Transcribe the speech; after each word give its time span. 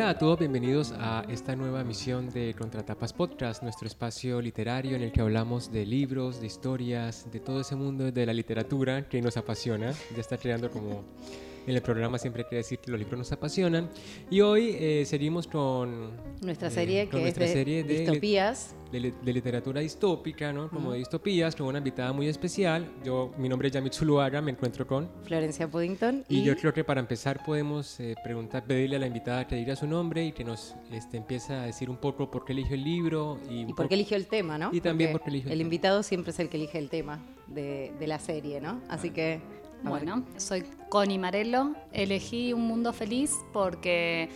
Hola 0.00 0.08
a 0.08 0.18
todos, 0.18 0.38
bienvenidos 0.38 0.94
a 0.98 1.26
esta 1.28 1.54
nueva 1.54 1.82
emisión 1.82 2.30
de 2.30 2.54
Contratapas 2.54 3.12
Podcast, 3.12 3.62
nuestro 3.62 3.86
espacio 3.86 4.40
literario 4.40 4.96
en 4.96 5.02
el 5.02 5.12
que 5.12 5.20
hablamos 5.20 5.70
de 5.70 5.84
libros, 5.84 6.40
de 6.40 6.46
historias, 6.46 7.30
de 7.30 7.38
todo 7.38 7.60
ese 7.60 7.76
mundo 7.76 8.10
de 8.10 8.24
la 8.24 8.32
literatura 8.32 9.06
que 9.10 9.20
nos 9.20 9.36
apasiona. 9.36 9.92
Ya 10.14 10.20
está 10.20 10.38
creando 10.38 10.70
como 10.70 11.04
en 11.66 11.74
el 11.74 11.82
programa 11.82 12.18
siempre 12.18 12.44
quiere 12.44 12.58
decir 12.58 12.78
que 12.78 12.90
los 12.90 12.98
libros 12.98 13.18
nos 13.18 13.32
apasionan. 13.32 13.90
Y 14.30 14.40
hoy 14.40 14.76
eh, 14.78 15.04
seguimos 15.06 15.46
con 15.46 16.12
nuestra 16.42 16.68
eh, 16.68 16.70
serie 16.70 17.04
con 17.08 17.18
que 17.18 17.22
nuestra 17.22 17.44
es 17.44 17.50
de 17.50 17.56
serie 17.56 17.84
de, 17.84 17.98
distopías. 18.00 18.74
de, 18.92 19.12
de 19.22 19.32
literatura 19.32 19.80
distópica, 19.80 20.52
¿no? 20.52 20.68
Como 20.70 20.92
de 20.92 20.98
distopías, 20.98 21.54
con 21.54 21.66
una 21.66 21.78
invitada 21.78 22.12
muy 22.12 22.28
especial. 22.28 22.90
Yo, 23.04 23.32
mi 23.38 23.48
nombre 23.48 23.68
es 23.68 23.74
Yamit 23.74 23.92
Zuluaga, 23.92 24.40
me 24.40 24.50
encuentro 24.50 24.86
con... 24.86 25.08
Florencia 25.24 25.68
Puddington. 25.68 26.24
Y, 26.28 26.42
yo 26.42 26.56
creo 26.56 26.72
que 26.72 26.84
para 26.84 27.00
empezar 27.00 27.42
podemos 27.44 28.00
eh, 28.00 28.14
preguntar, 28.24 28.64
pedirle 28.64 28.96
a 28.96 28.98
la 28.98 29.06
invitada 29.06 29.46
que 29.46 29.56
diga 29.56 29.76
su 29.76 29.86
nombre 29.86 30.24
y 30.26 30.32
que 30.32 30.44
nos 30.44 30.74
este, 30.92 31.16
empiece 31.16 31.52
a 31.52 31.62
decir 31.62 31.90
un 31.90 31.96
poco 31.98 32.30
por 32.30 32.44
qué 32.44 32.52
eligió 32.52 32.74
el 32.74 32.84
libro 32.84 33.38
y, 33.48 33.62
y 33.62 33.72
por 33.72 33.88
qué 33.88 33.94
eligió 33.94 34.16
el 34.16 34.26
tema, 34.26 34.58
¿no? 34.58 34.70
Y 34.72 34.80
también 34.80 35.12
Porque 35.12 35.24
por 35.24 35.24
qué 35.24 35.30
eligió 35.30 35.48
el 35.48 35.52
el 35.52 35.58
tema. 35.58 35.66
invitado 35.66 36.02
siempre 36.02 36.30
es 36.32 36.40
el 36.40 36.48
que 36.48 36.56
elige 36.56 36.78
el 36.78 36.88
tema 36.88 37.24
de, 37.46 37.92
de 37.98 38.06
la 38.06 38.18
serie, 38.18 38.60
¿no? 38.60 38.80
Así 38.88 39.10
que. 39.10 39.40
Bueno, 39.82 40.24
soy 40.36 40.64
Connie 40.88 41.18
Marello. 41.18 41.74
Elegí 41.92 42.52
Un 42.52 42.66
Mundo 42.66 42.92
Feliz 42.92 43.32
porque 43.52 44.28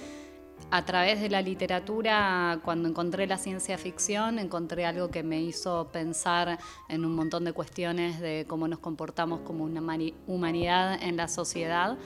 a 0.70 0.84
través 0.84 1.20
de 1.20 1.28
la 1.28 1.42
literatura, 1.42 2.60
cuando 2.64 2.88
encontré 2.88 3.26
la 3.26 3.36
ciencia 3.36 3.76
ficción, 3.76 4.38
encontré 4.38 4.86
algo 4.86 5.10
que 5.10 5.22
me 5.22 5.40
hizo 5.42 5.88
pensar 5.92 6.58
en 6.88 7.04
un 7.04 7.14
montón 7.14 7.44
de 7.44 7.52
cuestiones 7.52 8.20
de 8.20 8.46
cómo 8.48 8.66
nos 8.68 8.78
comportamos 8.78 9.40
como 9.40 9.64
una 9.64 9.80
mani- 9.80 10.14
humanidad 10.26 11.00
en 11.02 11.16
la 11.16 11.28
sociedad. 11.28 11.98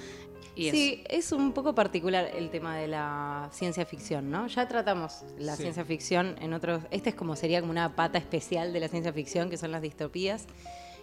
Y 0.56 0.70
sí, 0.72 1.04
es 1.08 1.30
un 1.30 1.52
poco 1.52 1.72
particular 1.76 2.28
el 2.34 2.50
tema 2.50 2.76
de 2.76 2.88
la 2.88 3.48
ciencia 3.52 3.86
ficción, 3.86 4.28
¿no? 4.28 4.48
Ya 4.48 4.66
tratamos 4.66 5.22
la 5.38 5.54
Sí. 5.54 5.62
ciencia 5.62 5.84
ficción 5.84 6.34
en 6.40 6.52
otros. 6.52 6.82
Este 6.90 7.10
es 7.10 7.14
como 7.14 7.36
sería 7.36 7.60
como 7.60 7.70
una 7.70 7.94
pata 7.94 8.18
especial 8.18 8.72
de 8.72 8.80
la 8.80 8.88
ciencia 8.88 9.12
ficción, 9.12 9.50
que 9.50 9.56
son 9.56 9.70
las 9.70 9.82
distopías. 9.82 10.46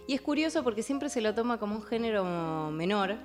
Y 0.06 0.14
es 0.14 0.20
curioso 0.20 0.62
porque 0.62 0.82
siempre 0.82 1.08
se 1.08 1.20
lo 1.20 1.34
toma 1.34 1.58
como 1.58 1.76
un 1.76 1.82
género 1.82 2.70
menor, 2.70 3.16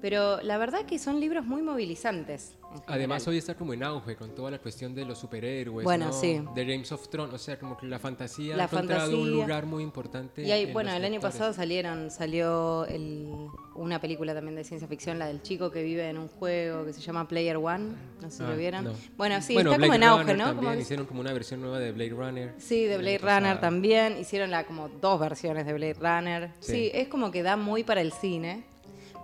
pero 0.00 0.40
la 0.42 0.56
verdad 0.58 0.86
que 0.86 0.98
son 0.98 1.20
libros 1.20 1.44
muy 1.44 1.62
movilizantes. 1.62 2.56
Además 2.86 3.26
hoy 3.28 3.38
está 3.38 3.54
como 3.54 3.72
en 3.74 3.82
auge 3.82 4.16
con 4.16 4.34
toda 4.34 4.50
la 4.50 4.58
cuestión 4.58 4.94
de 4.94 5.04
los 5.04 5.18
superhéroes, 5.18 5.84
Bueno, 5.84 6.06
¿no? 6.06 6.12
sí. 6.12 6.42
de 6.54 6.64
Games 6.64 6.90
of 6.92 7.08
Thrones, 7.08 7.34
o 7.34 7.38
sea, 7.38 7.58
como 7.58 7.76
que 7.76 7.86
la 7.86 7.98
fantasía 7.98 8.56
La 8.56 8.64
ha 8.64 8.66
encontrado 8.66 9.10
un 9.10 9.16
fantasía. 9.16 9.42
lugar 9.42 9.66
muy 9.66 9.82
importante. 9.82 10.42
Y 10.42 10.50
hay, 10.50 10.64
en 10.64 10.72
bueno, 10.72 10.92
el 10.92 11.04
año 11.04 11.20
pasado 11.20 11.52
salieron, 11.52 12.10
salió 12.10 12.84
el- 12.86 13.28
una 13.74 14.00
película 14.00 14.34
también 14.34 14.54
de 14.56 14.64
ciencia 14.64 14.86
ficción, 14.88 15.18
la 15.18 15.26
del 15.26 15.42
chico 15.42 15.70
que 15.70 15.82
vive 15.82 16.08
en 16.08 16.18
un 16.18 16.28
juego 16.28 16.84
que 16.84 16.92
se 16.92 17.00
llama 17.00 17.26
Player 17.28 17.56
One, 17.56 17.94
no 18.20 18.30
sé 18.30 18.38
si 18.38 18.42
Ah, 18.42 18.50
lo 18.50 18.56
vieron. 18.56 18.84
no. 18.84 18.92
Bueno, 19.16 19.40
sí, 19.42 19.54
Bueno, 19.54 19.70
está 19.72 19.80
como 19.80 19.88
Blade 19.92 19.96
en 20.04 20.08
auge, 20.10 20.22
Runner 20.24 20.36
¿no? 20.38 20.44
También 20.44 20.70
Como 20.72 20.80
hicieron 20.80 21.06
como 21.06 21.20
una 21.20 21.32
versión 21.32 21.60
nueva 21.60 21.78
de 21.78 21.92
Blade 21.92 22.10
Runner. 22.10 22.54
sí, 22.58 22.84
de 22.84 22.98
Blade 22.98 23.18
Runner 23.18 23.40
pasado. 23.42 23.60
también, 23.60 24.18
hicieron 24.18 24.50
la, 24.50 24.64
como 24.66 24.88
dos 24.88 25.18
versiones 25.20 25.66
de 25.66 25.72
Blade 25.72 25.94
Runner. 25.94 26.50
Sí. 26.60 26.72
Sí. 26.72 26.90
es 26.94 27.08
como 27.08 27.30
que 27.30 27.42
da 27.42 27.56
muy 27.56 27.84
para 27.84 28.00
el 28.00 28.12
cine, 28.12 28.64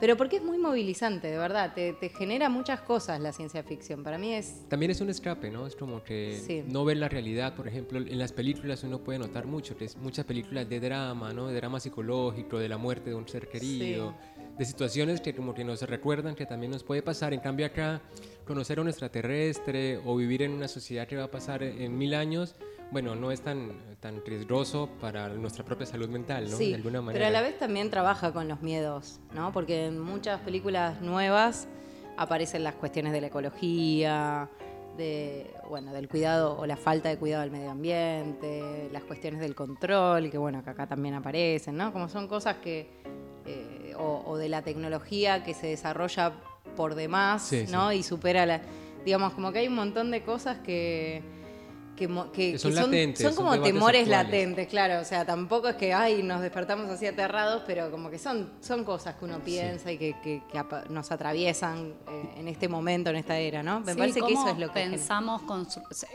pero 0.01 0.17
porque 0.17 0.37
es 0.37 0.43
muy 0.45 0.59
movilizante, 0.59 1.29
de 1.29 1.39
verdad, 1.39 1.73
te, 1.75 1.93
te 1.93 2.09
genera 2.09 2.49
muchas 2.49 2.81
cosas 2.81 3.21
la 3.21 3.33
ciencia 3.33 3.63
ficción. 3.63 4.03
Para 4.03 4.19
mí 4.19 4.35
es... 4.35 4.69
También 4.69 4.91
es 4.91 5.01
un 5.01 5.11
escape, 5.11 5.51
¿no? 5.51 5.67
Es 5.67 5.75
como 5.77 6.03
que 6.03 6.41
Sí. 6.47 6.63
no 6.67 6.85
ver 6.85 6.97
la 6.99 7.09
realidad, 7.09 7.55
por 7.55 7.67
ejemplo, 7.69 7.99
en 7.99 8.19
las 8.19 8.33
películas 8.33 8.83
uno 8.85 8.99
puede 8.99 9.19
notar 9.19 9.47
mucho, 9.47 9.77
que 9.77 9.85
es 9.87 9.97
muchas 9.97 10.25
películas 10.25 10.69
de 10.69 10.81
drama, 10.81 11.33
¿no? 11.33 11.49
De 11.49 11.55
drama 11.55 11.81
psicológico, 11.81 12.59
de 12.59 12.69
la 12.69 12.79
muerte 12.79 13.11
de 13.11 13.17
un 13.17 13.27
ser 13.29 13.49
querido, 13.49 14.15
de 14.59 14.65
situaciones 14.65 15.21
que 15.21 15.35
como 15.35 15.55
que 15.55 15.65
nos 15.65 15.83
recuerdan 15.83 16.35
que 16.35 16.47
también 16.47 16.73
nos 16.73 16.83
puede 16.83 17.03
pasar. 17.03 17.33
En 17.33 17.41
cambio 17.41 17.67
acá, 17.67 18.01
conocer 18.49 18.79
a 18.79 18.83
un 18.83 18.89
extraterrestre 18.89 20.01
o 20.05 20.17
vivir 20.17 20.43
en 20.43 20.53
una 20.53 20.67
sociedad 20.67 21.07
que 21.07 21.17
va 21.17 21.25
a 21.25 21.31
pasar 21.31 21.63
en 21.63 21.97
mil 21.97 22.15
años, 22.15 22.57
bueno, 22.91 23.15
no 23.15 23.31
es 23.31 23.43
tan, 23.43 23.97
tan 24.01 24.25
riesgoso 24.25 24.89
para 25.01 25.29
nuestra 25.29 25.65
propia 25.65 25.87
salud 25.87 26.09
mental, 26.09 26.51
¿no? 26.51 26.57
Sí, 26.57 26.71
de 26.71 26.77
alguna 26.77 27.03
manera. 27.03 27.25
pero 27.25 27.27
a 27.27 27.31
la 27.31 27.47
vez 27.47 27.59
también 27.59 27.91
trabaja 27.91 28.33
con 28.33 28.49
los 28.49 28.63
miedos, 28.63 29.21
¿no? 29.35 29.53
Porque 29.53 29.87
en 29.87 30.01
muchas 30.01 30.41
películas 30.41 31.01
nuevas 31.03 31.69
aparecen 32.17 32.65
las 32.65 32.75
cuestiones 32.75 33.13
de 33.13 33.21
la 33.21 33.27
ecología, 33.27 34.49
de, 34.97 35.55
bueno, 35.69 35.93
del 35.93 36.09
cuidado 36.09 36.59
o 36.59 36.67
la 36.67 36.77
falta 36.79 37.11
de 37.11 37.19
cuidado 37.19 37.43
del 37.43 37.53
medio 37.53 37.71
ambiente, 37.71 38.89
las 38.91 39.05
cuestiones 39.05 39.41
del 39.41 39.55
control, 39.55 40.31
que 40.31 40.39
bueno, 40.39 40.65
que 40.65 40.71
acá 40.71 40.87
también 40.87 41.15
aparecen, 41.15 41.77
¿no? 41.77 41.93
Como 41.93 42.09
son 42.09 42.27
cosas 42.27 42.57
que, 42.57 42.89
eh, 43.45 43.93
o, 43.97 44.25
o 44.27 44.39
de 44.39 44.49
la 44.49 44.63
tecnología 44.63 45.45
que 45.45 45.53
se 45.53 45.67
desarrolla 45.67 46.33
por 46.77 46.95
demás, 46.95 47.43
Sí, 47.43 47.67
sí. 47.67 47.73
¿no? 47.73 47.93
Y 47.93 48.03
supera 48.03 48.47
la, 48.47 48.61
digamos, 49.05 49.33
como 49.33 49.53
que 49.53 49.61
hay 49.61 49.69
un 49.69 49.75
montón 49.75 50.11
de 50.11 50.23
cosas 50.23 50.59
que... 50.59 51.23
Que, 51.99 52.07
mo- 52.07 52.31
que- 52.31 52.53
Que 52.53 52.59
son 52.61 52.75
latentes, 52.77 53.25
son 53.27 53.35
son 53.35 53.45
como 53.47 53.61
temores 53.61 54.03
actuales. 54.03 54.27
latentes, 54.31 54.69
claro. 54.69 55.01
O 55.01 55.05
sea, 55.05 55.25
tampoco 55.25 55.67
es 55.69 55.75
que 55.75 55.93
ay, 55.93 56.23
nos 56.23 56.41
despertamos 56.41 56.89
así 56.91 57.07
aterrados, 57.07 57.63
pero 57.67 57.91
como 57.91 58.09
que 58.09 58.19
son, 58.21 58.53
son 58.61 58.85
cosas 58.85 59.17
que 59.17 59.25
uno 59.25 59.41
piensa 59.41 59.91
y 59.91 59.99
que, 59.99 60.15
que- 60.23 60.43
que 60.51 60.59
apa- 60.59 60.85
nos 60.89 61.11
atraviesan 61.11 61.95
eh, 62.09 62.35
en 62.37 62.47
este 62.47 62.69
momento, 62.69 63.11
en 63.11 63.17
esta 63.17 63.37
era, 63.37 63.65
¿no? 63.65 63.81
Me 63.81 63.95
Sí, 63.95 63.99
parece 63.99 64.21
que 64.21 64.33
eso 64.33 64.49
es 64.49 64.59
lo 64.59 64.69
que. 64.69 64.75
pensamos, 64.81 65.43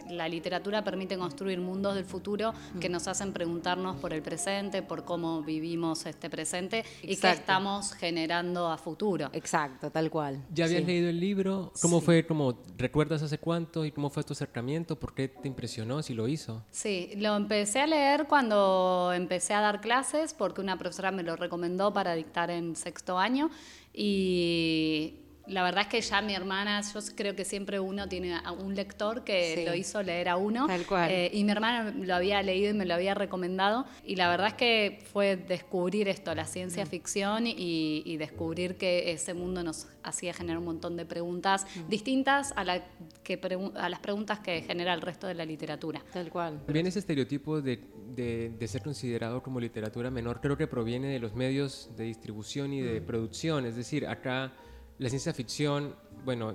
la 0.09 0.29
literatura 0.29 0.83
permite 0.85 1.17
construir 1.17 1.59
mundos 1.59 1.95
del 1.95 2.05
futuro 2.05 2.53
que 2.79 2.87
nos 2.87 3.09
hacen 3.09 3.33
preguntarnos 3.33 3.97
por 3.97 4.13
el 4.13 4.21
presente, 4.21 4.83
por 4.83 5.03
cómo 5.03 5.41
vivimos 5.41 6.05
este 6.05 6.29
presente 6.29 6.85
y 7.01 7.17
qué 7.17 7.31
estamos 7.31 7.93
generando 7.93 8.69
a 8.71 8.77
futuro. 8.77 9.29
Exacto, 9.33 9.91
tal 9.91 10.09
cual. 10.09 10.41
¿Ya 10.53 10.63
habías 10.63 10.81
Sí. 10.81 10.87
leído 10.87 11.09
el 11.09 11.19
libro? 11.19 11.73
¿Cómo 11.81 11.99
Sí. 11.99 12.05
fue, 12.05 12.25
como, 12.25 12.57
recuerdas 12.77 13.21
hace 13.21 13.37
cuánto 13.37 13.83
y 13.85 13.91
cómo 13.91 14.09
fue 14.09 14.23
tu 14.23 14.31
acercamiento? 14.31 14.97
¿Por 14.97 15.13
qué 15.13 15.27
te 15.27 15.47
impresionó 15.49 15.72
si 16.03 16.13
lo 16.13 16.27
hizo? 16.27 16.63
Sí, 16.71 17.11
lo 17.17 17.35
empecé 17.35 17.81
a 17.81 17.87
leer 17.87 18.27
cuando 18.27 19.11
empecé 19.13 19.53
a 19.53 19.61
dar 19.61 19.81
clases 19.81 20.33
porque 20.33 20.61
una 20.61 20.77
profesora 20.77 21.11
me 21.11 21.23
lo 21.23 21.35
recomendó 21.35 21.93
para 21.93 22.13
dictar 22.13 22.49
en 22.51 22.75
sexto 22.75 23.17
año 23.17 23.49
y 23.93 25.22
la 25.47 25.61
verdad 25.63 25.81
es 25.81 25.87
que 25.87 25.99
ya 26.01 26.21
mi 26.21 26.33
hermana, 26.33 26.81
yo 26.81 26.99
creo 27.15 27.35
que 27.35 27.43
siempre 27.43 27.79
uno 27.79 28.07
tiene 28.07 28.35
a 28.35 28.51
un 28.53 28.75
lector 28.75 29.23
que 29.25 29.55
Sí. 29.57 29.65
lo 29.65 29.75
hizo 29.75 30.01
leer 30.01 30.29
a 30.29 30.37
uno 30.37 30.67
Tal 30.67 30.85
cual. 30.85 31.11
eh, 31.11 31.29
y 31.33 31.43
mi 31.43 31.51
hermana 31.51 31.91
lo 31.91 32.15
había 32.15 32.41
leído 32.41 32.69
y 32.71 32.73
me 32.73 32.85
lo 32.85 32.93
había 32.93 33.13
recomendado 33.13 33.85
y 34.05 34.15
la 34.15 34.29
verdad 34.29 34.47
es 34.47 34.53
que 34.53 34.99
fue 35.11 35.35
descubrir 35.35 36.07
esto, 36.07 36.33
la 36.33 36.43
Mm. 36.43 36.47
ciencia 36.47 36.85
ficción 36.85 37.45
y, 37.47 38.03
y 38.05 38.17
descubrir 38.17 38.77
que 38.77 39.11
ese 39.11 39.33
mundo 39.33 39.63
nos 39.63 39.87
hacía 40.03 40.33
generar 40.33 40.59
un 40.59 40.65
montón 40.65 40.95
de 40.95 41.05
preguntas 41.05 41.65
Mm. 41.75 41.89
distintas 41.89 42.53
a, 42.55 42.63
la 42.63 42.81
que 43.23 43.39
pregu- 43.41 43.73
a 43.75 43.89
las 43.89 43.99
preguntas 43.99 44.39
que 44.39 44.61
genera 44.61 44.93
el 44.93 45.01
resto 45.01 45.27
de 45.27 45.33
la 45.33 45.45
literatura. 45.45 46.01
Tal 46.13 46.29
cual. 46.29 46.61
También 46.65 46.87
ese 46.87 46.99
estereotipo 46.99 47.61
de, 47.61 47.79
de- 48.15 48.49
de 48.57 48.67
ser 48.67 48.81
considerado 48.81 49.41
como 49.43 49.59
literatura 49.59 50.09
menor 50.09 50.39
creo 50.39 50.55
que 50.57 50.67
proviene 50.67 51.07
de 51.07 51.19
los 51.19 51.33
medios 51.35 51.89
de 51.97 52.05
distribución 52.05 52.71
y 52.73 52.81
de 52.81 53.01
producción. 53.01 53.65
Es 53.65 53.75
decir, 53.75 54.07
acá 54.07 54.53
la 54.99 55.09
ciencia 55.09 55.33
ficción, 55.33 55.95
bueno, 56.23 56.53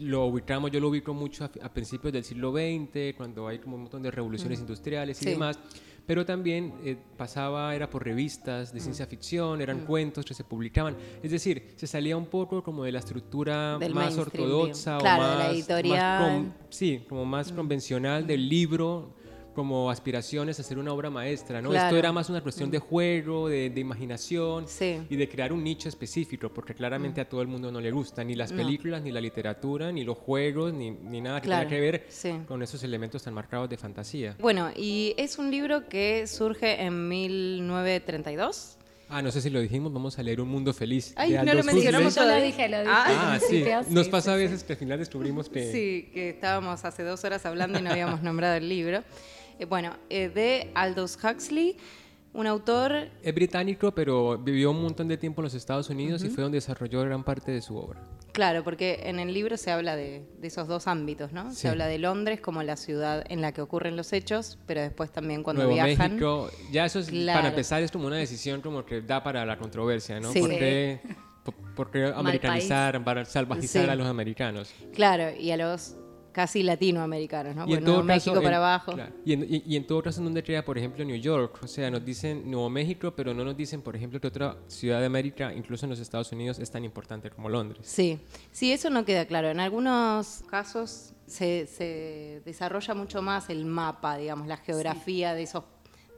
lo 0.00 0.26
ubicamos, 0.26 0.70
yo 0.70 0.80
lo 0.80 0.88
ubico 0.88 1.14
mucho 1.14 1.44
a, 1.44 1.50
a 1.62 1.72
principios 1.72 2.12
del 2.12 2.24
siglo 2.24 2.52
XX, 2.52 3.16
cuando 3.16 3.48
hay 3.48 3.58
como 3.58 3.76
un 3.76 3.82
montón 3.82 4.02
de 4.02 4.10
revoluciones 4.10 4.60
industriales 4.60 5.20
y 5.22 5.24
Sí. 5.24 5.30
demás. 5.30 5.58
Pero 6.06 6.24
también 6.24 6.72
eh, 6.84 6.96
pasaba, 7.16 7.74
era 7.74 7.90
por 7.90 8.04
revistas 8.04 8.72
de 8.72 8.78
ciencia 8.78 9.06
ficción, 9.06 9.60
eran 9.60 9.80
cuentos 9.80 10.24
que 10.24 10.34
se 10.34 10.44
publicaban. 10.44 10.94
Es 11.20 11.32
decir, 11.32 11.72
se 11.74 11.88
salía 11.88 12.16
un 12.16 12.26
poco 12.26 12.62
como 12.62 12.84
de 12.84 12.92
la 12.92 13.00
estructura 13.00 13.76
Del 13.78 13.92
más 13.92 14.16
ortodoxa. 14.16 14.98
Claro, 14.98 15.22
o 15.22 15.24
de 15.26 15.30
la 15.30 15.36
más, 15.38 15.46
más 15.48 15.56
editorial. 15.56 16.22
con- 16.22 16.54
sí, 16.70 17.04
como 17.08 17.24
más 17.24 17.50
convencional 17.50 18.24
del 18.24 18.48
libro 18.48 19.16
como 19.56 19.90
aspiraciones 19.90 20.60
a 20.60 20.62
ser 20.62 20.78
una 20.78 20.92
obra 20.92 21.08
maestra, 21.08 21.62
¿no? 21.62 21.70
Claro. 21.70 21.86
Esto 21.86 21.96
era 21.98 22.12
más 22.12 22.28
una 22.28 22.42
cuestión 22.42 22.70
de 22.70 22.78
juego, 22.78 23.48
de, 23.48 23.70
de 23.70 23.80
imaginación 23.80 24.68
Sí. 24.68 25.00
y 25.08 25.16
de 25.16 25.28
crear 25.28 25.50
un 25.52 25.64
nicho 25.64 25.88
específico, 25.88 26.50
porque 26.50 26.74
claramente 26.74 27.22
a 27.22 27.28
todo 27.28 27.40
el 27.40 27.48
mundo 27.48 27.72
no 27.72 27.80
le 27.80 27.90
gusta, 27.90 28.22
ni 28.22 28.34
las 28.34 28.52
No. 28.52 28.58
películas, 28.58 29.02
ni 29.02 29.10
la 29.12 29.20
literatura, 29.22 29.90
ni 29.90 30.04
los 30.04 30.18
juegos, 30.18 30.74
ni, 30.74 30.90
ni 30.90 31.22
nada 31.22 31.40
que 31.40 31.46
Claro, 31.46 31.66
tenga 31.68 31.74
que 31.76 31.80
ver 31.80 32.04
sí. 32.08 32.32
con 32.46 32.62
esos 32.62 32.82
elementos 32.84 33.22
tan 33.22 33.32
marcados 33.32 33.70
de 33.70 33.78
fantasía. 33.78 34.36
Bueno, 34.38 34.70
y 34.76 35.14
es 35.16 35.38
un 35.38 35.50
libro 35.50 35.88
que 35.88 36.26
surge 36.26 36.82
en 36.82 37.08
1932. 37.08 38.76
Ah, 39.08 39.22
no 39.22 39.30
sé 39.30 39.40
si 39.40 39.50
lo 39.50 39.60
dijimos, 39.60 39.92
vamos 39.92 40.18
a 40.18 40.22
leer 40.24 40.40
Un 40.40 40.48
Mundo 40.48 40.74
Feliz. 40.74 41.12
Ay, 41.16 41.30
de 41.32 41.42
no 41.44 41.54
lo 41.54 41.62
mencionamos. 41.62 42.14
Yo 42.16 42.24
lo 42.24 42.34
dije, 42.42 42.68
lo 42.68 42.80
dije. 42.80 42.90
Ah, 42.92 43.34
Ah, 43.34 43.38
sí. 43.40 43.64
Nos 43.88 44.08
pasa 44.08 44.32
a 44.32 44.36
veces 44.36 44.64
que 44.64 44.72
al 44.72 44.78
final 44.80 44.98
descubrimos 44.98 45.48
que... 45.48 45.70
Sí, 45.70 46.10
que 46.12 46.30
estábamos 46.30 46.84
hace 46.84 47.04
dos 47.04 47.22
horas 47.24 47.46
hablando 47.46 47.78
y 47.78 47.82
no 47.82 47.90
habíamos 47.90 48.22
nombrado 48.22 48.56
el 48.56 48.68
libro. 48.68 49.04
Eh, 49.58 49.64
bueno, 49.64 49.96
eh, 50.10 50.28
de 50.28 50.70
Aldous 50.74 51.16
Huxley, 51.22 51.76
un 52.32 52.46
autor 52.46 53.08
Es 53.22 53.34
británico, 53.34 53.92
pero 53.94 54.36
vivió 54.38 54.70
un 54.70 54.82
montón 54.82 55.08
de 55.08 55.16
tiempo 55.16 55.40
en 55.40 55.44
los 55.44 55.54
Estados 55.54 55.88
Unidos 55.88 56.22
y 56.24 56.28
fue 56.28 56.42
donde 56.42 56.56
desarrolló 56.56 57.00
gran 57.02 57.24
parte 57.24 57.50
de 57.50 57.62
su 57.62 57.76
obra. 57.76 58.02
Claro, 58.32 58.62
porque 58.62 59.00
en 59.04 59.18
el 59.18 59.32
libro 59.32 59.56
se 59.56 59.70
habla 59.70 59.96
de, 59.96 60.22
de 60.38 60.46
esos 60.46 60.68
dos 60.68 60.86
ámbitos, 60.86 61.32
¿no? 61.32 61.50
Sí. 61.50 61.56
Se 61.56 61.68
habla 61.70 61.86
de 61.86 61.96
Londres 61.98 62.38
como 62.42 62.62
la 62.62 62.76
ciudad 62.76 63.24
en 63.30 63.40
la 63.40 63.52
que 63.52 63.62
ocurren 63.62 63.96
los 63.96 64.12
hechos, 64.12 64.58
pero 64.66 64.82
después 64.82 65.10
también 65.10 65.42
cuando 65.42 65.62
Nuevo 65.62 65.82
viajan. 65.82 66.10
México, 66.12 66.50
ya 66.70 66.84
eso 66.84 66.98
es, 66.98 67.08
Claro. 67.08 67.38
para 67.38 67.48
empezar 67.48 67.82
es 67.82 67.90
como 67.90 68.06
una 68.08 68.16
decisión 68.16 68.60
como 68.60 68.84
que 68.84 69.00
da 69.00 69.22
para 69.22 69.46
la 69.46 69.56
controversia, 69.56 70.20
¿no? 70.20 70.30
Sí. 70.32 70.40
¿Por 70.40 70.50
qué, 70.50 71.00
por, 71.74 71.90
qué 71.90 72.12
americanizar, 72.14 73.02
para 73.02 73.24
salvajizar 73.24 73.84
Sí. 73.86 73.90
a 73.90 73.94
los 73.94 74.06
americanos? 74.06 74.70
Claro, 74.92 75.34
y 75.34 75.50
a 75.52 75.56
los 75.56 75.96
casi 76.36 76.62
latinoamericanos, 76.62 77.56
¿no? 77.56 77.62
Y 77.62 77.72
en 77.72 77.80
Bueno, 77.80 77.86
todo 77.94 78.02
México 78.04 78.32
caso, 78.34 78.42
para 78.42 78.56
en- 78.56 78.62
abajo. 78.62 78.92
claro. 78.92 79.12
Y, 79.24 79.32
en, 79.32 79.42
y- 79.48 79.62
y 79.66 79.76
en 79.76 79.86
todo 79.86 80.02
caso, 80.02 80.22
donde 80.22 80.42
crea, 80.42 80.62
por 80.62 80.76
ejemplo, 80.76 81.02
New 81.02 81.16
York. 81.16 81.60
O 81.62 81.66
sea, 81.66 81.90
nos 81.90 82.04
dicen 82.04 82.42
Nuevo 82.50 82.68
México, 82.68 83.14
pero 83.16 83.32
no 83.32 83.42
nos 83.42 83.56
dicen, 83.56 83.80
por 83.80 83.96
ejemplo, 83.96 84.20
que 84.20 84.26
otra 84.26 84.54
ciudad 84.66 85.00
de 85.00 85.06
América, 85.06 85.54
incluso 85.54 85.86
en 85.86 85.90
los 85.90 85.98
Estados 85.98 86.30
Unidos, 86.32 86.58
es 86.58 86.70
tan 86.70 86.84
importante 86.84 87.30
como 87.30 87.48
Londres. 87.48 87.80
Sí, 87.88 88.20
sí, 88.52 88.70
eso 88.70 88.90
no 88.90 89.06
queda 89.06 89.24
claro. 89.24 89.48
En 89.48 89.60
algunos 89.60 90.44
casos 90.50 91.14
se, 91.26 91.66
se 91.66 92.42
desarrolla 92.44 92.92
mucho 92.92 93.22
más 93.22 93.48
el 93.48 93.64
mapa, 93.64 94.18
digamos, 94.18 94.46
la 94.46 94.58
geografía 94.58 95.32
de 95.32 95.44
esos 95.44 95.64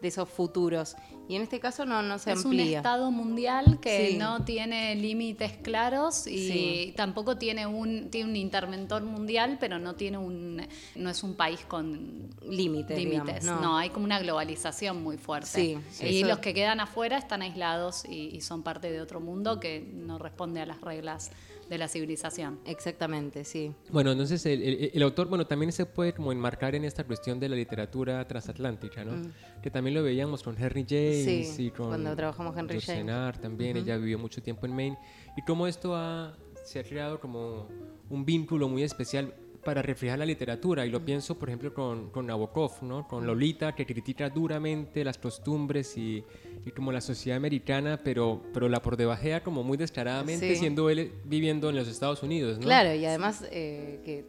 de 0.03 0.09
esos 0.09 0.29
futuros. 0.29 0.95
Y 1.29 1.37
en 1.37 1.43
este 1.43 1.61
caso 1.61 1.85
no, 1.85 2.03
no 2.03 2.19
se 2.19 2.33
es 2.33 2.39
un 2.45 2.53
amplía. 2.53 2.79
estado 2.79 3.11
mundial 3.11 3.79
que 3.81 4.13
Sí. 4.13 4.17
no 4.17 4.45
tiene 4.45 4.95
límites 4.95 5.53
claros 5.63 6.27
y 6.27 6.49
Sí. 6.49 6.95
tampoco 6.97 7.37
tiene 7.37 7.67
un 7.67 8.09
tiene 8.11 8.31
un 8.31 8.37
interventor 8.37 9.03
mundial, 9.03 9.59
pero 9.61 9.79
no 9.79 9.95
tiene 9.95 10.17
un 10.17 10.67
no 10.97 11.11
es 11.11 11.23
un 11.23 11.35
país 11.35 11.61
con 11.69 12.31
Límites, 12.43 13.45
no. 13.45 13.77
hay 13.77 13.91
como 13.91 14.05
una 14.07 14.19
globalización 14.21 15.03
muy 15.03 15.19
fuerte. 15.19 15.49
Sí, 15.91 16.07
y 16.07 16.19
eso- 16.21 16.29
los 16.29 16.39
que 16.39 16.55
quedan 16.55 16.81
afuera 16.81 17.19
están 17.19 17.43
aislados 17.43 18.05
y, 18.09 18.35
y 18.35 18.41
son 18.41 18.63
parte 18.63 18.91
de 18.91 19.01
otro 19.03 19.21
mundo 19.21 19.61
que 19.61 19.81
no 19.81 20.19
responde 20.19 20.61
a 20.63 20.67
las 20.67 20.81
reglas 20.81 21.31
de 21.69 21.79
la 21.79 21.89
civilización. 21.89 22.61
Exactamente, 22.65 23.45
sí. 23.45 23.73
Bueno, 23.91 24.11
entonces 24.13 24.45
el, 24.47 24.63
el- 24.63 24.91
el 24.95 25.03
autor, 25.03 25.29
bueno, 25.29 25.47
también 25.47 25.71
se 25.73 25.85
puede 25.87 26.13
como 26.15 26.33
enmarcar 26.33 26.75
en 26.75 26.85
esta 26.85 27.05
cuestión 27.05 27.39
de 27.41 27.49
la 27.49 27.57
literatura 27.57 28.27
transatlántica, 28.27 29.05
¿no? 29.05 29.31
Que 29.63 29.71
también 29.71 29.95
lo 29.95 30.03
veíamos 30.03 30.43
con 30.43 30.57
Henry 30.57 30.87
James 30.89 31.27
Mm. 31.27 31.57
Sí, 31.57 31.67
y 31.67 31.71
con 31.71 31.89
cuando 31.89 32.15
trabajamos 32.17 32.57
Henry 32.57 32.75
George 32.75 32.87
James. 32.87 33.01
Senard 33.01 33.39
también, 33.41 33.77
ella 33.77 33.97
vivió 33.97 34.19
mucho 34.19 34.43
tiempo 34.43 34.67
en 34.67 34.75
Maine 34.75 34.99
y 35.37 35.43
cómo 35.43 35.67
esto 35.67 35.95
ha, 35.95 36.37
se 36.65 36.79
ha 36.81 36.85
creado 36.85 37.21
como 37.21 37.69
un 38.09 38.25
vínculo 38.25 38.69
muy 38.69 38.83
especial 38.83 39.35
para 39.69 39.83
reflejar 39.83 40.19
la 40.19 40.25
literatura 40.25 40.87
y 40.87 40.91
lo 40.91 41.05
pienso 41.05 41.39
por 41.39 41.51
ejemplo 41.51 41.75
con, 41.75 42.09
con 42.09 42.25
Nabokov, 42.27 42.83
¿no? 42.85 43.07
con 43.07 43.27
Lolita 43.27 43.75
que 43.75 43.85
critica 43.85 44.31
duramente 44.31 45.05
las 45.05 45.19
costumbres 45.19 45.95
y, 45.99 46.25
y 46.65 46.71
como 46.71 46.91
la 46.91 47.03
sociedad 47.03 47.37
americana 47.37 48.01
pero, 48.03 48.41
pero 48.55 48.67
la 48.71 48.81
por 48.81 48.97
debajea 48.97 49.43
como 49.43 49.63
muy 49.63 49.77
descaradamente 49.77 50.49
Sí. 50.55 50.57
siendo 50.57 50.89
él 50.89 51.13
viviendo 51.27 51.69
en 51.69 51.77
los 51.77 51.87
Estados 51.87 52.23
Unidos 52.23 52.57
¿no? 52.57 52.65
Claro, 52.65 52.95
y 52.95 53.05
además 53.05 53.45
eh, 53.51 54.01
que 54.07 54.25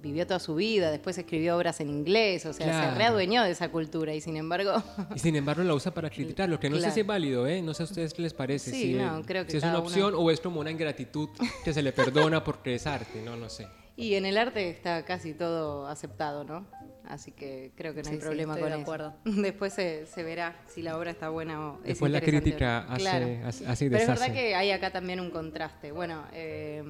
vivió 0.00 0.28
toda 0.28 0.38
su 0.38 0.54
vida, 0.54 0.92
después 0.92 1.18
escribió 1.18 1.56
obras 1.56 1.80
en 1.80 1.88
inglés, 1.90 2.46
o 2.46 2.52
sea, 2.52 2.66
Claro. 2.66 2.92
se 2.92 2.98
readueñó 2.98 3.42
de 3.42 3.50
esa 3.50 3.72
cultura 3.72 4.14
y 4.14 4.20
sin 4.20 4.36
embargo... 4.36 4.80
Y 5.16 5.18
sin 5.18 5.34
embargo 5.34 5.64
la 5.64 5.74
usa 5.74 5.92
para 5.92 6.08
criticar, 6.08 6.48
lo 6.48 6.60
que 6.60 6.70
no 6.70 6.78
sé 6.78 6.92
si 6.92 7.00
es 7.00 7.06
válido, 7.06 7.48
¿eh? 7.48 7.62
No 7.62 7.74
sé 7.74 7.82
a 7.82 7.86
ustedes 7.86 8.14
qué 8.14 8.22
les 8.22 8.32
parece. 8.32 8.70
Sí, 8.70 8.82
si, 8.82 8.94
no, 8.94 9.22
creo 9.26 9.44
que 9.44 9.50
si 9.50 9.56
es 9.56 9.64
una 9.64 9.80
opción 9.80 10.14
o 10.16 10.30
es 10.30 10.38
como 10.38 10.60
una 10.60 10.70
ingratitud 10.70 11.30
que 11.64 11.74
se 11.74 11.82
le 11.82 11.90
perdona 11.92 12.44
porque 12.44 12.76
es 12.76 12.86
arte, 12.86 13.20
no, 13.24 13.34
no 13.36 13.48
sé. 13.48 13.66
Y 14.00 14.14
en 14.14 14.26
el 14.26 14.38
arte 14.38 14.70
está 14.70 15.04
casi 15.04 15.34
todo 15.34 15.88
aceptado, 15.88 16.44
¿no? 16.44 16.68
Así 17.04 17.32
que 17.32 17.72
creo 17.74 17.94
que 17.94 18.02
no 18.02 18.04
Sí, 18.04 18.10
hay 18.14 18.20
sí, 18.20 18.22
problema 18.24 18.52
estoy 18.52 18.62
con 18.62 18.70
de 18.70 18.76
eso. 18.76 18.82
acuerdo. 18.82 19.14
Después 19.42 19.72
se, 19.72 20.06
se 20.06 20.22
verá 20.22 20.54
si 20.68 20.82
la 20.82 20.96
obra 20.96 21.10
está 21.10 21.30
buena 21.30 21.70
o 21.72 21.78
es 21.78 21.84
Después 21.88 22.12
la 22.12 22.20
crítica 22.20 22.84
hace, 22.88 23.00
Claro. 23.00 23.26
hace, 23.44 23.66
hace 23.66 23.90
Pero 23.90 24.00
es 24.02 24.08
verdad 24.08 24.32
que 24.32 24.54
hay 24.54 24.70
acá 24.70 24.92
también 24.92 25.18
un 25.18 25.30
contraste. 25.30 25.90
Bueno, 25.90 26.22
eh, 26.32 26.80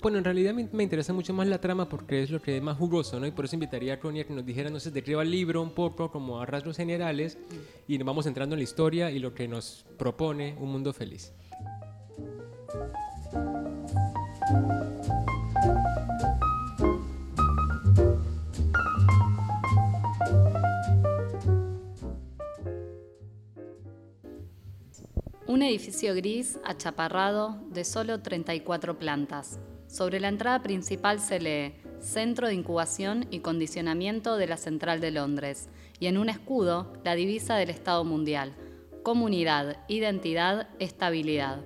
Bueno, 0.00 0.18
en 0.18 0.24
realidad 0.24 0.54
me, 0.54 0.68
me 0.70 0.84
interesa 0.84 1.12
mucho 1.12 1.34
más 1.34 1.48
la 1.48 1.60
trama 1.60 1.88
porque 1.88 2.22
es 2.22 2.30
lo 2.30 2.40
que 2.40 2.56
es 2.58 2.62
más 2.62 2.76
jugoso, 2.78 3.18
¿no? 3.18 3.26
Y 3.26 3.32
por 3.32 3.46
eso 3.46 3.56
invitaría 3.56 3.94
a 3.94 3.98
Connie 3.98 4.20
a 4.20 4.24
que 4.24 4.32
nos 4.34 4.46
dijera, 4.46 4.70
no 4.70 4.78
sé, 4.78 4.92
de 4.92 5.02
qué 5.02 5.16
va 5.16 5.22
el 5.24 5.32
libro 5.32 5.60
un 5.62 5.74
poco, 5.74 6.12
como 6.12 6.40
a 6.40 6.46
rasgos 6.46 6.76
generales, 6.76 7.36
y 7.88 7.98
nos 7.98 8.06
vamos 8.06 8.26
entrando 8.26 8.54
en 8.54 8.60
la 8.60 8.64
historia 8.64 9.10
y 9.10 9.18
lo 9.18 9.34
que 9.34 9.48
nos 9.48 9.84
propone 9.98 10.54
un 10.60 10.70
mundo 10.70 10.92
feliz. 10.92 11.32
Edificio 25.68 26.14
gris, 26.14 26.58
achaparrado, 26.64 27.58
de 27.70 27.84
solo 27.84 28.20
34 28.20 28.98
plantas. 28.98 29.60
Sobre 29.86 30.18
la 30.18 30.28
entrada 30.28 30.62
principal 30.62 31.20
se 31.20 31.40
lee 31.40 31.74
Centro 32.00 32.48
de 32.48 32.54
Incubación 32.54 33.26
y 33.30 33.40
Condicionamiento 33.40 34.36
de 34.36 34.46
la 34.46 34.56
Central 34.56 35.00
de 35.00 35.10
Londres 35.10 35.68
y 36.00 36.06
en 36.06 36.18
un 36.18 36.28
escudo 36.28 36.92
la 37.04 37.14
divisa 37.14 37.56
del 37.56 37.70
Estado 37.70 38.04
Mundial. 38.04 38.54
Comunidad, 39.02 39.76
identidad, 39.88 40.68
estabilidad. 40.78 41.60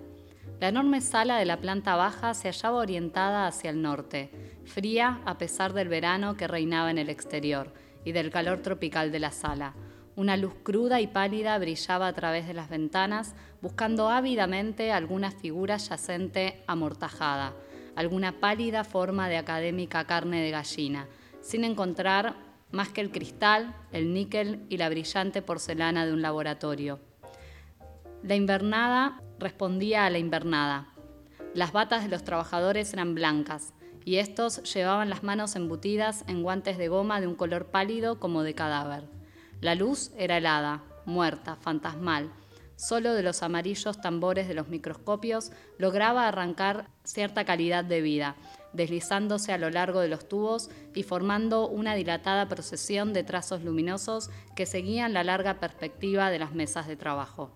La 0.61 0.69
enorme 0.69 1.01
sala 1.01 1.39
de 1.39 1.45
la 1.45 1.61
planta 1.61 1.97
baja 1.97 2.35
se 2.35 2.49
hallaba 2.49 2.79
orientada 2.79 3.47
hacia 3.47 3.71
el 3.71 3.83
norte, 3.83 4.31
fría 4.65 5.21
a 5.25 5.39
pesar 5.39 5.73
del 5.73 5.89
verano 5.89 6.37
que 6.37 6.49
reinaba 6.49 6.91
en 6.91 6.99
el 6.99 7.09
exterior 7.09 7.73
y 8.05 8.13
del 8.13 8.31
calor 8.31 8.63
tropical 8.63 9.13
de 9.13 9.21
la 9.21 9.31
sala. 9.31 9.75
Una 10.15 10.37
luz 10.37 10.53
cruda 10.63 11.01
y 11.01 11.07
pálida 11.07 11.57
brillaba 11.59 12.07
a 12.07 12.13
través 12.13 12.47
de 12.47 12.53
las 12.53 12.69
ventanas, 12.69 13.35
buscando 13.63 14.11
ávidamente 14.11 14.93
alguna 14.93 15.31
figura 15.31 15.79
yacente 15.79 16.63
amortajada, 16.67 17.55
alguna 17.97 18.33
pálida 18.39 18.85
forma 18.85 19.31
de 19.31 19.39
académica 19.39 20.05
carne 20.05 20.43
de 20.43 20.51
gallina, 20.51 21.09
sin 21.41 21.65
encontrar 21.65 22.37
más 22.73 22.91
que 22.91 23.01
el 23.01 23.11
cristal, 23.11 23.75
el 23.91 24.13
níquel 24.13 24.67
y 24.69 24.77
la 24.77 24.91
brillante 24.91 25.41
porcelana 25.41 26.05
de 26.05 26.13
un 26.13 26.21
laboratorio. 26.21 27.01
La 28.23 28.35
invernada 28.35 29.23
respondía 29.39 30.05
a 30.05 30.11
la 30.11 30.19
invernada. 30.19 30.89
Las 31.55 31.73
batas 31.73 32.03
de 32.03 32.11
los 32.11 32.23
trabajadores 32.23 32.93
eran 32.93 33.15
blancas 33.15 33.73
y 34.05 34.17
estos 34.17 34.63
llevaban 34.75 35.09
las 35.09 35.23
manos 35.23 35.57
embutidas 35.57 36.25
en 36.29 36.43
guantes 36.43 36.77
de 36.77 36.89
goma 36.89 37.21
de 37.21 37.29
un 37.29 37.35
color 37.35 37.67
pálido 37.67 38.21
como 38.21 38.43
de 38.43 38.55
cadáver. 38.55 39.22
La 39.63 39.77
luz 39.77 40.11
era 40.19 40.39
helada, 40.39 40.83
muerta, 41.05 41.55
fantasmal. 41.55 42.33
Solo 42.75 43.15
de 43.15 43.23
los 43.23 43.45
amarillos 43.45 44.01
tambores 44.01 44.49
de 44.49 44.55
los 44.55 44.67
microscopios 44.67 45.53
lograba 45.79 46.27
arrancar 46.27 46.89
cierta 47.05 47.45
calidad 47.45 47.85
de 47.85 48.01
vida, 48.01 48.35
deslizándose 48.73 49.53
a 49.53 49.59
lo 49.59 49.71
largo 49.71 50.01
de 50.01 50.09
los 50.09 50.29
tubos 50.29 50.69
y 50.97 51.05
formando 51.05 51.69
una 51.69 51.95
dilatada 51.95 52.49
procesión 52.49 53.13
de 53.13 53.23
trazos 53.23 53.63
luminosos 53.63 54.31
que 54.57 54.67
seguían 54.67 55.13
la 55.13 55.23
larga 55.23 55.61
perspectiva 55.61 56.31
de 56.31 56.41
las 56.41 56.55
mesas 56.55 56.89
de 56.89 56.97
trabajo. 56.97 57.53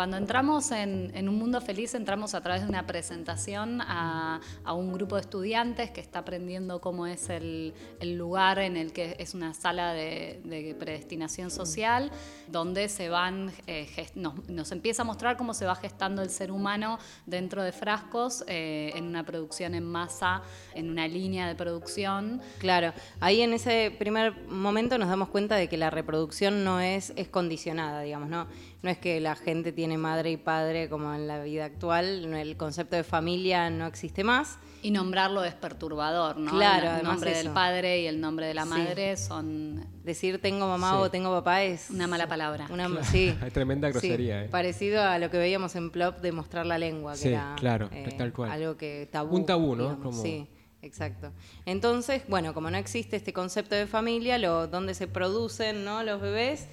Cuando 0.00 0.16
entramos 0.16 0.70
en, 0.70 1.12
en, 1.14 1.28
Un 1.28 1.38
Mundo 1.38 1.60
Feliz, 1.60 1.92
entramos 1.92 2.34
a 2.34 2.40
través 2.40 2.62
de 2.62 2.68
una 2.70 2.86
presentación 2.86 3.82
a, 3.82 4.40
a 4.64 4.72
un 4.72 4.94
grupo 4.94 5.16
de 5.16 5.20
estudiantes 5.20 5.90
que 5.90 6.00
está 6.00 6.20
aprendiendo 6.20 6.80
cómo 6.80 7.06
es 7.06 7.28
el, 7.28 7.74
el 8.00 8.16
lugar 8.16 8.60
en 8.60 8.78
el 8.78 8.94
que 8.94 9.16
es 9.18 9.34
una 9.34 9.52
sala 9.52 9.92
de, 9.92 10.40
de 10.44 10.74
predestinación 10.74 11.50
social, 11.50 12.10
donde 12.48 12.88
se 12.88 13.10
van, 13.10 13.52
eh, 13.66 13.84
gest, 13.94 14.16
nos, 14.16 14.48
nos, 14.48 14.72
empieza 14.72 15.02
a 15.02 15.04
mostrar 15.04 15.36
cómo 15.36 15.52
se 15.52 15.66
va 15.66 15.74
gestando 15.74 16.22
el 16.22 16.30
ser 16.30 16.50
humano 16.50 16.98
dentro 17.26 17.62
de 17.62 17.70
frascos, 17.70 18.42
eh, 18.46 18.92
en 18.94 19.04
una 19.04 19.26
producción 19.26 19.74
en 19.74 19.84
masa, 19.84 20.40
en 20.74 20.88
una 20.88 21.08
línea 21.08 21.46
de 21.46 21.54
producción. 21.56 22.40
Claro, 22.58 22.94
ahí 23.20 23.42
en 23.42 23.52
ese 23.52 23.94
primer 23.98 24.48
momento 24.48 24.96
nos 24.96 25.10
damos 25.10 25.28
cuenta 25.28 25.56
de 25.56 25.68
que 25.68 25.76
la 25.76 25.90
reproducción 25.90 26.64
no 26.64 26.80
es, 26.80 27.12
es 27.16 27.28
condicionada, 27.28 28.00
digamos, 28.00 28.30
¿no? 28.30 28.46
No 28.82 28.88
es 28.88 28.96
que 28.96 29.20
la 29.20 29.36
gente 29.36 29.72
tiene 29.72 29.89
madre 29.96 30.30
y 30.30 30.36
padre 30.36 30.88
como 30.88 31.14
en 31.14 31.26
la 31.26 31.42
vida 31.42 31.64
actual, 31.64 32.32
el 32.34 32.56
concepto 32.56 32.96
de 32.96 33.04
familia 33.04 33.70
no 33.70 33.86
existe 33.86 34.24
más. 34.24 34.58
Y 34.82 34.90
nombrarlo 34.90 35.44
es 35.44 35.54
perturbador, 35.54 36.38
¿no? 36.38 36.52
Claro, 36.52 36.98
el 36.98 37.04
nombre 37.04 37.32
eso. 37.32 37.42
del 37.42 37.52
padre 37.52 38.00
y 38.00 38.06
el 38.06 38.20
nombre 38.20 38.46
de 38.46 38.54
la 38.54 38.64
madre 38.64 39.16
sí. 39.16 39.24
son... 39.24 39.86
Decir 40.04 40.40
tengo 40.40 40.66
mamá 40.66 40.92
sí. 40.92 40.96
o 41.00 41.10
tengo 41.10 41.30
papá 41.30 41.62
es... 41.62 41.90
Una 41.90 42.06
mala 42.06 42.26
palabra. 42.26 42.66
Una, 42.70 42.86
claro. 42.86 43.04
sí. 43.04 43.34
Hay 43.42 43.50
tremenda 43.50 43.90
grosería. 43.90 44.40
Sí. 44.40 44.46
¿eh? 44.46 44.48
Parecido 44.48 45.02
a 45.02 45.18
lo 45.18 45.30
que 45.30 45.36
veíamos 45.36 45.76
en 45.76 45.90
Plop 45.90 46.20
de 46.20 46.32
mostrar 46.32 46.64
la 46.64 46.78
lengua, 46.78 47.12
que 47.12 47.18
sí, 47.18 47.28
era 47.28 47.54
claro, 47.58 47.90
eh, 47.92 48.14
tal 48.16 48.32
cual. 48.32 48.50
algo 48.50 48.76
que 48.76 49.06
tabú. 49.12 49.36
Un 49.36 49.44
tabú, 49.44 49.76
¿no? 49.76 49.82
Digamos. 49.82 50.02
Como... 50.02 50.22
Sí. 50.22 50.48
Exacto. 50.82 51.32
Entonces, 51.66 52.22
bueno, 52.28 52.54
como 52.54 52.70
no 52.70 52.78
existe 52.78 53.16
este 53.16 53.32
concepto 53.32 53.74
de 53.74 53.86
familia, 53.86 54.38
lo, 54.38 54.66
donde 54.66 54.94
se 54.94 55.06
producen 55.06 55.84
¿no? 55.84 56.02
los 56.02 56.20
bebés, 56.20 56.68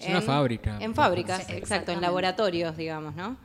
es 0.00 0.06
en, 0.06 0.12
una 0.12 0.22
fábrica. 0.22 0.78
En 0.80 0.94
fábricas, 0.94 1.48
exacto, 1.50 1.92
en 1.92 2.00
laboratorios, 2.00 2.76
digamos, 2.76 3.14
¿no? 3.14 3.36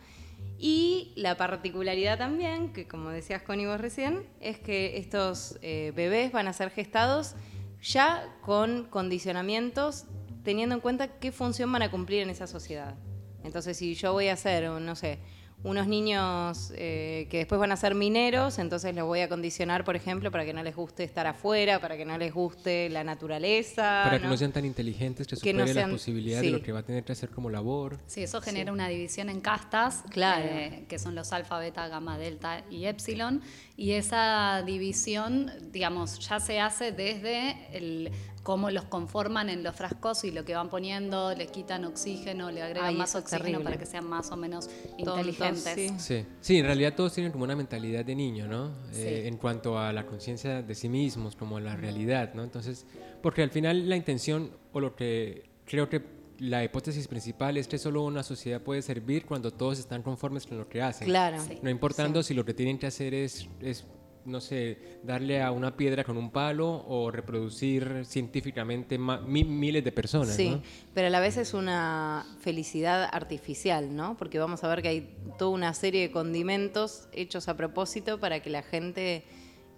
Y 0.58 1.12
la 1.16 1.36
particularidad 1.36 2.18
también, 2.18 2.72
que 2.72 2.88
como 2.88 3.10
decías 3.10 3.42
Connie 3.42 3.66
vos 3.66 3.80
recién, 3.80 4.26
es 4.40 4.58
que 4.58 4.98
estos 4.98 5.60
eh, 5.62 5.92
bebés 5.96 6.32
van 6.32 6.48
a 6.48 6.54
ser 6.54 6.70
gestados 6.70 7.36
ya 7.82 8.34
con 8.42 8.86
condicionamientos, 8.86 10.06
teniendo 10.44 10.76
en 10.76 10.82
cuenta 10.82 11.20
qué 11.20 11.32
función 11.32 11.72
van 11.72 11.82
a 11.82 11.92
cumplir 11.92 12.22
en 12.22 12.30
esa 12.30 12.48
sociedad. 12.48 12.96
Entonces, 13.44 13.78
si 13.78 13.94
yo 13.96 14.14
voy 14.14 14.30
a 14.30 14.36
ser, 14.38 14.70
no 14.70 14.96
sé, 14.96 15.20
unos 15.64 15.88
niños 15.88 16.72
eh, 16.76 17.28
que 17.32 17.40
después 17.40 17.60
van 17.60 17.72
a 17.72 17.76
ser 17.76 17.96
mineros, 17.96 18.60
entonces 18.60 18.96
los 18.96 19.06
voy 19.06 19.22
a 19.22 19.30
condicionar, 19.30 19.84
por 19.84 19.96
ejemplo, 19.96 20.30
para 20.32 20.46
que 20.46 20.54
no 20.54 20.62
les 20.62 20.76
guste 20.76 21.04
estar 21.04 21.26
afuera, 21.26 21.80
para 21.80 21.98
que 21.98 22.06
no 22.06 22.18
les 22.18 22.34
guste 22.34 22.90
la 22.90 23.04
naturaleza. 23.04 24.04
Para 24.04 24.20
que 24.20 24.28
no, 24.28 24.38
sean 24.38 24.52
tan 24.52 24.66
inteligentes, 24.66 25.26
que, 25.26 25.36
supere 25.36 25.74
la 25.74 25.90
posibilidad 25.90 26.42
de 26.42 26.52
lo 26.52 26.62
que 26.62 26.72
va 26.72 26.80
a 26.80 26.84
tener 26.84 27.04
que 27.04 27.14
hacer 27.14 27.30
como 27.30 27.50
labor. 27.50 28.00
Sí, 28.06 28.24
eso 28.24 28.42
genera 28.42 28.72
una 28.72 28.88
división 28.88 29.30
en 29.30 29.42
castas, 29.42 30.04
claro. 30.12 30.46
Eh, 30.46 30.86
que 30.88 31.00
son 31.00 31.16
los 31.16 31.34
alfa, 31.34 31.58
beta, 31.58 31.88
gamma, 31.88 32.18
delta 32.18 32.64
y 32.70 32.86
epsilon, 32.86 33.42
y 33.76 33.92
esa 33.92 34.62
división, 34.66 35.52
digamos, 35.72 36.20
ya 36.20 36.40
se 36.40 36.60
hace 36.60 36.92
desde 36.92 37.76
el 37.76 38.12
cómo 38.46 38.70
los 38.70 38.86
conforman 38.86 39.50
en 39.50 39.64
los 39.64 39.76
frascos 39.76 40.24
y 40.24 40.30
lo 40.30 40.46
que 40.46 40.54
van 40.54 40.70
poniendo, 40.70 41.34
le 41.34 41.48
quitan 41.48 41.84
oxígeno, 41.84 42.52
le 42.52 42.62
agregan 42.62 42.96
más 42.96 43.16
oxígeno 43.16 43.62
para 43.62 43.78
que 43.78 43.88
sean 43.88 44.08
más 44.08 44.32
o 44.32 44.38
menos 44.38 44.70
inteligentes. 45.00 45.92
Sí. 45.98 46.24
sí. 46.40 46.58
en 46.60 46.66
realidad 46.66 46.94
todos 46.94 47.12
tienen 47.12 47.32
como 47.32 47.44
una 47.44 47.56
mentalidad 47.56 48.06
de 48.06 48.14
niño, 48.14 48.48
¿no? 48.48 48.72
Eh, 48.94 49.24
en 49.26 49.38
cuanto 49.38 49.80
a 49.80 49.92
la 49.92 50.06
conciencia 50.06 50.62
de 50.62 50.76
sí 50.76 50.88
mismos, 50.90 51.36
como 51.36 51.60
la 51.60 51.76
realidad, 51.76 52.36
¿no? 52.36 52.44
Entonces, 52.44 52.86
porque 53.24 53.42
al 53.42 53.50
final 53.50 53.90
la 53.90 53.96
intención, 53.96 54.52
o 54.74 54.80
lo 54.80 54.96
que 54.96 55.50
creo 55.66 55.90
que 55.90 56.04
la 56.38 56.64
hipótesis 56.64 57.08
principal 57.08 57.58
es 57.58 57.68
que 57.68 57.80
solo 57.80 58.04
una 58.04 58.22
sociedad 58.22 58.62
puede 58.62 58.84
servir 58.84 59.26
cuando 59.26 59.50
todos 59.50 59.80
están 59.80 60.04
conformes 60.04 60.46
con 60.46 60.60
lo 60.60 60.70
que 60.70 60.84
hacen. 60.84 61.08
Claro. 61.08 61.38
No 61.64 61.70
importando 61.72 62.22
si 62.22 62.36
lo 62.36 62.46
que 62.46 62.54
tienen 62.54 62.78
que 62.78 62.86
hacer 62.86 63.16
es, 63.16 63.48
es 63.60 63.86
no 64.26 64.42
sé, 64.42 65.00
darle 65.04 65.42
a 65.42 65.52
una 65.52 65.78
piedra 65.78 66.04
con 66.04 66.18
un 66.18 66.32
palo 66.32 66.84
o 66.88 67.12
reproducir 67.12 68.06
científicamente 68.06 68.98
miles 68.98 69.84
de 69.84 69.92
personas. 69.92 70.36
Sí, 70.36 70.62
pero 70.94 71.08
a 71.08 71.10
la 71.10 71.20
vez 71.20 71.38
es 71.38 71.54
una 71.54 72.26
felicidad 72.40 73.08
artificial, 73.12 73.96
¿no? 73.96 74.18
Porque 74.18 74.40
vamos 74.40 74.64
a 74.64 74.68
ver 74.68 74.82
que 74.82 74.88
hay 74.88 75.16
toda 75.38 75.52
una 75.52 75.74
serie 75.74 76.02
de 76.02 76.12
condimentos 76.12 77.08
hechos 77.14 77.48
a 77.48 77.56
propósito 77.56 78.20
para 78.20 78.42
que 78.42 78.50
la 78.50 78.64
gente 78.64 79.24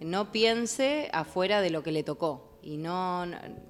no 0.00 0.32
piense 0.32 1.10
afuera 1.12 1.60
de 1.60 1.70
lo 1.70 1.82
que 1.82 1.92
le 1.92 2.02
tocó 2.02 2.47
y 2.68 2.76
no, 2.76 3.24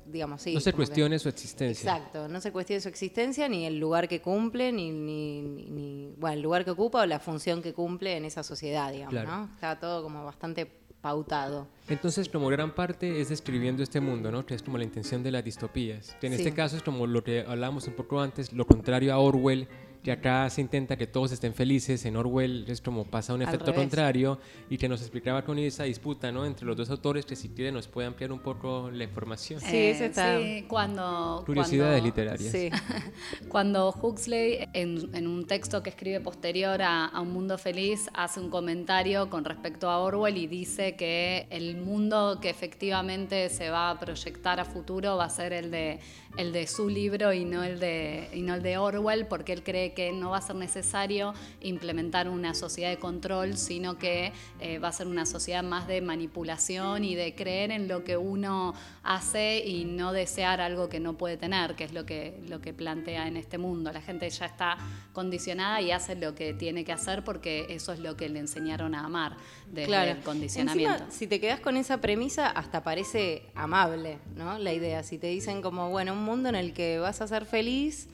digamos, 0.06 0.42
sí. 0.42 0.54
No 0.54 0.60
se 0.60 0.72
cuestione 0.72 1.20
su 1.20 1.28
existencia. 1.28 1.96
Exacto, 1.96 2.26
no 2.26 2.40
se 2.40 2.50
cuestione 2.50 2.80
su 2.80 2.88
existencia, 2.88 3.48
ni 3.48 3.64
el 3.64 3.78
lugar 3.78 4.08
que 4.08 4.20
cumple, 4.20 4.72
ni, 4.72 4.90
ni, 4.90 6.12
bueno, 6.16 6.34
el 6.34 6.42
lugar 6.42 6.64
que 6.64 6.72
ocupa 6.72 7.02
o 7.02 7.06
la 7.06 7.20
función 7.20 7.62
que 7.62 7.72
cumple 7.72 8.16
en 8.16 8.24
esa 8.24 8.42
sociedad, 8.42 8.90
digamos, 8.90 9.24
¿no? 9.24 9.50
Está 9.54 9.78
todo 9.78 10.02
como 10.02 10.24
bastante 10.24 10.66
pautado. 11.00 11.68
Entonces, 11.88 12.28
como 12.28 12.48
gran 12.48 12.74
parte 12.74 13.20
es 13.20 13.28
describiendo 13.28 13.84
este 13.84 14.00
mundo, 14.00 14.32
¿no? 14.32 14.44
Que 14.44 14.54
es 14.54 14.64
como 14.64 14.78
la 14.78 14.84
intención 14.84 15.22
de 15.22 15.30
las 15.30 15.44
distopías. 15.44 16.16
en 16.20 16.32
este 16.32 16.52
caso 16.52 16.76
es 16.76 16.82
como 16.82 17.06
lo 17.06 17.22
que 17.22 17.44
hablábamos 17.46 17.86
un 17.86 17.94
poco 17.94 18.20
antes, 18.20 18.52
lo 18.52 18.66
contrario 18.66 19.14
a 19.14 19.18
Orwell, 19.18 19.68
que 20.02 20.12
acá 20.12 20.48
se 20.50 20.60
intenta 20.60 20.96
que 20.96 21.06
todos 21.06 21.32
estén 21.32 21.54
felices, 21.54 22.04
en 22.04 22.16
Orwell 22.16 22.64
es 22.68 22.80
como 22.80 23.04
pasa 23.04 23.34
un 23.34 23.42
efecto 23.42 23.74
contrario 23.74 24.38
y 24.70 24.78
que 24.78 24.88
nos 24.88 25.00
explicaba 25.00 25.44
con 25.44 25.58
esa 25.58 25.84
disputa 25.84 26.30
¿no? 26.32 26.46
entre 26.46 26.66
los 26.66 26.76
dos 26.76 26.90
autores 26.90 27.26
que 27.26 27.36
si 27.36 27.48
quieren 27.50 27.74
nos 27.74 27.88
puede 27.88 28.06
ampliar 28.06 28.32
un 28.32 28.38
poco 28.38 28.90
la 28.92 29.04
información. 29.04 29.60
Sí, 29.60 29.76
está. 29.76 30.38
Sí, 30.38 30.64
cuando... 30.68 31.42
Curiosidades 31.44 32.02
literarias. 32.02 32.50
Sí. 32.50 32.70
cuando 33.48 33.94
Huxley 34.00 34.68
en, 34.72 35.14
en, 35.14 35.26
un 35.26 35.46
texto 35.46 35.82
que 35.82 35.90
escribe 35.90 36.20
posterior 36.20 36.80
a, 36.82 37.06
a, 37.06 37.20
Un 37.20 37.32
Mundo 37.32 37.58
Feliz 37.58 38.08
hace 38.14 38.40
un 38.40 38.50
comentario 38.50 39.28
con 39.30 39.44
respecto 39.44 39.90
a 39.90 39.98
Orwell 39.98 40.36
y 40.36 40.46
dice 40.46 40.96
que 40.96 41.46
el 41.50 41.76
mundo 41.76 42.38
que 42.40 42.50
efectivamente 42.50 43.48
se 43.48 43.70
va 43.70 43.90
a 43.90 43.98
proyectar 43.98 44.60
a 44.60 44.64
futuro 44.64 45.16
va 45.16 45.24
a 45.24 45.30
ser 45.30 45.52
el 45.52 45.70
de, 45.70 46.00
el 46.38 46.52
de 46.52 46.68
su 46.68 46.88
libro 46.88 47.32
y 47.32 47.44
no 47.44 47.64
el 47.64 47.80
de, 47.80 48.30
y 48.32 48.42
no 48.42 48.54
el 48.54 48.62
de 48.62 48.78
Orwell 48.78 49.26
porque 49.26 49.52
él 49.52 49.64
cree 49.64 49.92
que 49.92 50.12
no 50.12 50.30
va 50.30 50.38
a 50.38 50.40
ser 50.40 50.54
necesario 50.54 51.34
implementar 51.60 52.28
una 52.28 52.54
sociedad 52.54 52.90
de 52.90 52.98
control, 52.98 53.56
sino 53.56 53.98
que 53.98 54.32
eh, 54.60 54.78
va 54.78 54.88
a 54.88 54.92
ser 54.92 55.08
una 55.08 55.26
sociedad 55.26 55.64
más 55.64 55.88
de 55.88 56.00
manipulación 56.00 57.02
y 57.02 57.16
de 57.16 57.34
creer 57.34 57.72
en 57.72 57.88
lo 57.88 58.04
que 58.04 58.16
uno 58.16 58.72
hace 59.02 59.66
y 59.66 59.84
no 59.84 60.12
desear 60.12 60.60
algo 60.60 60.88
que 60.88 61.00
no 61.00 61.18
puede 61.18 61.36
tener, 61.36 61.74
que 61.74 61.82
es 61.82 61.92
lo 61.92 62.06
que, 62.06 62.40
lo 62.46 62.60
que 62.60 62.72
plantea 62.72 63.26
en 63.26 63.36
este 63.36 63.58
mundo. 63.58 63.90
La 63.92 64.00
gente 64.00 64.30
ya 64.30 64.46
está 64.46 64.78
condicionada 65.18 65.80
y 65.80 65.90
hace 65.90 66.14
lo 66.14 66.36
que 66.36 66.54
tiene 66.54 66.84
que 66.84 66.92
hacer 66.92 67.24
porque 67.24 67.66
eso 67.70 67.92
es 67.92 67.98
lo 67.98 68.16
que 68.16 68.28
le 68.28 68.38
enseñaron 68.38 68.94
a 68.94 69.04
amar 69.04 69.36
desde 69.66 70.12
el 70.12 70.18
condicionamiento. 70.18 71.06
si 71.10 71.26
te 71.26 71.40
quedas 71.40 71.58
con 71.58 71.76
esa 71.76 72.00
premisa, 72.00 72.48
hasta 72.48 72.84
parece 72.84 73.42
amable, 73.56 74.18
¿no? 74.36 74.58
La 74.58 74.72
idea. 74.72 75.02
Si 75.02 75.18
te 75.18 75.26
dicen 75.26 75.60
como, 75.60 75.90
bueno, 75.90 76.12
un 76.12 76.22
mundo 76.22 76.48
en 76.48 76.54
el 76.54 76.72
que 76.72 77.00
vas 77.00 77.20
a 77.20 77.26
ser 77.26 77.46
feliz 77.46 78.06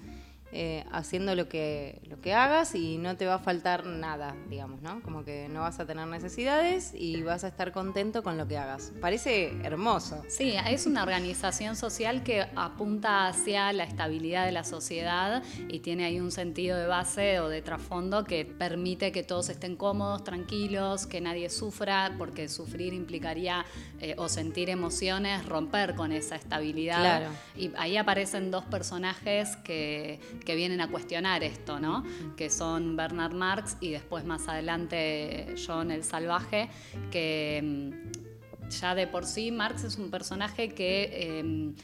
eh, 0.57 0.85
haciendo 0.93 1.35
lo 1.35 1.49
que, 1.49 2.01
lo 2.09 2.21
que 2.21 2.33
hagas 2.33 2.77
y 2.77 2.97
no 2.97 3.17
te 3.17 3.27
va 3.27 3.35
a 3.35 3.39
faltar 3.41 3.87
nada, 3.87 4.37
digamos, 4.49 4.83
¿no? 4.83 5.03
Como 5.03 5.25
que 5.25 5.49
no 5.49 5.63
vas 5.63 5.81
a 5.81 5.85
tener 5.85 6.07
necesidades 6.07 6.93
y 6.95 7.25
vas 7.25 7.43
a 7.43 7.49
estar 7.49 7.73
contento 7.73 8.23
con 8.23 8.39
lo 8.39 8.47
que 8.47 8.57
hagas. 8.57 8.93
Parece 9.01 9.53
hermoso. 9.65 10.23
Sí, 10.29 10.55
es 10.71 10.87
una 10.87 11.03
organización 11.03 11.75
social 11.75 12.23
que 12.23 12.47
apunta 12.55 13.27
hacia 13.27 13.73
la 13.73 13.83
estabilidad 13.83 14.47
de 14.47 14.53
la 14.53 14.63
sociedad 14.63 15.43
y 15.67 15.81
tiene 15.81 16.05
ahí 16.05 16.21
un 16.21 16.31
sentido 16.31 16.79
de 16.79 16.87
base 16.87 17.41
o 17.41 17.49
de 17.49 17.61
trasfondo 17.61 18.23
que 18.23 18.45
permite 18.45 19.11
que 19.11 19.25
todos 19.25 19.49
estén 19.49 19.75
cómodos, 19.75 20.23
tranquilos, 20.23 21.09
que 21.09 21.21
nadie 21.21 21.51
sufra, 21.51 22.15
porque 22.17 22.49
sufrir 22.49 22.95
implicaría 22.95 23.65
eh, 24.01 24.15
o 24.19 24.29
sentir 24.29 24.71
emociones, 24.71 25.45
romper 25.47 25.97
con 25.97 26.13
esa 26.13 26.37
estabilidad. 26.37 27.01
Claro. 27.01 27.27
Y 27.57 27.73
ahí 27.77 27.97
aparecen 27.97 28.53
dos 28.53 28.65
personajes 28.65 29.57
que 29.57 30.21
que 30.45 30.55
vienen 30.55 30.81
a 30.81 30.91
cuestionar 30.91 31.43
esto, 31.43 31.81
¿no? 31.81 32.05
Que 32.37 32.51
son 32.51 32.97
Bernard 32.97 33.35
Marx 33.35 33.77
y 33.81 33.91
después 33.91 34.25
más 34.25 34.49
adelante 34.49 35.55
John 35.65 35.91
el 35.91 36.05
Salvaje, 36.05 36.69
que 37.11 37.61
mm, 37.63 38.71
ya 38.71 38.95
de 38.95 39.07
por 39.07 39.25
sí 39.25 39.51
Marx 39.51 39.85
es 39.85 39.97
un 39.97 40.11
personaje 40.11 40.71
que 40.71 41.39
em, 41.39 41.75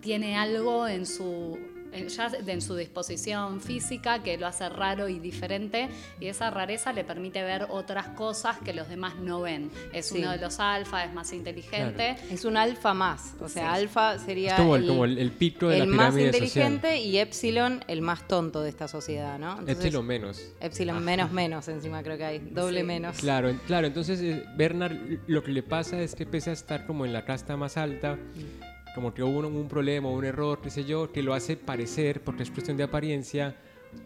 tiene 0.00 0.36
algo 0.36 0.86
en 0.86 1.06
su 1.06 1.58
ya 1.92 2.30
en 2.46 2.60
su 2.60 2.76
disposición 2.76 3.60
física 3.60 4.22
que 4.22 4.36
lo 4.36 4.46
hace 4.46 4.68
raro 4.68 5.08
y 5.08 5.18
diferente 5.18 5.88
y 6.20 6.26
esa 6.26 6.50
rareza 6.50 6.92
le 6.92 7.04
permite 7.04 7.42
ver 7.42 7.66
otras 7.70 8.08
cosas 8.08 8.58
que 8.58 8.72
los 8.72 8.88
demás 8.88 9.16
no 9.16 9.42
ven. 9.42 9.70
Es 9.92 10.12
uno 10.12 10.30
de 10.32 10.38
los 10.38 10.60
alfa, 10.60 11.04
es 11.04 11.12
más 11.12 11.32
inteligente. 11.32 12.16
Es 12.30 12.44
un 12.44 12.56
alfa 12.56 12.94
más, 12.94 13.34
o 13.40 13.48
sea, 13.48 13.72
alfa 13.72 14.18
sería 14.18 14.56
como 14.56 14.76
el, 14.76 14.86
como 14.86 15.04
el, 15.04 15.30
pico 15.32 15.68
de 15.68 15.78
el 15.78 15.90
la 15.90 15.96
más 15.96 16.16
inteligente 16.16 16.98
y 17.00 17.18
epsilon 17.18 17.84
el 17.88 18.02
más 18.02 18.26
tonto 18.26 18.62
de 18.62 18.70
esta 18.70 18.88
sociedad, 18.88 19.38
¿no? 19.38 19.60
epsilon 19.66 20.06
menos. 20.06 20.52
Epsilon 20.60 21.04
menos 21.04 21.30
menos 21.32 21.68
encima 21.68 22.02
creo 22.02 22.16
que 22.16 22.24
hay, 22.24 22.38
doble 22.38 22.82
menos. 22.82 23.18
Claro, 23.18 23.54
claro, 23.66 23.86
entonces 23.86 24.20
eh, 24.20 24.44
Bernard 24.56 24.96
lo 25.26 25.42
que 25.42 25.52
le 25.52 25.62
pasa 25.62 26.00
es 26.00 26.14
que 26.14 26.26
pese 26.26 26.50
a 26.50 26.52
estar 26.52 26.86
como 26.86 27.04
en 27.04 27.12
la 27.12 27.24
casta 27.24 27.56
más 27.56 27.76
alta, 27.76 28.16
mm 28.16 28.69
como 28.94 29.14
que 29.14 29.22
hubo 29.22 29.38
un, 29.40 29.68
problema, 29.68 30.08
un 30.08 30.24
error, 30.24 30.60
qué 30.62 30.70
sé 30.70 30.84
yo, 30.84 31.12
que 31.12 31.22
lo 31.22 31.34
hace 31.34 31.56
parecer, 31.56 32.22
porque 32.22 32.42
es 32.42 32.50
cuestión 32.50 32.76
de 32.76 32.84
apariencia, 32.84 33.56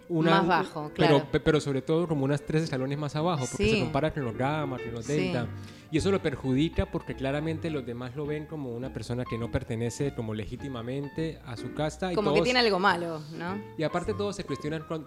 una, 0.09 0.43
más 0.43 0.47
bajo, 0.47 0.91
claro. 0.95 1.27
Pero, 1.31 1.45
pero 1.45 1.61
sobre 1.61 1.83
todo 1.83 2.09
como 2.09 2.25
unas 2.25 2.43
tres 2.43 2.63
escalones 2.65 2.99
más 2.99 3.17
abajo, 3.17 3.47
porque 3.51 3.71
se 3.71 3.81
compara 3.81 4.13
con 4.13 4.25
los 4.25 4.37
gamma, 4.37 4.79
con 4.79 4.93
los 4.93 5.07
delta. 5.07 5.47
Y 5.95 5.99
eso 5.99 6.11
lo 6.11 6.21
perjudica 6.21 6.87
porque 6.87 7.15
claramente 7.15 7.71
los 7.71 7.87
demás 7.87 8.17
lo 8.17 8.27
ven 8.27 8.47
como 8.47 8.71
una 8.71 8.93
persona 8.93 9.25
que 9.25 9.39
no 9.39 9.53
pertenece 9.53 10.13
como 10.13 10.35
legítimamente 10.35 11.39
a 11.47 11.57
su 11.57 11.73
casta. 11.73 12.11
Y 12.11 12.17
como 12.17 12.35
que 12.35 12.43
tiene 12.43 12.59
algo 12.59 12.81
malo, 12.81 13.23
¿no? 13.39 13.57
Y 13.79 13.85
aparte 13.85 14.13
todos 14.13 14.35
se 14.35 14.43
cuestionan 14.43 14.83
cuál, 14.89 15.07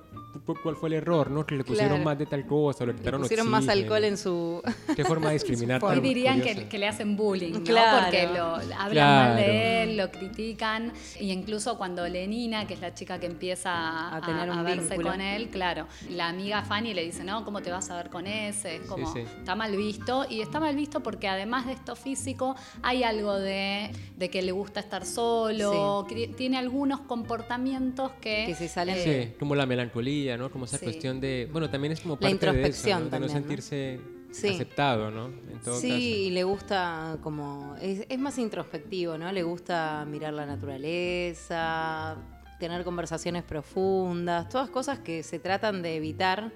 fue 0.78 0.88
el 0.88 0.94
error, 0.94 1.30
¿no? 1.30 1.46
Que 1.46 1.56
le 1.56 1.66
pusieron 1.66 2.06
más 2.06 2.18
de 2.18 2.26
tal 2.26 2.46
cosa, 2.46 2.86
le 2.86 2.96
quitaron 2.96 3.20
le 3.20 3.26
pusieron 3.26 3.50
más 3.50 3.68
alcohol 3.68 4.06
en 4.06 4.18
su... 4.18 4.62
¿Qué 4.96 5.04
forma 5.04 5.28
de 5.28 5.34
discriminar? 5.40 5.84
Hoy 5.84 6.00
dirían 6.00 6.40
que, 6.40 6.78
le 6.78 6.88
hacen 6.88 7.18
bullying, 7.18 7.52
¿no? 7.52 7.60
Porque 7.60 8.30
lo 8.34 8.56
hablan 8.78 8.96
mal 8.96 9.36
de 9.36 9.84
él, 9.84 9.98
lo 9.98 10.10
critican. 10.10 10.94
Y 11.20 11.34
incluso 11.34 11.78
cuando 11.78 12.08
Lenina, 12.08 12.66
que 12.66 12.76
es 12.76 12.80
la 12.80 12.94
chica 12.94 13.20
que 13.20 13.26
empieza 13.26 14.16
a, 14.16 14.22
tener 14.22 14.50
a, 14.50 14.64
verse 14.64 14.96
con 14.96 15.20
él, 15.20 15.50
claro, 15.50 15.86
la 16.12 16.30
amiga 16.30 16.64
Fanny 16.64 16.94
le 16.94 17.04
dice, 17.04 17.26
no, 17.26 17.44
¿cómo 17.44 17.62
te 17.62 17.72
vas 17.72 17.90
a 17.90 17.98
ver 17.98 18.10
con 18.10 18.26
ese? 18.26 18.78
Es 18.78 18.84
como, 18.84 19.14
está 19.14 19.54
mal 19.54 19.76
visto. 19.76 20.26
Y 20.30 20.40
está 20.40 20.62
mal 20.62 20.77
visto 20.78 21.02
porque 21.02 21.28
además 21.28 21.66
de 21.66 21.74
esto 21.74 21.98
físico 21.98 22.56
hay 22.82 23.04
algo 23.04 23.38
de, 23.38 23.92
que 24.32 24.42
le 24.42 24.54
gusta 24.54 24.80
estar 24.80 25.06
solo, 25.06 26.08
tiene 26.38 26.58
algunos 26.58 27.02
comportamientos 27.02 28.12
que... 28.22 28.46
Que 28.46 28.56
se 28.56 28.70
salen... 28.70 28.98
Sí, 28.98 29.34
como 29.38 29.56
la 29.56 29.66
melancolía, 29.66 30.38
¿no? 30.38 30.50
Como 30.50 30.64
esa 30.64 30.80
cuestión 30.80 31.20
de... 31.20 31.50
Bueno, 31.52 31.70
también 31.70 31.92
es 31.92 32.00
como 32.00 32.16
parte 32.16 32.26
la 32.26 32.32
introspección 32.32 33.00
de, 33.02 33.08
eso, 33.08 33.20
¿no? 33.20 33.28
de 33.28 33.28
no 33.28 33.30
sentirse... 33.30 34.00
aceptado, 34.32 35.12
¿no? 35.12 35.32
sí, 35.80 36.28
y 36.28 36.30
le 36.30 36.44
gusta 36.44 37.18
como, 37.22 37.76
es, 37.82 38.06
es, 38.08 38.20
más 38.20 38.38
introspectivo, 38.38 39.18
¿no? 39.18 39.32
Le 39.32 39.44
gusta 39.44 40.06
mirar 40.08 40.34
la 40.34 40.46
naturaleza, 40.46 42.16
tener 42.60 42.84
conversaciones 42.84 43.44
profundas, 43.44 44.50
todas 44.50 44.70
cosas 44.70 45.00
que 45.00 45.24
se 45.24 45.40
tratan 45.40 45.82
de 45.82 45.96
evitar 45.96 46.52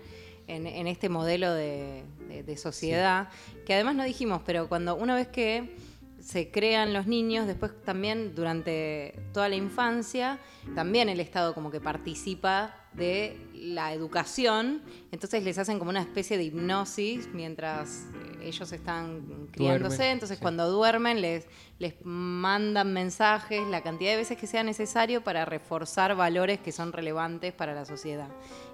en, 0.55 0.87
este 0.87 1.09
modelo 1.09 1.53
de, 1.53 2.03
sociedad, 2.57 3.29
que 3.65 3.73
además 3.73 3.95
no 3.95 4.03
dijimos, 4.03 4.41
pero 4.45 4.67
cuando 4.67 4.95
una 4.95 5.15
vez 5.15 5.27
que 5.27 5.75
se 6.19 6.51
crean 6.51 6.93
los 6.93 7.07
niños, 7.07 7.47
después 7.47 7.71
también 7.83 8.35
durante 8.35 9.17
toda 9.33 9.47
la 9.49 9.55
infancia, 9.55 10.37
también 10.75 11.09
el 11.09 11.19
Estado 11.19 11.53
como 11.53 11.71
que 11.71 11.79
participa 11.79 12.75
de 12.93 13.37
la 13.53 13.93
educación, 13.93 14.81
entonces 15.11 15.43
les 15.43 15.57
hacen 15.57 15.79
como 15.79 15.89
una 15.89 16.01
especie 16.01 16.37
de 16.37 16.43
hipnosis 16.43 17.29
mientras 17.33 18.07
eh, 18.13 18.47
ellos 18.49 18.71
están 18.71 19.47
criándose, 19.51 19.97
Duermen, 19.97 20.13
entonces 20.13 20.37
sí. 20.37 20.41
cuando 20.41 20.69
duermen 20.69 21.21
les, 21.21 21.47
les 21.79 21.95
mandan 22.03 22.91
mensajes 22.91 23.65
la 23.67 23.81
cantidad 23.81 24.11
de 24.11 24.17
veces 24.17 24.37
que 24.37 24.47
sea 24.47 24.63
necesario 24.63 25.23
para 25.23 25.45
reforzar 25.45 26.15
valores 26.15 26.59
que 26.59 26.71
son 26.73 26.91
relevantes 26.91 27.53
para 27.53 27.73
la 27.73 27.85
sociedad. 27.85 28.29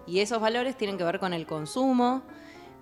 Y 0.07 0.19
esos 0.21 0.39
valores 0.39 0.77
tienen 0.77 0.97
que 0.97 1.03
ver 1.03 1.19
con 1.19 1.33
el 1.33 1.45
consumo, 1.45 2.23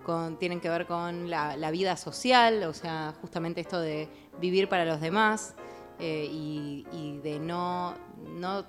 con, 0.03 0.37
tienen 0.37 0.61
que 0.61 0.69
ver 0.69 0.85
con 0.85 1.29
la, 1.29 1.57
la 1.57 1.71
vida 1.71 1.97
social, 1.97 2.63
o 2.63 2.73
sea, 2.73 3.13
justamente 3.21 3.61
esto 3.61 3.79
de 3.79 4.07
vivir 4.39 4.69
para 4.69 4.85
los 4.85 5.01
demás 5.01 5.55
eh, 5.99 6.29
y, 6.31 6.85
y 6.91 7.17
de 7.23 7.39
no, 7.39 7.95
no, 8.29 8.65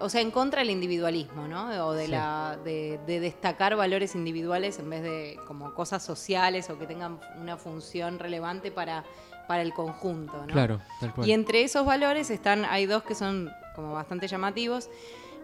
o 0.00 0.08
sea, 0.10 0.20
en 0.20 0.30
contra 0.30 0.60
del 0.60 0.70
individualismo, 0.70 1.48
¿no? 1.48 1.86
O 1.86 1.92
de, 1.92 2.04
Sí. 2.04 2.10
la, 2.12 2.58
de, 2.62 3.00
de 3.06 3.20
destacar 3.20 3.74
valores 3.76 4.14
individuales 4.14 4.78
en 4.78 4.90
vez 4.90 5.02
de 5.02 5.40
como 5.46 5.72
cosas 5.74 6.02
sociales 6.04 6.68
o 6.70 6.78
que 6.78 6.86
tengan 6.86 7.18
una 7.40 7.56
función 7.56 8.18
relevante 8.18 8.70
para, 8.70 9.04
para 9.48 9.62
el 9.62 9.72
conjunto, 9.72 10.36
¿no? 10.46 10.52
Claro, 10.52 10.80
tal 11.00 11.14
cual. 11.14 11.26
Y 11.26 11.32
entre 11.32 11.62
esos 11.62 11.86
valores 11.86 12.28
están, 12.30 12.64
hay 12.66 12.84
dos 12.86 13.02
que 13.02 13.14
son 13.14 13.50
como 13.74 13.94
bastante 13.94 14.28
llamativos. 14.28 14.90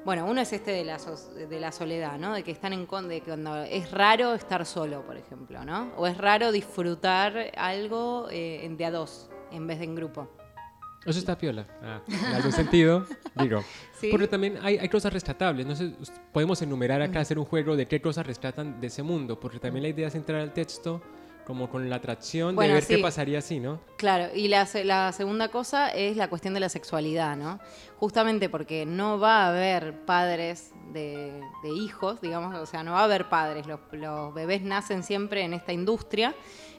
Bueno, 0.04 0.26
uno 0.26 0.40
es 0.42 0.52
este 0.52 0.70
de 0.70 0.84
la, 0.84 0.98
so- 0.98 1.16
de 1.34 1.58
la 1.60 1.72
soledad, 1.72 2.18
¿no? 2.18 2.34
De 2.34 2.42
que 2.42 2.50
están 2.50 2.72
en 2.74 2.84
con- 2.84 3.08
de 3.08 3.20
que 3.20 3.26
cuando 3.30 3.56
es 3.62 3.90
raro 3.90 4.34
estar 4.34 4.66
solo, 4.66 5.02
por 5.02 5.16
ejemplo, 5.16 5.64
¿no? 5.64 5.92
O 5.96 6.06
es 6.06 6.18
raro 6.18 6.52
disfrutar 6.52 7.50
algo 7.56 8.28
eh, 8.30 8.64
en- 8.64 8.76
de 8.76 8.84
a 8.84 8.90
dos 8.90 9.30
en 9.50 9.66
vez 9.66 9.78
de 9.78 9.84
en 9.86 9.94
grupo. 9.94 10.28
Eso 11.06 11.18
está 11.18 11.36
piola, 11.36 11.66
ah, 11.82 12.00
en 12.08 12.34
algún 12.34 12.52
sentido, 12.52 13.06
digo. 13.36 13.62
Sí. 14.00 14.08
Porque 14.10 14.26
también 14.26 14.58
hay, 14.62 14.78
hay 14.78 14.88
cosas 14.88 15.12
rescatables. 15.12 15.66
No 15.66 15.76
sé, 15.76 15.92
podemos 16.32 16.60
enumerar 16.62 17.02
acá, 17.02 17.20
hacer 17.20 17.38
un 17.38 17.44
juego 17.44 17.76
de 17.76 17.86
qué 17.86 18.00
cosas 18.00 18.26
rescatan 18.26 18.80
de 18.80 18.86
ese 18.86 19.02
mundo, 19.02 19.38
porque 19.38 19.58
también 19.58 19.82
la 19.82 19.88
idea 19.90 20.08
es 20.08 20.14
entrar 20.14 20.40
al 20.40 20.52
texto 20.54 21.02
como 21.46 21.68
con 21.68 21.88
la 21.90 21.96
atracción 21.96 22.54
Bueno, 22.54 22.68
de 22.68 22.74
ver 22.74 22.84
sí. 22.84 22.96
qué 22.96 23.02
pasaría 23.02 23.38
así, 23.38 23.60
¿no? 23.60 23.80
Claro, 23.96 24.28
y 24.34 24.48
la, 24.48 24.66
la 24.84 25.12
segunda 25.12 25.48
cosa 25.48 25.90
es 25.90 26.16
la 26.16 26.28
cuestión 26.28 26.54
de 26.54 26.60
la 26.60 26.68
sexualidad, 26.68 27.36
¿no? 27.36 27.58
Justamente 27.96 28.48
porque 28.48 28.86
no 28.86 29.18
va 29.18 29.44
a 29.44 29.48
haber 29.48 30.04
padres 30.04 30.72
de, 30.92 31.40
de 31.62 31.68
hijos, 31.70 32.20
digamos, 32.20 32.54
o 32.56 32.66
sea, 32.66 32.82
no 32.82 32.92
va 32.92 33.00
a 33.00 33.04
haber 33.04 33.28
padres, 33.28 33.66
los, 33.66 33.80
los 33.92 34.32
bebés 34.34 34.62
nacen 34.62 35.02
siempre 35.02 35.42
en 35.42 35.54
esta 35.54 35.72
industria. 35.72 36.34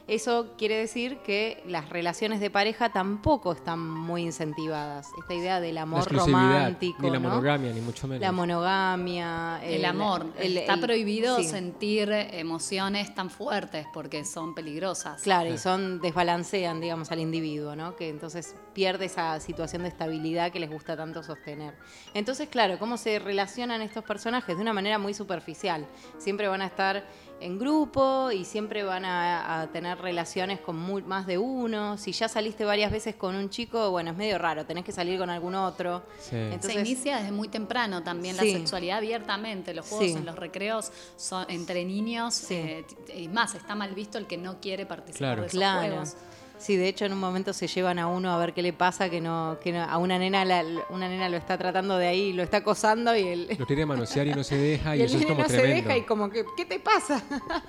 Eso 0.08 0.54
quiere 0.56 0.76
decir 0.76 1.18
que 1.18 1.64
las 1.66 1.88
relaciones 1.88 2.38
de 2.38 2.48
pareja 2.48 2.90
tampoco 2.92 3.50
están 3.52 3.80
muy 3.80 4.22
incentivadas. 4.22 5.08
Esta 5.18 5.34
idea 5.34 5.60
del 5.60 5.78
amor 5.78 6.08
romántico, 6.12 7.02
ni 7.02 7.10
la 7.10 7.18
¿no? 7.18 7.28
monogamia, 7.30 7.72
ni 7.72 7.80
mucho 7.80 8.06
menos. 8.06 8.20
La 8.20 8.30
monogamia. 8.30 9.60
El 9.64 9.84
amor. 9.84 10.26
el- 10.38 10.58
Está 10.58 10.74
el- 10.74 10.80
prohibido 10.80 11.38
sí. 11.38 11.44
sentir 11.44 12.10
emociones 12.12 13.14
tan 13.16 13.30
fuertes 13.30 13.86
porque 13.92 14.24
son 14.24 14.54
peligrosas. 14.54 15.22
Claro, 15.22 15.52
y 15.52 15.58
son 15.58 16.00
desbalancean, 16.00 16.80
digamos, 16.80 17.10
al 17.10 17.18
individuo, 17.18 17.74
¿no? 17.74 17.96
Que 17.96 18.08
entonces 18.08 18.54
pierde 18.74 19.06
esa 19.06 19.40
situación 19.40 19.82
de 19.82 19.88
estabilidad 19.88 20.52
que 20.52 20.60
les 20.60 20.70
gusta 20.70 20.96
tanto 20.96 21.24
sostener. 21.24 21.74
Entonces, 22.14 22.48
claro, 22.48 22.78
¿cómo 22.78 22.96
se 22.96 23.18
relacionan 23.18 23.82
estos 23.82 24.04
personajes? 24.04 24.54
De 24.56 24.62
una 24.62 24.72
manera 24.72 24.98
muy 24.98 25.14
superficial. 25.14 25.84
Siempre 26.18 26.46
van 26.46 26.62
a 26.62 26.66
estar 26.66 27.04
en 27.40 27.58
grupo 27.58 28.30
y 28.30 28.44
siempre 28.44 28.82
van 28.82 29.04
a, 29.04 29.60
a 29.60 29.66
tener 29.66 29.98
relaciones 29.98 30.58
con 30.60 30.76
mu- 30.78 31.02
más 31.02 31.26
de 31.26 31.36
uno. 31.38 31.98
Si 31.98 32.12
ya 32.12 32.28
saliste 32.28 32.64
varias 32.64 32.90
veces 32.90 33.14
con 33.14 33.34
un 33.36 33.50
chico, 33.50 33.90
bueno, 33.90 34.10
es 34.12 34.16
medio 34.16 34.38
raro, 34.38 34.64
tenés 34.64 34.84
que 34.84 34.92
salir 34.92 35.18
con 35.18 35.28
algún 35.28 35.54
otro. 35.54 36.02
Sí. 36.18 36.30
Se 36.30 36.52
Entonces, 36.54 36.76
inicia 36.76 37.16
desde 37.18 37.32
muy 37.32 37.48
temprano 37.48 38.02
también 38.02 38.36
Sí. 38.36 38.52
la 38.52 38.58
sexualidad 38.58 38.98
abiertamente. 38.98 39.74
Los 39.74 39.86
juegos 39.86 40.06
Sí. 40.06 40.12
en 40.14 40.24
los 40.24 40.36
recreos 40.36 40.90
son 41.16 41.44
entre 41.50 41.84
niños. 41.84 42.34
Sí. 42.34 42.54
eh, 42.54 42.86
y 43.14 43.28
más, 43.28 43.54
está 43.54 43.74
mal 43.74 43.94
visto 43.94 44.16
el 44.18 44.26
que 44.26 44.38
no 44.38 44.60
quiere 44.60 44.86
participar 44.86 45.18
Claro. 45.18 45.40
de 45.42 45.46
esos 45.48 45.58
Claro. 45.58 45.80
juegos. 45.88 46.14
Sí, 46.58 46.76
de 46.76 46.88
hecho 46.88 47.04
en 47.04 47.12
un 47.12 47.20
momento 47.20 47.52
se 47.52 47.66
llevan 47.66 47.98
a 47.98 48.06
uno 48.06 48.32
a 48.32 48.38
ver 48.38 48.52
qué 48.54 48.62
le 48.62 48.72
pasa, 48.72 49.08
que 49.10 49.20
no, 49.20 49.58
que 49.62 49.72
no- 49.72 49.82
a 49.84 49.98
una 49.98 50.18
nena 50.18 50.44
la- 50.44 50.64
una 50.90 51.08
nena 51.08 51.28
lo 51.28 51.36
está 51.36 51.58
tratando 51.58 51.98
de 51.98 52.06
ahí, 52.06 52.32
lo 52.32 52.42
está 52.42 52.58
acosando 52.58 53.14
y 53.14 53.26
el, 53.28 53.56
Lo 53.58 53.66
quiere 53.66 53.84
manosear 53.86 54.26
y 54.26 54.34
no 54.34 54.42
se 54.42 54.56
deja, 54.56 54.96
y, 54.96 54.98
y 55.00 55.02
el 55.02 55.06
eso 55.08 55.18
es 55.18 55.26
como 55.26 55.42
no 55.42 55.48
se 55.48 55.58
tremendo. 55.58 55.88
deja 55.88 55.98
y 55.98 56.02
como 56.02 56.30
que, 56.30 56.44
¿qué 56.56 56.64
te 56.64 56.78
pasa? 56.80 57.22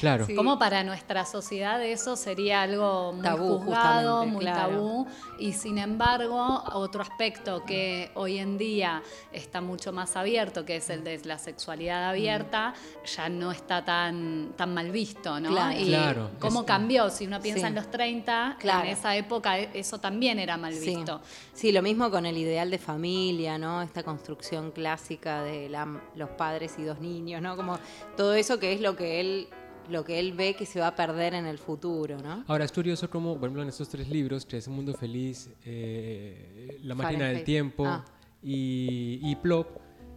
Claro. 0.00 0.24
Sí. 0.24 0.34
Como 0.34 0.58
para 0.58 0.82
nuestra 0.84 1.26
sociedad 1.26 1.82
eso 1.84 2.16
sería 2.16 2.62
algo 2.62 3.12
muy 3.12 3.22
Tabú, 3.22 3.58
juzgado, 3.58 4.24
muy 4.24 4.40
claro. 4.40 4.70
tabú. 4.72 5.06
Y 5.38 5.52
sin 5.52 5.76
embargo, 5.76 6.62
otro 6.72 7.02
aspecto 7.02 7.62
que 7.66 8.10
hoy 8.14 8.38
en 8.38 8.56
día 8.56 9.02
está 9.32 9.60
mucho 9.60 9.92
más 9.92 10.16
abierto, 10.16 10.64
que 10.64 10.76
es 10.76 10.88
el 10.88 11.04
de 11.04 11.20
la 11.26 11.36
sexualidad 11.38 12.08
abierta, 12.08 12.72
ya 13.04 13.28
no 13.28 13.52
está 13.52 13.84
tan, 13.84 14.54
tan 14.56 14.72
mal 14.72 14.90
visto, 14.90 15.38
¿no? 15.40 15.50
Claro. 15.50 15.78
Y 15.78 15.88
Claro, 15.88 16.30
cómo 16.40 16.60
es- 16.60 16.66
cambió, 16.66 17.10
si 17.10 17.26
uno 17.26 17.38
piensa 17.42 17.62
Sí. 17.62 17.66
en 17.66 17.74
los 17.74 17.90
30, 17.90 18.15
Claro. 18.24 18.84
en 18.86 18.92
esa 18.92 19.16
época 19.16 19.58
e- 19.58 19.70
eso 19.74 19.98
también 19.98 20.38
era 20.38 20.56
mal 20.56 20.72
visto. 20.74 21.20
Sí, 21.52 21.72
lo 21.72 21.82
mismo 21.82 22.10
con 22.10 22.26
el 22.26 22.36
ideal 22.36 22.70
de 22.70 22.78
familia, 22.78 23.58
¿no? 23.58 23.82
Esta 23.82 24.02
construcción 24.02 24.70
clásica 24.70 25.42
de 25.42 25.68
la- 25.68 26.00
los 26.14 26.30
padres 26.30 26.74
y 26.78 26.82
dos 26.84 27.00
niños, 27.00 27.42
¿no? 27.42 27.56
Como 27.56 27.78
todo 28.16 28.34
eso 28.34 28.58
que 28.58 28.72
es 28.72 28.80
lo 28.80 28.96
que 28.96 29.20
él 29.20 29.48
lo 29.88 30.04
que 30.04 30.18
él 30.18 30.32
ve 30.32 30.56
que 30.56 30.66
se 30.66 30.80
va 30.80 30.88
a 30.88 30.96
perder 30.96 31.32
en 31.34 31.46
el 31.46 31.58
futuro, 31.58 32.18
¿no? 32.18 32.42
Ahora 32.48 32.64
es 32.64 32.72
curioso 32.72 33.08
como, 33.08 33.34
por 33.34 33.44
ejemplo, 33.44 33.62
en 33.62 33.68
estos 33.68 33.88
tres 33.88 34.08
libros, 34.08 34.44
que 34.44 34.56
es 34.56 34.66
Un 34.66 34.74
Mundo 34.74 34.92
Feliz, 34.94 35.48
eh, 35.64 36.76
La 36.82 36.96
Máquina 36.96 37.28
del. 37.28 37.44
Tiempo 37.44 37.84
Ah. 37.86 38.04
y, 38.42 39.20
y 39.22 39.36
Plop, 39.36 39.68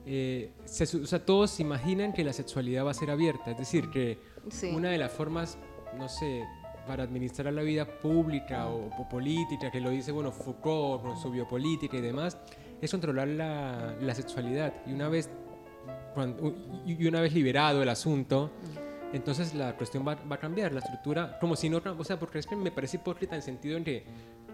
eh, 0.08 0.54
se 0.66 0.86
o 0.98 1.06
sea, 1.06 1.24
todos 1.24 1.52
se 1.52 1.62
imaginan 1.62 2.14
que 2.14 2.24
la 2.24 2.34
sexualidad 2.34 2.84
va 2.84 2.92
a 2.92 2.94
ser 2.96 3.12
abierta. 3.12 3.52
Es 3.52 3.60
decir, 3.60 3.92
que 3.92 4.18
Sí. 4.50 4.72
una 4.74 4.90
de 4.90 4.98
las 4.98 5.12
formas, 5.12 5.60
no 5.96 6.10
sé, 6.10 6.44
para 6.90 7.04
administrar 7.04 7.54
la 7.54 7.62
vida 7.62 7.86
pública 7.86 8.66
o, 8.68 8.90
o 9.00 9.08
política, 9.08 9.70
que 9.70 9.80
lo 9.80 9.92
dice, 9.92 10.12
bueno, 10.12 10.32
Foucault 10.32 11.04
con 11.04 11.18
su 11.22 11.30
biopolítica 11.30 11.98
y 11.98 12.02
demás, 12.02 12.36
es 12.82 12.90
controlar 12.90 13.28
la, 13.28 13.94
la 14.02 14.16
sexualidad. 14.16 14.74
Y 14.88 14.94
una 14.94 15.08
vez, 15.08 15.30
cuando- 16.16 16.52
y 16.88 17.06
una 17.08 17.22
vez 17.22 17.32
liberado 17.32 17.84
el 17.84 17.90
asunto, 17.90 18.50
entonces 19.14 19.54
la 19.54 19.76
cuestión 19.78 20.04
va, 20.08 20.16
va 20.16 20.38
a 20.38 20.40
cambiar, 20.40 20.72
la 20.74 20.80
estructura, 20.80 21.38
como 21.40 21.56
si 21.56 21.70
no, 21.70 21.80
o 21.96 22.04
sea, 22.04 22.18
porque 22.18 22.40
es 22.40 22.48
que 22.48 22.56
me 22.56 22.72
parece 22.72 22.98
hipócrita 22.98 23.36
en 23.36 23.38
el 23.38 23.44
sentido 23.44 23.78
en 23.78 23.84
que 23.84 24.04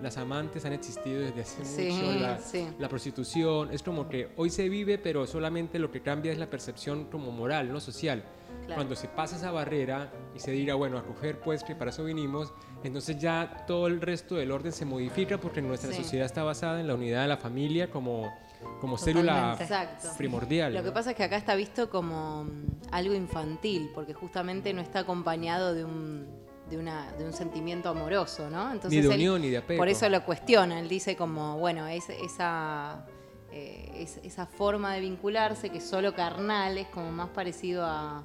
las 0.01 0.17
amantes 0.17 0.65
han 0.65 0.73
existido 0.73 1.21
desde 1.21 1.39
hace 1.39 1.63
Sí, 1.63 1.89
mucho, 1.89 2.19
la, 2.19 2.37
sí. 2.37 2.67
la 2.79 2.89
prostitución, 2.89 3.71
es 3.71 3.81
como 3.81 4.09
que 4.09 4.27
hoy 4.35 4.49
se 4.49 4.67
vive, 4.67 4.97
pero 4.97 5.25
solamente 5.25 5.79
lo 5.79 5.89
que 5.89 6.01
cambia 6.01 6.33
es 6.33 6.37
la 6.37 6.49
percepción 6.49 7.05
como 7.05 7.31
moral, 7.31 7.71
no 7.71 7.79
social. 7.79 8.25
Claro. 8.65 8.75
Cuando 8.75 8.95
se 8.95 9.07
pasa 9.07 9.35
esa 9.35 9.51
barrera 9.51 10.11
y 10.35 10.39
se 10.39 10.51
diga, 10.51 10.73
bueno, 10.75 10.97
a 10.97 11.03
coger 11.03 11.39
pues 11.39 11.63
que 11.63 11.75
para 11.75 11.91
eso 11.91 12.03
vinimos, 12.03 12.51
entonces 12.83 13.17
ya 13.19 13.63
todo 13.67 13.87
el 13.87 14.01
resto 14.01 14.35
del 14.35 14.51
orden 14.51 14.71
se 14.71 14.85
modifica 14.85 15.37
porque 15.37 15.61
nuestra 15.61 15.91
Sí. 15.91 16.01
sociedad 16.03 16.25
está 16.25 16.43
basada 16.43 16.79
en 16.79 16.87
la 16.87 16.95
unidad 16.95 17.21
de 17.21 17.27
la 17.27 17.37
familia 17.37 17.91
como, 17.91 18.33
como 18.81 18.97
célula. 18.97 19.55
Exacto. 19.59 20.09
primordial. 20.17 20.73
Lo 20.73 20.83
que 20.83 20.91
pasa 20.91 21.11
es 21.11 21.15
que 21.15 21.23
acá 21.23 21.37
está 21.37 21.53
visto 21.55 21.89
como 21.89 22.45
mm, 22.45 22.65
algo 22.91 23.13
infantil, 23.13 23.91
porque 23.93 24.13
justamente 24.13 24.73
no 24.73 24.81
está 24.81 24.99
acompañado 24.99 25.73
de 25.75 25.85
un, 25.85 26.27
de 26.69 26.77
una, 26.79 27.11
de 27.13 27.25
un 27.25 27.33
sentimiento 27.33 27.89
amoroso, 27.89 28.49
¿no? 28.49 28.73
Ni 28.73 28.79
de 28.89 28.97
él- 28.99 29.07
unión 29.09 29.41
ni 29.41 29.49
de 29.51 29.57
apego. 29.57 29.77
Por 29.77 29.89
eso 29.89 30.09
lo 30.09 30.25
cuestiona, 30.25 30.79
él 30.79 30.89
dice 30.89 31.15
como, 31.15 31.59
bueno, 31.59 31.85
es, 31.87 32.09
esa, 32.09 33.05
eh, 33.51 33.91
es- 33.95 34.19
esa 34.23 34.47
forma 34.47 34.93
de 34.95 35.01
vincularse 35.01 35.69
que 35.69 35.79
solo 35.81 36.15
carnal 36.15 36.79
es 36.79 36.87
como 36.87 37.11
más 37.11 37.29
parecido 37.29 37.85
a, 37.85 38.23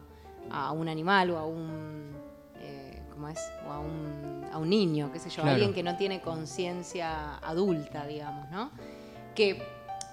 a 0.51 0.73
un 0.73 0.89
animal 0.89 1.31
o 1.31 1.39
a 1.39 1.47
un, 1.47 2.13
eh, 2.57 3.03
¿cómo 3.13 3.29
es? 3.29 3.39
O 3.67 3.71
a 3.73 3.79
un, 3.81 4.47
a 4.53 4.59
un 4.59 4.69
niño, 4.69 5.11
qué 5.13 5.19
sé 5.19 5.31
yo, 5.31 5.37
Claro. 5.43 5.51
alguien 5.53 5.73
que 5.73 5.83
no 5.83 5.97
tiene 5.97 6.21
conciencia 6.21 7.37
adulta, 7.39 8.07
digamos, 8.07 8.51
¿no? 8.51 8.71
Que 9.35 9.63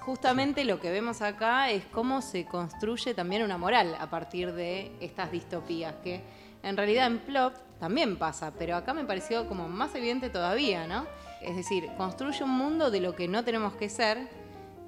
justamente 0.02 0.63
lo 0.63 0.80
que 0.80 0.89
vemos 0.91 1.21
acá 1.21 1.69
es 1.71 1.84
cómo 1.86 2.21
se 2.21 2.45
construye 2.45 3.13
también 3.13 3.43
una 3.43 3.58
moral 3.58 3.95
a 4.00 4.10
partir 4.10 4.54
de 4.54 4.91
estas 5.02 5.32
distopías, 5.32 5.95
que 6.04 6.21
en 6.63 6.78
realidad 6.78 7.08
en 7.08 7.19
Plop 7.19 7.54
también 7.80 8.17
pasa, 8.17 8.52
pero 8.58 8.76
acá 8.76 8.93
me 8.93 9.04
pareció 9.06 9.47
como 9.47 9.67
más 9.67 9.93
evidente 9.95 10.30
todavía, 10.30 10.88
¿no? 10.88 11.06
Es 11.41 11.56
decir, 11.56 11.89
construye 11.97 12.43
un 12.43 12.50
mundo 12.52 12.89
de 12.89 13.00
lo 13.02 13.15
que 13.15 13.28
no 13.28 13.43
tenemos 13.43 13.73
que 13.76 13.89
ser 13.89 14.28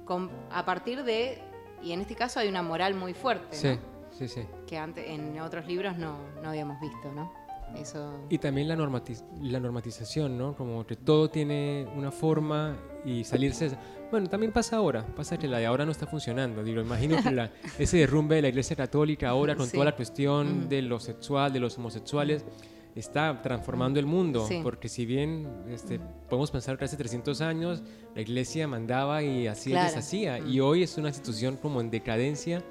con- 0.04 0.30
a 0.50 0.64
partir 0.64 1.04
de, 1.04 1.40
y 1.82 1.92
en 1.92 2.00
este 2.00 2.16
caso 2.16 2.40
hay 2.40 2.48
una 2.48 2.62
moral 2.62 2.94
muy 2.94 3.14
fuerte, 3.14 3.56
Sí, 3.56 3.68
¿no? 3.68 3.89
Sí, 4.20 4.28
sí. 4.28 4.42
que 4.66 4.78
antes 4.78 5.04
en 5.08 5.40
otros 5.40 5.66
libros 5.66 5.96
no, 5.98 6.16
no 6.42 6.50
habíamos 6.50 6.80
visto, 6.80 7.10
¿no? 7.12 7.32
Eso... 7.76 8.24
Y 8.28 8.38
también 8.38 8.66
la, 8.68 8.76
normatiz- 8.76 9.24
la 9.40 9.60
normatización, 9.60 10.36
¿no? 10.36 10.56
Como 10.56 10.84
que 10.86 10.96
todo 10.96 11.30
tiene 11.30 11.86
una 11.96 12.10
forma 12.12 12.76
y 13.04 13.22
salirse... 13.24 13.70
Bueno, 14.10 14.28
también 14.28 14.50
pasa 14.52 14.76
ahora, 14.76 15.06
pasa 15.14 15.38
que 15.38 15.46
la 15.46 15.58
de 15.58 15.66
ahora 15.66 15.84
no 15.84 15.92
está 15.92 16.04
funcionando. 16.06 16.64
Digo, 16.64 16.80
imagino 16.80 17.22
que 17.22 17.30
la- 17.30 17.52
ese 17.78 17.98
derrumbe 17.98 18.34
de 18.36 18.42
la 18.42 18.48
Iglesia 18.48 18.74
Católica 18.74 19.28
ahora 19.28 19.54
con 19.54 19.66
Sí. 19.66 19.72
toda 19.74 19.84
la 19.84 19.94
cuestión 19.96 20.60
Ujú. 20.62 20.68
de 20.68 20.82
lo 20.82 20.98
sexual, 20.98 21.52
de 21.52 21.60
los 21.60 21.78
homosexuales, 21.78 22.44
está 22.96 23.40
transformando 23.40 24.00
el 24.00 24.06
mundo. 24.06 24.44
Sí. 24.48 24.58
Porque 24.64 24.88
si 24.88 25.06
bien 25.06 25.46
este, 25.68 26.00
podemos 26.28 26.50
pensar 26.50 26.76
que 26.76 26.86
hace 26.86 26.96
300 26.96 27.40
años 27.40 27.84
la 28.16 28.20
Iglesia 28.20 28.66
mandaba 28.66 29.22
y 29.22 29.46
y 29.46 29.52
Claro. 29.70 29.86
deshacía, 29.86 30.40
Mm. 30.40 30.48
y 30.50 30.58
hoy 30.58 30.82
es 30.82 30.98
una 30.98 31.06
institución 31.10 31.56
como 31.56 31.80
en 31.80 31.88
decadencia 31.88 32.64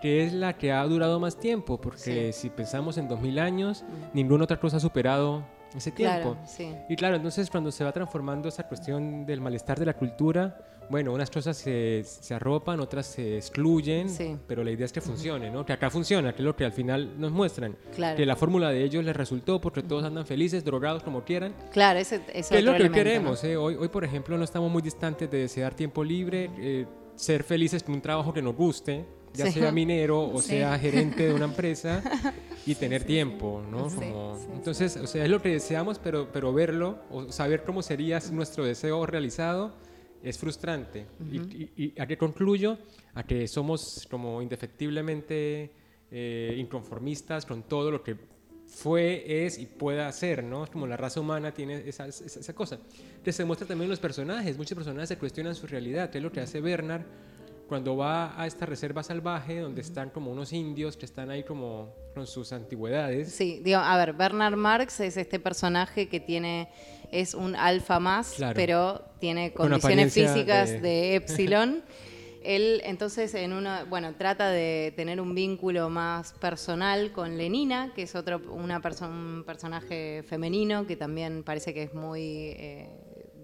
que 0.00 0.24
es 0.24 0.32
la 0.32 0.56
que 0.56 0.72
ha 0.72 0.82
durado 0.84 1.18
más 1.20 1.38
tiempo, 1.38 1.80
porque 1.80 2.32
si 2.32 2.50
pensamos 2.50 2.98
en 2.98 3.08
2000 3.08 3.38
años, 3.38 3.84
ninguna 4.12 4.44
otra 4.44 4.58
cosa 4.60 4.76
ha 4.76 4.80
superado 4.80 5.44
ese 5.76 5.90
tiempo. 5.90 6.32
Claro, 6.34 6.38
sí. 6.46 6.72
Y 6.88 6.96
claro, 6.96 7.16
entonces 7.16 7.50
cuando 7.50 7.70
se 7.70 7.84
va 7.84 7.92
transformando 7.92 8.48
esa 8.48 8.66
cuestión 8.68 9.26
del 9.26 9.40
malestar 9.40 9.78
de 9.78 9.86
la 9.86 9.94
cultura, 9.94 10.64
bueno, 10.90 11.12
unas 11.12 11.28
cosas 11.30 11.54
se, 11.58 12.02
se 12.04 12.32
arropan, 12.32 12.80
otras 12.80 13.04
se 13.06 13.36
excluyen, 13.36 14.08
Sí. 14.08 14.38
pero 14.46 14.64
la 14.64 14.70
idea 14.70 14.86
es 14.86 14.92
que 14.92 15.02
funcione, 15.02 15.50
¿no? 15.50 15.66
Que 15.66 15.74
acá 15.74 15.90
funciona, 15.90 16.32
que 16.32 16.38
es 16.40 16.44
lo 16.46 16.56
que 16.56 16.64
al 16.64 16.72
final 16.72 17.20
nos 17.20 17.30
muestran. 17.30 17.76
Claro. 17.94 18.16
Que 18.16 18.24
la 18.24 18.36
fórmula 18.36 18.70
de 18.70 18.82
ellos 18.84 19.04
les 19.04 19.14
resultó 19.14 19.60
porque 19.60 19.82
todos 19.82 20.04
andan 20.04 20.24
felices, 20.24 20.64
drogados, 20.64 21.02
como 21.02 21.24
quieran. 21.24 21.54
Claro, 21.72 21.98
ese, 21.98 22.22
ese 22.32 22.54
Que 22.54 22.58
es 22.60 22.64
lo 22.64 22.70
que 22.72 22.76
elemento, 22.78 22.94
queremos. 23.04 23.44
¿no? 23.44 23.48
¿eh? 23.50 23.56
Hoy, 23.58 23.74
hoy, 23.74 23.88
por 23.88 24.02
ejemplo, 24.04 24.38
no 24.38 24.44
estamos 24.44 24.70
muy 24.72 24.80
distantes 24.80 25.30
de 25.30 25.38
desear 25.40 25.74
tiempo 25.74 26.02
libre, 26.02 26.50
eh, 26.56 26.86
ser 27.16 27.42
felices 27.44 27.82
con 27.82 27.94
un 27.96 28.00
trabajo 28.00 28.32
que 28.32 28.40
nos 28.40 28.56
guste, 28.56 29.04
ya 29.38 29.46
Sí. 29.46 29.60
sea 29.60 29.72
minero 29.72 30.20
o 30.28 30.40
Sí. 30.42 30.48
sea 30.48 30.78
gerente 30.78 31.26
de 31.28 31.32
una 31.34 31.46
empresa 31.46 32.02
y 32.66 32.74
tener 32.74 33.04
tiempo, 33.04 33.62
¿no? 33.70 33.88
Como- 33.88 34.38
entonces, 34.54 34.96
o 34.96 35.06
sea, 35.06 35.24
es 35.24 35.30
lo 35.30 35.40
que 35.40 35.48
deseamos, 35.50 35.98
pero, 35.98 36.28
pero 36.32 36.52
verlo 36.52 36.98
o 37.10 37.30
saber 37.32 37.62
cómo 37.64 37.82
sería 37.82 38.20
nuestro 38.32 38.64
deseo 38.64 39.06
realizado 39.06 39.74
es 40.22 40.36
frustrante. 40.36 41.06
y, 41.30 41.36
y- 41.38 41.70
y 41.76 42.00
a 42.00 42.06
qué 42.06 42.18
concluyo? 42.18 42.76
A 43.14 43.22
que 43.22 43.46
somos 43.48 44.06
como 44.10 44.42
indefectiblemente 44.42 45.70
eh, 46.10 46.54
inconformistas 46.58 47.44
con 47.46 47.62
todo 47.64 47.90
lo 47.90 48.02
que 48.02 48.16
fue, 48.66 49.44
es 49.44 49.58
y 49.58 49.66
pueda 49.66 50.10
ser, 50.12 50.42
¿no? 50.44 50.66
Como 50.66 50.86
la 50.86 50.96
raza 50.96 51.20
humana 51.20 51.52
tiene 51.52 51.86
esa, 51.88 52.06
esa, 52.06 52.24
esa 52.26 52.52
cosa. 52.54 52.78
Que 53.24 53.32
se 53.32 53.44
muestra 53.44 53.66
también 53.68 53.84
en 53.84 53.90
los 53.90 54.00
personajes. 54.00 54.56
Muchos 54.58 54.74
personajes 54.76 55.08
se 55.08 55.18
cuestionan 55.18 55.54
su 55.54 55.66
realidad, 55.66 56.10
que 56.10 56.18
es 56.18 56.24
lo 56.24 56.30
que 56.32 56.40
hace 56.40 56.60
Bernard 56.60 57.02
cuando 57.68 57.96
va 57.96 58.40
a 58.40 58.46
esta 58.46 58.64
reserva 58.66 59.02
salvaje 59.02 59.60
donde 59.60 59.82
están 59.82 60.10
como 60.10 60.32
unos 60.32 60.52
indios 60.52 60.96
que 60.96 61.04
están 61.04 61.30
ahí 61.30 61.44
como 61.44 61.94
con 62.14 62.26
sus 62.26 62.52
antigüedades. 62.52 63.30
Sí, 63.30 63.60
digo, 63.62 63.78
a 63.78 63.96
ver, 63.98 64.14
Bernard 64.14 64.56
Marx 64.56 64.98
es 65.00 65.16
este 65.16 65.38
personaje 65.38 66.08
que 66.08 66.18
tiene, 66.18 66.68
es 67.12 67.34
un 67.34 67.54
alfa 67.54 68.00
más, 68.00 68.32
Claro. 68.36 68.54
pero 68.56 69.02
tiene 69.20 69.52
Con 69.52 69.68
condiciones 69.68 70.12
físicas 70.14 70.70
de- 70.70 70.80
de, 70.80 71.14
epsilon. 71.16 71.82
Él 72.42 72.80
entonces 72.84 73.34
en 73.34 73.52
una, 73.52 73.84
bueno, 73.84 74.14
trata 74.16 74.48
de 74.50 74.92
tener 74.96 75.20
un 75.20 75.34
vínculo 75.34 75.90
más 75.90 76.32
personal 76.34 77.12
con 77.12 77.36
Lenina, 77.36 77.92
que 77.94 78.02
es 78.02 78.14
otro 78.14 78.40
una 78.50 78.80
perso- 78.80 79.08
un 79.10 79.42
personaje 79.44 80.22
femenino 80.26 80.86
que 80.86 80.96
también 80.96 81.42
parece 81.42 81.74
que 81.74 81.82
es 81.82 81.94
muy 81.94 82.20
eh, 82.56 82.88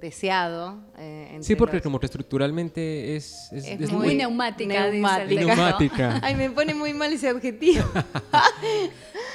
deseado. 0.01 0.81
eh, 0.99 1.39
Sí, 1.41 1.55
porque 1.57 1.77
los- 1.77 1.83
como 1.83 1.99
que 2.01 2.07
estructuralmente 2.07 3.17
es, 3.17 3.49
es, 3.53 3.65
Es 3.67 3.81
es 3.81 3.93
Muy, 3.93 4.07
muy 4.09 4.15
neumática, 4.17 4.89
neumática. 4.91 5.41
neumática. 5.41 6.21
Ay, 6.23 6.35
me 6.35 6.51
pone 6.51 6.75
muy 6.75 6.93
mal 6.95 7.13
ese 7.13 7.29
adjetivo. 7.29 7.85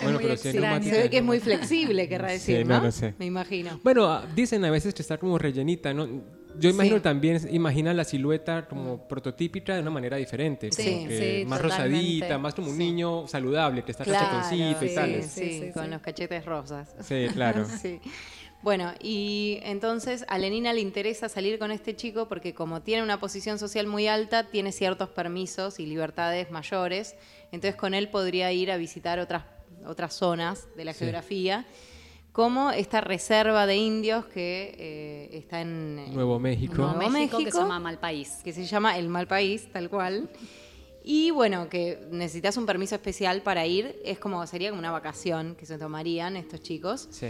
Bueno, 0.01 0.17
muy 0.17 0.23
pero 0.27 0.37
sí, 0.37 0.47
extraño. 0.49 0.61
neumática, 0.61 0.95
Se 0.95 1.01
ve 1.03 1.09
que 1.09 1.17
es 1.17 1.23
muy 1.23 1.39
flexible, 1.41 2.07
querrá 2.07 2.29
Sí, 2.29 2.53
decir, 2.53 2.65
no 2.65 2.77
¿no? 2.77 2.85
lo 2.85 2.91
sé. 2.91 3.13
Me 3.19 3.25
imagino. 3.25 3.79
Bueno, 3.83 4.21
dicen 4.33 4.63
a 4.63 4.71
veces 4.71 4.93
que 4.93 5.01
está 5.01 5.17
como 5.17 5.37
rellenita, 5.37 5.93
¿no? 5.93 6.07
Yo 6.57 6.69
imagino 6.69 6.97
Sí. 6.97 7.01
también, 7.01 7.39
imagina 7.51 7.93
la 7.93 8.03
silueta 8.05 8.65
como 8.67 9.07
prototípica 9.07 9.75
de 9.75 9.81
una 9.81 9.91
manera 9.91 10.15
diferente. 10.17 10.71
Sí, 10.71 10.83
como 10.93 11.07
que 11.09 11.39
sí, 11.41 11.45
más 11.45 11.61
totalmente. 11.61 11.97
rosadita, 11.97 12.37
más 12.37 12.55
como 12.55 12.69
un 12.69 12.77
Sí. 12.77 12.83
niño 12.83 13.27
saludable, 13.27 13.83
que 13.83 13.91
está 13.91 14.03
Claro, 14.05 14.25
cachetoncito 14.25 14.85
y 14.85 14.89
sí, 14.89 14.95
tales. 14.95 15.25
sí, 15.27 15.41
Sí, 15.41 15.61
sí, 15.67 15.71
con 15.73 15.85
sí. 15.85 15.91
los 15.91 16.01
cachetes 16.01 16.45
rosas. 16.45 16.95
Sí, 17.01 17.27
claro. 17.33 17.65
Sí. 17.81 17.99
Bueno, 18.61 18.91
y 19.01 19.59
entonces 19.63 20.25
a 20.27 20.37
Lenina 20.37 20.73
le 20.73 20.81
interesa 20.81 21.29
salir 21.29 21.57
con 21.59 21.71
este 21.71 21.95
chico 21.95 22.27
porque 22.27 22.53
como 22.53 22.81
tiene 22.81 23.03
una 23.03 23.19
posición 23.19 23.57
social 23.57 23.87
muy 23.87 24.07
alta, 24.07 24.47
tiene 24.49 24.71
ciertos 24.73 25.09
permisos 25.09 25.79
y 25.79 25.85
libertades 25.85 26.51
mayores, 26.51 27.15
entonces 27.53 27.75
con 27.75 27.93
él 27.93 28.09
podría 28.09 28.51
ir 28.51 28.69
a 28.71 28.75
visitar 28.77 29.19
otras, 29.19 29.45
otras 29.85 30.13
zonas 30.13 30.67
de 30.75 30.83
la 30.83 30.93
Sí. 30.93 30.99
geografía, 30.99 31.65
como 32.33 32.71
esta 32.71 32.99
reserva 32.99 33.65
de 33.65 33.77
indios 33.77 34.25
que 34.25 34.75
eh, 34.77 35.37
está 35.37 35.61
en 35.61 36.13
Nuevo 36.13 36.37
México. 36.37 36.73
Nuevo 36.75 37.09
México, 37.09 37.37
que 37.37 37.51
se 37.51 37.57
llama 37.57 37.79
Malpaís. 37.79 38.41
que 38.43 38.51
se 38.51 38.65
llama 38.65 38.97
El 38.97 39.07
Mal 39.07 39.27
País, 39.27 39.69
tal 39.71 39.89
cual. 39.89 40.29
Y 41.01 41.31
bueno, 41.31 41.69
que 41.69 41.97
necesitas 42.11 42.57
un 42.57 42.65
permiso 42.65 42.93
especial 42.95 43.41
para 43.41 43.65
ir, 43.65 43.99
es 44.03 44.19
como, 44.19 44.45
sería 44.47 44.69
como 44.69 44.79
una 44.79 44.91
vacación 44.91 45.55
que 45.55 45.65
se 45.65 45.77
tomarían 45.77 46.35
estos 46.35 46.61
chicos. 46.61 47.07
Sí. 47.09 47.27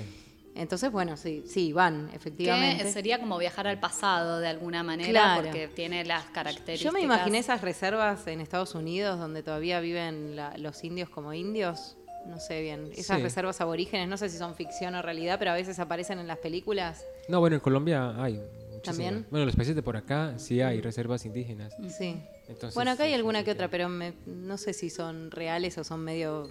Entonces, 0.60 0.92
bueno, 0.92 1.16
sí, 1.18 1.44
sí, 1.48 1.72
van, 1.74 2.10
efectivamente. 2.14 2.84
Que 2.84 2.92
sería 2.92 3.20
como 3.20 3.38
viajar 3.38 3.66
al 3.68 3.80
pasado 3.80 4.40
de 4.40 4.48
alguna 4.48 4.84
manera, 4.84 5.10
Claro. 5.10 5.44
porque 5.44 5.68
tiene 5.70 6.04
las 6.04 6.26
características. 6.26 6.80
Yo 6.82 6.92
me 6.92 7.02
imaginé 7.02 7.40
esas 7.40 7.62
reservas 7.62 8.28
en 8.28 8.42
Estados 8.42 8.76
Unidos 8.76 9.18
donde 9.20 9.42
todavía 9.42 9.80
viven 9.80 10.36
la- 10.36 10.58
los 10.58 10.84
indios 10.84 11.10
como 11.10 11.34
indios. 11.34 11.96
No 12.28 12.40
sé 12.40 12.62
bien. 12.62 12.92
Esas 12.96 13.18
Sí. 13.18 13.24
reservas 13.24 13.62
aborígenes, 13.62 14.10
no 14.10 14.18
sé 14.18 14.28
si 14.30 14.38
son 14.38 14.54
ficción 14.54 14.94
o 14.96 15.02
realidad, 15.02 15.40
pero 15.40 15.52
a 15.52 15.54
veces 15.54 15.80
aparecen 15.80 16.20
en 16.20 16.28
las 16.28 16.38
películas. 16.40 17.04
No, 17.30 17.40
bueno, 17.40 17.56
en 17.56 17.62
Colombia 17.62 18.10
hay 18.22 18.34
muchísimas. 18.34 18.82
¿También? 18.84 19.26
Bueno, 19.32 19.44
en 19.44 19.48
los 19.48 19.56
países 19.56 19.76
de 19.76 19.82
por 19.82 19.96
acá 19.96 20.34
sí 20.38 20.62
hay 20.62 20.82
reservas 20.82 21.26
indígenas. 21.26 21.74
Sí. 21.98 22.18
Entonces, 22.50 22.76
bueno, 22.76 22.92
acá 22.92 23.04
hay 23.04 23.14
alguna 23.14 23.44
que 23.46 23.52
otra, 23.52 23.70
pero 23.70 23.88
me- 23.88 24.14
no 24.26 24.58
sé 24.58 24.74
si 24.74 24.90
son 24.90 25.32
reales 25.32 25.78
o 25.78 25.84
son 25.86 26.02
medio 26.04 26.50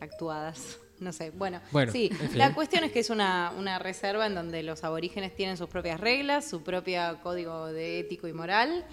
actuadas. 0.00 0.78
No 1.00 1.12
sé. 1.12 1.30
Bueno, 1.30 1.60
Bueno, 1.72 1.92
sí. 1.92 2.08
en 2.10 2.28
fin. 2.30 2.38
La 2.38 2.54
cuestión 2.54 2.84
es 2.84 2.92
que 2.92 3.00
es 3.00 3.10
una, 3.10 3.52
una 3.58 3.78
reserva 3.78 4.26
en 4.26 4.34
donde 4.34 4.62
los 4.62 4.82
aborígenes 4.84 5.34
tienen 5.34 5.56
sus 5.56 5.68
propias 5.68 6.00
reglas, 6.00 6.48
su 6.48 6.62
propio 6.62 7.18
código 7.22 7.66
de 7.66 8.00
ético 8.00 8.28
y 8.28 8.32
moral 8.32 8.84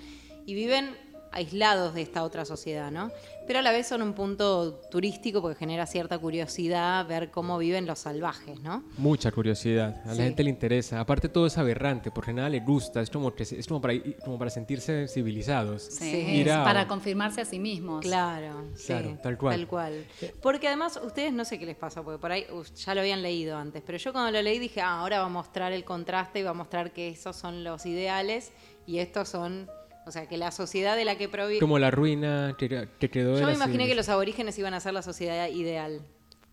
y 0.45 0.53
viven 0.53 0.95
aislados 1.34 1.93
de 1.93 2.02
esta 2.02 2.24
otra 2.24 2.46
sociedad, 2.46 2.91
¿no? 2.91 3.12
Pero 3.46 3.60
a 3.60 3.62
la 3.62 3.72
vez 3.72 3.88
son 3.88 4.02
un 4.02 4.13
punto 4.13 4.76
turístico 4.89 5.41
porque 5.41 5.58
genera 5.58 5.86
cierta 5.86 6.17
curiosidad 6.17 7.06
ver 7.08 7.30
cómo 7.30 7.58
viven 7.58 7.86
los 7.86 8.00
salvajes, 8.00 8.60
¿no? 8.62 8.84
Mucha 8.98 9.32
curiosidad. 9.32 10.02
A 10.06 10.10
la 10.10 10.15
Sí. 10.15 10.22
gente 10.22 10.43
le 10.43 10.50
interesa. 10.50 11.00
Aparte 11.02 11.28
todo 11.28 11.48
es 11.48 11.58
aberrante, 11.58 12.10
porque 12.12 12.32
nada 12.32 12.48
le 12.48 12.62
gusta. 12.62 13.02
Es 13.02 13.10
como, 13.10 13.34
que, 13.36 13.43
es 13.43 13.67
como, 13.67 13.82
para, 13.82 13.96
como 14.24 14.38
para 14.39 14.50
sentirse 14.50 15.08
civilizados. 15.10 15.82
Sí, 15.84 16.10
Sí. 16.12 16.22
es 16.22 16.30
Ir 16.39 16.52
a- 16.52 16.63
para 16.63 16.88
confirmarse 16.88 17.41
a 17.41 17.46
sí 17.46 17.60
mismos. 17.60 18.02
Claro, 18.02 18.65
sí, 18.76 18.88
Claro, 18.88 19.17
tal 19.22 19.38
cual. 19.38 19.56
Tal 19.58 19.67
cual. 19.67 20.06
Porque 20.41 20.67
además, 20.67 20.98
ustedes 21.04 21.34
no 21.34 21.43
sé 21.43 21.60
qué 21.60 21.65
les 21.65 21.76
pasa, 21.76 22.02
porque 22.02 22.19
por 22.19 22.32
ahí 22.32 22.46
uf, 22.52 22.72
ya 22.76 22.96
lo 22.96 23.02
habían 23.02 23.22
leído 23.22 23.58
antes, 23.58 23.84
pero 23.86 23.98
yo 23.98 24.13
cuando 24.13 24.32
lo 24.32 24.41
leí 24.41 24.60
dije, 24.60 24.80
ah, 24.80 25.00
ahora 25.02 25.19
va 25.19 25.26
a 25.26 25.30
mostrar 25.30 25.74
el 25.74 25.84
contraste 25.84 26.39
y 26.39 26.43
va 26.43 26.52
a 26.52 26.54
mostrar 26.54 26.93
que 26.93 27.10
esos 27.10 27.36
son 27.36 27.63
los 27.65 27.86
ideales 27.86 28.52
y 28.86 29.00
estos 29.00 29.28
son, 29.30 29.69
o 30.05 30.11
sea, 30.11 30.27
que 30.27 30.37
la 30.37 30.51
sociedad 30.51 30.95
de 30.95 31.05
la 31.05 31.17
que 31.17 31.29
proviene... 31.29 31.59
Como 31.59 31.79
la 31.79 31.91
ruina 31.91 32.55
que, 32.57 32.87
que 32.99 33.09
quedó 33.09 33.39
Yo 33.39 33.45
me 33.47 33.53
imaginé 33.53 33.87
que 33.87 33.95
los 33.95 34.09
aborígenes 34.09 34.57
iban 34.59 34.73
a 34.73 34.79
ser 34.79 34.93
la 34.93 35.01
sociedad 35.01 35.47
ideal 35.49 36.01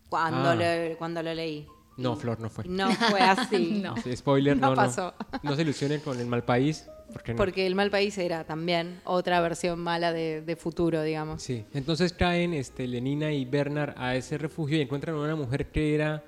cuando, 0.08 0.50
Ah. 0.50 0.54
lo, 0.54 0.96
cuando 0.98 1.22
lo 1.22 1.32
leí. 1.34 1.66
No, 1.96 2.16
Flor, 2.16 2.40
no 2.40 2.48
fue. 2.48 2.64
No 2.66 2.90
fue 3.10 3.20
así. 3.20 3.80
No. 3.82 3.96
Sí, 3.98 4.16
spoiler, 4.16 4.56
No 4.56 4.68
no, 4.68 4.70
no. 4.70 4.76
pasó. 4.76 5.14
No 5.42 5.54
se 5.56 5.62
ilusionen 5.62 6.00
con 6.00 6.18
el 6.18 6.26
mal 6.26 6.44
país, 6.44 6.86
porque 7.12 7.32
no. 7.32 7.36
Porque 7.36 7.66
el 7.66 7.74
mal 7.74 7.90
país 7.90 8.16
era 8.18 8.44
también 8.44 9.00
otra 9.04 9.40
versión 9.40 9.78
mala 9.80 10.12
de, 10.12 10.40
de 10.40 10.56
futuro, 10.56 11.02
digamos. 11.02 11.42
Sí, 11.42 11.64
entonces 11.74 12.12
caen 12.12 12.54
este, 12.54 12.86
Lenina 12.86 13.32
y 13.32 13.44
Bernard 13.44 13.94
a 13.98 14.14
ese 14.16 14.38
refugio 14.38 14.78
y 14.78 14.80
encuentran 14.80 15.14
a 15.16 15.20
una 15.20 15.36
mujer 15.36 15.66
que 15.70 15.94
era 15.94 16.24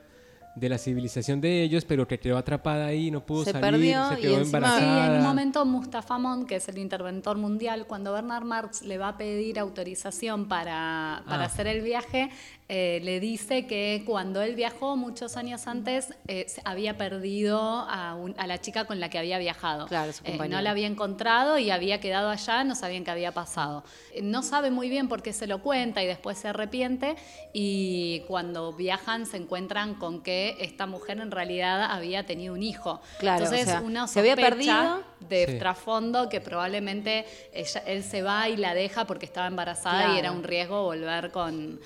de 0.55 0.69
la 0.69 0.77
civilización 0.77 1.41
de 1.41 1.62
ellos, 1.62 1.85
pero 1.87 2.07
que 2.07 2.19
quedó 2.19 2.37
atrapada 2.37 2.87
ahí, 2.87 3.11
no 3.11 3.25
pudo 3.25 3.45
Se 3.45 3.53
salir, 3.53 3.71
perdió 3.71 4.09
se 4.11 4.19
y 4.19 4.23
quedó 4.23 4.38
encima- 4.38 4.45
Sí, 4.45 4.57
embarazada. 4.85 5.07
en 5.15 5.21
un 5.21 5.27
momento 5.27 5.65
Mustafa 5.65 6.19
Mond, 6.19 6.47
que 6.47 6.57
es 6.57 6.69
el 6.69 6.77
interventor 6.79 7.38
mundial, 7.38 7.87
cuando 7.87 8.12
Bernard 8.12 8.45
Marx 8.45 8.83
le 8.83 8.99
va 8.99 9.09
a 9.09 9.17
pedir 9.17 9.59
autorización 9.59 10.49
para, 10.49 11.23
para 11.27 11.45
Ah. 11.45 11.47
hacer 11.47 11.67
el 11.67 11.81
viaje, 11.81 12.29
eh, 12.68 13.01
le 13.03 13.20
dice 13.20 13.66
que 13.66 14.03
cuando 14.07 14.40
él 14.40 14.55
viajó 14.55 14.96
muchos 14.96 15.37
años 15.37 15.66
antes 15.66 16.14
eh, 16.27 16.46
había 16.64 16.96
perdido 16.96 17.59
a, 17.61 18.14
un- 18.14 18.35
a 18.38 18.46
la 18.46 18.61
chica 18.61 18.87
con 18.87 18.98
la 19.01 19.11
que 19.11 19.18
había 19.18 19.38
viajado. 19.38 19.87
Claro, 19.88 20.12
su 20.12 20.22
Eh, 20.25 20.38
no 20.48 20.61
la 20.62 20.70
había 20.70 20.87
encontrado 20.87 21.59
y 21.59 21.70
había 21.70 22.01
quedado 22.01 22.31
allá, 22.31 22.64
no 22.64 22.75
sabían 22.75 23.05
qué 23.05 23.11
había 23.11 23.33
pasado. 23.33 23.85
No 24.22 24.42
sabe 24.42 24.70
muy 24.70 24.88
bien 24.88 25.09
por 25.09 25.22
qué 25.22 25.33
se 25.35 25.46
lo 25.46 25.61
cuenta 25.61 26.03
y 26.03 26.07
después 26.07 26.38
se 26.38 26.48
arrepiente 26.48 27.16
y 27.53 28.20
cuando 28.27 28.72
viajan 28.72 29.27
se 29.27 29.37
encuentran 29.37 29.94
con 29.94 30.22
que 30.22 30.57
esta 30.61 30.87
mujer 30.87 31.18
en 31.20 31.31
realidad 31.31 31.83
había 31.90 32.25
tenido 32.25 32.55
un 32.55 32.62
hijo. 32.62 33.03
Claro, 33.18 33.44
Entonces 33.44 33.66
o 33.68 33.70
sea, 33.70 33.81
uno 33.83 34.07
se 34.09 34.20
había 34.20 34.35
sospecha 34.37 34.51
perdido. 34.57 35.03
de 35.29 35.46
Sí. 35.53 35.59
trasfondo 35.59 36.29
que 36.29 36.40
probablemente 36.40 37.27
ella- 37.53 37.83
él 37.87 38.03
se 38.03 38.22
va 38.22 38.48
y 38.48 38.57
la 38.57 38.72
deja 38.75 39.07
porque 39.07 39.27
estaba 39.27 39.46
embarazada 39.46 39.98
Claro. 40.05 40.14
y 40.14 40.18
era 40.18 40.33
un 40.33 40.42
riesgo 40.44 40.85
volver 40.85 41.31
con, 41.31 41.81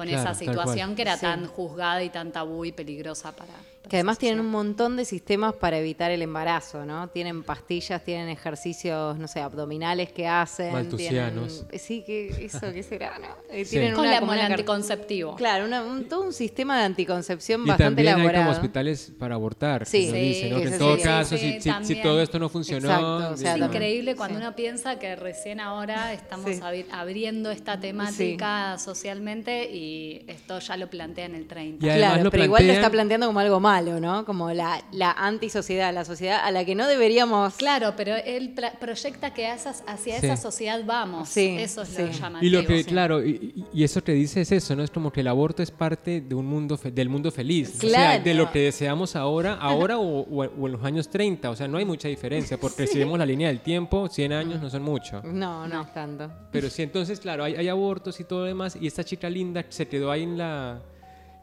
con 0.00 0.08
Claro, 0.08 0.22
esa 0.30 0.34
situación 0.34 0.96
que 0.96 1.02
era 1.02 1.16
Sí. 1.16 1.20
tan 1.26 1.46
juzgada 1.46 2.02
y 2.02 2.08
tan 2.08 2.32
tabú 2.32 2.64
y 2.64 2.72
peligrosa 2.72 3.32
para 3.32 3.52
Que 3.90 3.96
además 3.96 4.18
tienen 4.18 4.38
un 4.38 4.52
montón 4.52 4.96
de 4.96 5.04
sistemas 5.04 5.52
para 5.52 5.76
evitar 5.76 6.12
el 6.12 6.22
embarazo, 6.22 6.86
¿no? 6.86 7.08
Tienen 7.08 7.42
pastillas, 7.42 8.04
tienen 8.04 8.28
ejercicios, 8.28 9.18
no 9.18 9.26
sé, 9.26 9.40
abdominales 9.40 10.12
que 10.12 10.28
hacen. 10.28 10.72
Maltusianos. 10.72 11.66
Tienen, 11.68 11.78
sí, 11.80 12.04
que 12.06 12.28
eso, 12.44 12.72
¿qué 12.72 12.84
será? 12.84 13.18
¿no? 13.18 13.26
Eh, 13.50 13.64
tienen 13.64 13.96
Con 13.96 14.06
una, 14.06 14.20
como 14.20 14.32
el 14.32 14.42
anticonceptivo. 14.42 15.34
Claro, 15.34 15.64
un, 15.64 16.04
todo 16.04 16.22
un 16.22 16.32
sistema 16.32 16.78
de 16.78 16.84
anticoncepción 16.84 17.64
y 17.64 17.66
bastante 17.66 18.04
también 18.04 18.08
elaborado. 18.14 18.38
hay 18.38 18.44
como 18.44 18.56
hospitales 18.56 19.12
para 19.18 19.34
abortar. 19.34 19.84
Sí, 19.86 20.08
sí 20.08 20.12
dicen, 20.12 20.50
¿no? 20.52 20.60
que 20.60 20.68
en 20.68 20.78
todo 20.78 20.96
caso, 21.00 21.36
si, 21.36 21.60
si, 21.60 21.96
todo 22.00 22.22
esto 22.22 22.38
no 22.38 22.48
funcionó... 22.48 23.34
es 23.34 23.56
increíble 23.56 24.14
cuando 24.14 24.38
uno 24.38 24.54
piensa 24.54 25.00
que 25.00 25.16
recién 25.16 25.58
ahora 25.58 26.12
estamos 26.12 26.48
abriendo 26.92 27.50
esta 27.50 27.80
temática 27.80 28.78
socialmente 28.78 29.68
y 29.68 30.24
esto 30.28 30.60
ya 30.60 30.76
lo 30.76 30.88
plantea 30.88 31.24
en 31.24 31.34
el 31.34 31.48
30. 31.48 31.84
claro, 31.84 32.30
pero 32.30 32.44
igual 32.44 32.68
lo 32.68 32.72
está 32.72 32.88
planteando 32.88 33.26
como 33.26 33.40
algo 33.40 33.58
malo. 33.58 33.79
¿No? 33.80 34.24
Como 34.24 34.52
la, 34.52 34.82
la 34.92 35.12
antisociedad, 35.12 35.92
la 35.92 36.04
sociedad 36.04 36.40
a 36.44 36.50
la 36.50 36.64
que 36.64 36.74
no 36.74 36.86
deberíamos... 36.86 37.54
Claro, 37.54 37.94
pero 37.96 38.14
él 38.16 38.54
proyecta 38.78 39.32
que 39.32 39.46
hacia 39.46 40.16
esa 40.16 40.36
sociedad 40.36 40.80
vamos. 40.84 41.36
eso 41.36 41.82
es 41.82 41.98
lo 41.98 42.10
llamativo. 42.10 42.46
Y 42.46 42.50
lo 42.50 42.66
que, 42.66 42.84
claro, 42.84 43.24
y, 43.24 43.64
eso 43.74 44.02
te 44.02 44.12
dice 44.12 44.42
es 44.42 44.52
eso, 44.52 44.76
¿no? 44.76 44.82
Es 44.82 44.90
como 44.90 45.12
que 45.12 45.20
el 45.20 45.28
aborto 45.28 45.62
es 45.62 45.70
parte 45.70 46.20
de 46.20 46.34
un 46.34 46.46
mundo 46.46 46.78
del 46.82 47.08
mundo 47.08 47.30
feliz. 47.30 47.78
O 47.82 47.88
sea, 47.88 48.18
de 48.18 48.34
lo 48.34 48.50
que 48.52 48.60
deseamos 48.60 49.16
ahora, 49.16 49.54
ahora 49.54 49.98
o, 49.98 50.44
en 50.66 50.72
los 50.72 50.84
años 50.84 51.08
30. 51.08 51.50
O 51.50 51.56
sea, 51.56 51.68
no 51.68 51.78
hay 51.78 51.84
mucha 51.84 52.08
diferencia, 52.08 52.58
porque 52.58 52.86
si 52.86 52.98
vemos 52.98 53.18
la 53.18 53.26
línea 53.26 53.48
del 53.48 53.60
tiempo, 53.60 54.08
100 54.08 54.32
años 54.32 54.60
no 54.60 54.70
son 54.70 54.82
mucho. 54.82 55.22
No, 55.24 55.66
no 55.66 55.82
es 55.82 55.94
tanto. 55.94 56.30
Pero 56.52 56.68
sí, 56.70 56.82
entonces, 56.82 57.20
claro, 57.20 57.44
hay, 57.44 57.54
hay 57.54 57.68
abortos 57.68 58.20
y 58.20 58.24
todo 58.24 58.40
lo 58.40 58.44
demás, 58.46 58.76
y 58.80 58.86
esta 58.86 59.04
chica 59.04 59.28
linda 59.30 59.64
se 59.68 59.88
quedó 59.88 60.10
ahí 60.10 60.22
en 60.22 60.38
la 60.38 60.80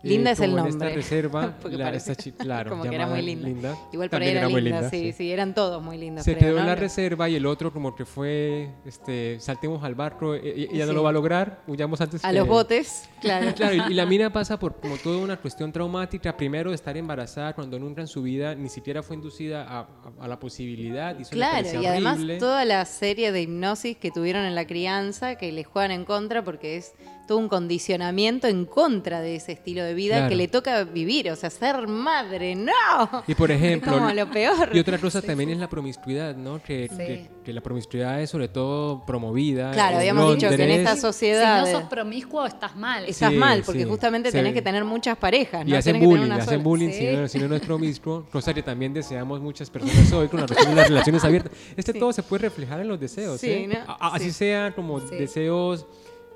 Linda 0.07 0.31
es 0.31 0.39
el 0.39 0.55
nombre. 0.55 0.71
esta 0.71 0.89
reserva, 0.89 1.55
la, 1.69 1.89
esta 1.89 2.15
claro, 2.37 2.71
como 2.71 2.83
que 2.83 2.95
era 2.95 3.07
muy 3.07 3.21
linda. 3.21 3.75
Igual 3.91 4.09
por 4.09 4.21
ahí 4.21 4.29
era, 4.29 4.49
muy 4.49 4.61
linda, 4.61 4.89
sí, 4.89 5.13
sí, 5.13 5.31
eran 5.31 5.53
todos 5.53 5.81
muy 5.81 5.97
lindos. 5.97 6.23
Se 6.23 6.35
quedó 6.35 6.59
en 6.59 6.65
la 6.65 6.75
reserva 6.75 7.29
y 7.29 7.35
el 7.35 7.45
otro 7.45 7.71
como 7.71 7.95
que 7.95 8.05
fue, 8.05 8.71
este, 8.85 9.39
saltemos 9.39 9.83
al 9.83 9.95
barco, 9.95 10.33
ella 10.33 10.83
e, 10.83 10.87
no 10.87 10.93
lo 10.93 11.03
va 11.03 11.09
a 11.09 11.13
lograr, 11.13 11.63
huyamos 11.67 12.01
antes 12.01 12.23
A 12.23 12.31
los 12.31 12.47
botes, 12.47 13.09
claro. 13.21 13.53
claro, 13.55 13.87
y, 13.89 13.93
la 13.93 14.05
mina 14.05 14.31
pasa 14.31 14.59
por 14.59 14.79
como 14.79 14.97
toda 14.97 15.17
una 15.17 15.37
cuestión 15.37 15.71
traumática, 15.71 16.35
primero 16.35 16.69
de 16.69 16.75
estar 16.75 16.95
embarazada 16.97 17.53
cuando 17.53 17.79
nunca 17.79 18.01
en 18.01 18.07
su 18.07 18.21
vida 18.21 18.55
ni 18.55 18.69
siquiera 18.69 19.03
fue 19.03 19.15
inducida 19.15 19.63
a, 19.63 19.87
a, 20.19 20.27
la 20.27 20.39
posibilidad. 20.39 21.17
Y 21.19 21.23
claro, 21.25 21.81
y 21.81 21.85
además 21.85 22.19
toda 22.39 22.65
la 22.65 22.85
serie 22.85 23.31
de 23.31 23.41
hipnosis 23.41 23.97
que 23.97 24.11
tuvieron 24.11 24.45
en 24.45 24.55
la 24.55 24.65
crianza, 24.65 25.35
que 25.35 25.51
les 25.51 25.67
juegan 25.67 25.91
en 25.91 26.05
contra 26.05 26.43
porque 26.43 26.77
es 26.77 26.93
todo 27.27 27.37
un 27.37 27.49
condicionamiento 27.49 28.47
en 28.47 28.65
contra 28.65 29.21
de 29.21 29.35
ese 29.35 29.51
estilo 29.51 29.83
de 29.83 29.93
vida 29.93 30.27
que 30.29 30.35
le 30.35 30.47
toca 30.47 30.83
vivir, 30.85 31.29
o 31.29 31.35
sea, 31.35 31.49
ser 31.49 31.87
madre, 31.87 32.55
no. 32.55 32.73
Y 33.27 33.35
por 33.35 33.51
ejemplo, 33.57 33.93
como 33.93 34.09
lo 34.11 34.29
peor. 34.31 34.69
Y 34.73 34.79
otra 34.79 34.97
cosa 34.97 35.21
también 35.21 35.49
es 35.49 35.57
la 35.57 35.69
promiscuidad, 35.69 36.35
¿no? 36.35 36.61
Que, 36.63 37.27
que, 37.43 37.53
la 37.53 37.61
promiscuidad 37.61 38.21
es 38.21 38.29
sobre 38.29 38.47
todo 38.47 39.05
promovida. 39.05 39.71
Claro, 39.71 39.97
habíamos 39.97 40.35
dicho 40.35 40.49
que 40.49 40.63
en 40.63 40.71
esta 40.71 40.95
sociedad... 40.97 41.65
Si 41.65 41.71
no 41.71 41.79
sos 41.79 41.89
promiscuo, 41.89 42.45
estás 42.45 42.75
mal. 42.75 43.05
Estás 43.05 43.33
mal, 43.33 43.63
porque 43.65 43.85
justamente 43.85 44.31
tenés 44.31 44.53
que 44.53 44.61
tener 44.61 44.83
muchas 44.83 45.17
parejas, 45.17 45.65
¿no? 45.65 45.71
Y 45.71 45.75
hacen 45.75 45.99
bullying, 45.99 46.31
hacen 46.31 46.63
bullying 46.63 46.91
si 46.91 47.07
no, 47.07 47.27
si, 47.27 47.39
no, 47.39 47.55
es 47.55 47.61
promiscuo, 47.61 48.25
cosa 48.31 48.53
que 48.53 48.63
también 48.63 48.93
deseamos 48.93 49.39
muchas 49.41 49.69
personas 49.69 50.11
hoy 50.13 50.27
con 50.27 50.39
las 50.39 50.49
relaciones 50.87 51.23
abiertas. 51.23 51.51
Este 51.75 51.93
todo 51.93 52.13
se 52.13 52.23
puede 52.23 52.43
reflejar 52.43 52.79
en 52.79 52.87
los 52.87 52.99
deseos, 52.99 53.43
¿eh? 53.43 53.69
Así 53.99 54.31
sea 54.31 54.73
como 54.73 54.99
deseos 54.99 55.85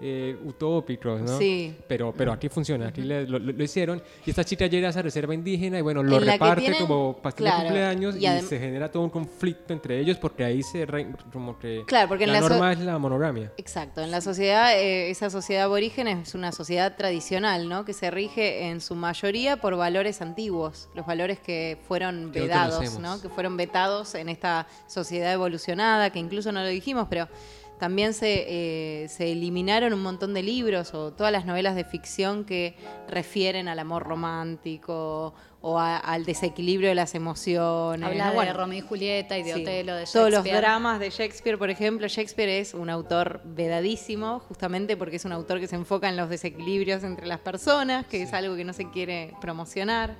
eh, 0.03 0.35
utópicos, 0.45 1.21
¿no? 1.21 1.37
Sí. 1.37 1.75
Pero, 1.87 2.11
pero 2.17 2.31
aquí 2.31 2.49
funciona, 2.49 2.87
aquí 2.87 3.03
lo, 3.03 3.63
hicieron. 3.63 4.01
Y 4.25 4.31
esta 4.31 4.43
chica 4.43 4.65
llega 4.65 4.87
a 4.87 4.89
esa 4.89 5.03
reserva 5.03 5.35
indígena 5.35 5.77
y 5.77 5.81
bueno, 5.81 6.01
lo 6.01 6.19
reparte 6.19 6.75
como 6.79 7.17
pastel 7.17 7.45
de 7.45 7.51
cumpleaños 7.51 8.15
y, 8.15 8.25
se 8.41 8.57
genera 8.57 8.91
todo 8.91 9.03
un 9.03 9.11
conflicto 9.11 9.73
entre 9.73 9.99
ellos 9.99 10.17
porque 10.17 10.43
ahí 10.43 10.63
se 10.63 10.87
como 11.31 11.59
que 11.59 11.83
claro, 11.85 12.07
porque 12.07 12.25
la, 12.25 12.41
norma 12.41 12.73
es 12.73 12.79
la 12.79 12.97
monogamia. 12.97 13.51
Exacto, 13.57 14.01
en 14.01 14.09
la 14.09 14.21
sociedad, 14.21 14.75
eh, 14.75 15.11
esa 15.11 15.29
sociedad 15.29 15.65
aborigen 15.65 16.07
es 16.07 16.33
una 16.33 16.51
sociedad 16.51 16.95
tradicional, 16.97 17.69
¿no? 17.69 17.85
Que 17.85 17.93
se 17.93 18.09
rige 18.09 18.69
en 18.69 18.81
su 18.81 18.95
mayoría 18.95 19.57
por 19.57 19.75
valores 19.75 20.21
antiguos, 20.23 20.89
los 20.95 21.05
valores 21.05 21.39
que 21.39 21.77
fueron 21.87 22.31
vedados, 22.31 22.99
¿no? 22.99 23.21
Que 23.21 23.29
fueron 23.29 23.55
vetados 23.55 24.15
en 24.15 24.29
esta 24.29 24.67
sociedad 24.87 25.31
evolucionada, 25.31 26.09
que 26.09 26.17
incluso 26.17 26.51
no 26.51 26.61
lo 26.61 26.69
dijimos, 26.69 27.05
pero 27.07 27.27
también 27.81 28.13
se, 28.13 28.45
eh, 28.47 29.07
se, 29.09 29.31
eliminaron 29.31 29.91
un 29.91 30.03
montón 30.03 30.35
de 30.35 30.43
libros 30.43 30.93
o 30.93 31.13
todas 31.13 31.33
las 31.33 31.47
novelas 31.47 31.73
de 31.73 31.83
ficción 31.83 32.45
que 32.45 32.75
refieren 33.07 33.67
al 33.67 33.79
amor 33.79 34.03
romántico 34.03 35.33
o 35.61 35.79
al 35.79 36.23
desequilibrio 36.23 36.89
de 36.89 36.95
las 36.95 37.15
emociones. 37.15 38.07
Habla 38.07 38.45
de 38.45 38.53
Romeo 38.53 38.77
y 38.77 38.81
Julieta 38.81 39.35
y 39.35 39.41
de 39.41 39.55
Otelo, 39.55 39.95
de 39.95 40.01
Shakespeare. 40.01 40.31
Todos 40.31 40.31
los 40.31 40.43
dramas 40.43 40.99
de 40.99 41.09
Shakespeare, 41.09 41.57
por 41.57 41.71
ejemplo. 41.71 42.07
Shakespeare 42.07 42.59
es 42.59 42.75
un 42.75 42.91
autor 42.91 43.41
vedadísimo, 43.45 44.41
justamente 44.41 44.95
porque 44.95 45.15
es 45.15 45.25
un 45.25 45.31
autor 45.31 45.59
que 45.59 45.65
se 45.65 45.75
enfoca 45.75 46.07
en 46.07 46.17
los 46.17 46.29
desequilibrios 46.29 47.03
entre 47.03 47.25
las 47.25 47.39
personas, 47.39 48.05
que 48.05 48.21
es 48.21 48.31
algo 48.33 48.55
que 48.55 48.63
no 48.63 48.73
se 48.73 48.91
quiere 48.91 49.33
promocionar. 49.41 50.17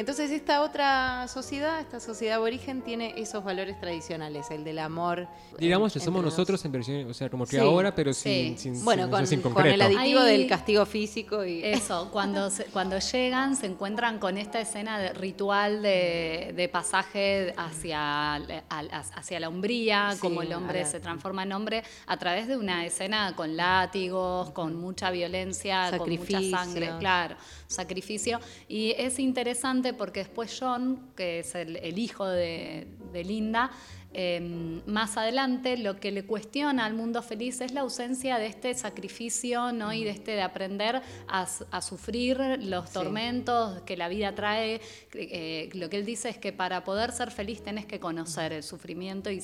Entonces 0.00 0.30
esta 0.30 0.62
otra 0.62 1.28
sociedad, 1.28 1.78
esta 1.78 2.00
sociedad 2.00 2.36
aborigen, 2.36 2.80
tiene 2.80 3.12
esos 3.18 3.44
valores 3.44 3.78
tradicionales, 3.78 4.50
el 4.50 4.64
del 4.64 4.78
amor. 4.78 5.28
Digamos 5.58 5.92
que 5.92 6.00
somos 6.00 6.24
nosotros 6.24 6.64
en 6.64 6.72
versión, 6.72 7.10
o 7.10 7.12
sea, 7.12 7.28
como 7.28 7.44
que 7.44 7.60
ahora, 7.60 7.94
pero 7.94 8.14
sin, 8.14 8.56
sin, 8.56 8.82
bueno, 8.82 9.10
con, 9.10 9.26
con, 9.52 9.66
el 9.66 9.82
aditivo 9.82 10.22
del 10.22 10.48
castigo 10.48 10.86
físico. 10.86 11.44
y 11.44 11.62
Eso, 11.62 12.08
cuando, 12.10 12.48
cuando 12.72 12.98
llegan 12.98 13.54
se 13.56 13.66
encuentran 13.66 14.18
con 14.18 14.38
esta 14.38 14.58
escena 14.58 14.98
de 14.98 15.12
ritual 15.12 15.82
de, 15.82 16.70
pasaje 16.72 17.52
hacia, 17.58 18.36
hacia 18.70 19.38
la 19.38 19.48
hombría, 19.48 20.16
como 20.18 20.40
el 20.40 20.54
hombre 20.54 20.86
se 20.86 21.00
transforma 21.00 21.42
en 21.42 21.52
hombre, 21.52 21.84
a 22.06 22.16
través 22.16 22.48
de 22.48 22.56
una 22.56 22.86
escena 22.86 23.36
con 23.36 23.54
látigos, 23.54 24.48
con 24.52 24.76
mucha 24.76 25.10
violencia, 25.10 25.90
con 25.98 26.08
mucha 26.08 26.40
sangre, 26.40 26.90
claro, 26.98 27.36
sacrificio. 27.70 28.40
Y 28.68 28.94
es 28.98 29.18
interesante 29.18 29.94
porque 29.94 30.20
después 30.20 30.56
John, 30.58 31.12
que 31.16 31.38
es 31.38 31.54
el, 31.54 31.98
hijo 31.98 32.26
de, 32.26 32.86
Linda, 33.24 33.70
em, 34.12 34.82
más 34.86 35.16
adelante 35.16 35.76
lo 35.76 36.00
que 36.00 36.10
le 36.10 36.24
cuestiona 36.24 36.84
al 36.84 36.94
mundo 36.94 37.22
feliz 37.22 37.60
es 37.60 37.72
la 37.72 37.82
ausencia 37.82 38.38
de 38.38 38.46
este 38.46 38.74
sacrificio 38.74 39.72
¿no? 39.72 39.92
y 39.92 40.04
de 40.04 40.10
este 40.10 40.32
de 40.32 40.42
aprender 40.42 41.02
a, 41.28 41.46
sufrir 41.80 42.38
los 42.60 42.90
tormentos 42.92 43.80
que 43.82 43.96
la 43.96 44.08
vida 44.08 44.34
trae. 44.34 44.80
Eh, 45.14 45.68
lo 45.74 45.88
que 45.88 45.98
él 45.98 46.04
dice 46.04 46.28
es 46.28 46.38
que 46.38 46.52
para 46.52 46.84
poder 46.84 47.12
ser 47.12 47.30
feliz 47.30 47.62
tenés 47.62 47.86
que 47.86 48.00
conocer 48.00 48.52
el 48.52 48.62
sufrimiento 48.62 49.30
y 49.30 49.42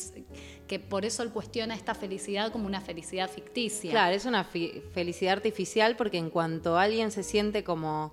que 0.66 0.78
por 0.78 1.04
eso 1.04 1.22
él 1.22 1.30
cuestiona 1.30 1.74
esta 1.74 1.94
felicidad 1.94 2.52
como 2.52 2.66
una 2.66 2.80
felicidad 2.80 3.30
ficticia. 3.30 3.90
Claro, 3.90 4.14
es 4.14 4.24
una 4.24 4.44
felicidad 4.44 5.34
artificial 5.34 5.96
porque 5.96 6.18
en 6.18 6.30
cuanto 6.30 6.76
alguien 6.76 7.10
se 7.10 7.22
siente 7.22 7.64
como 7.64 8.12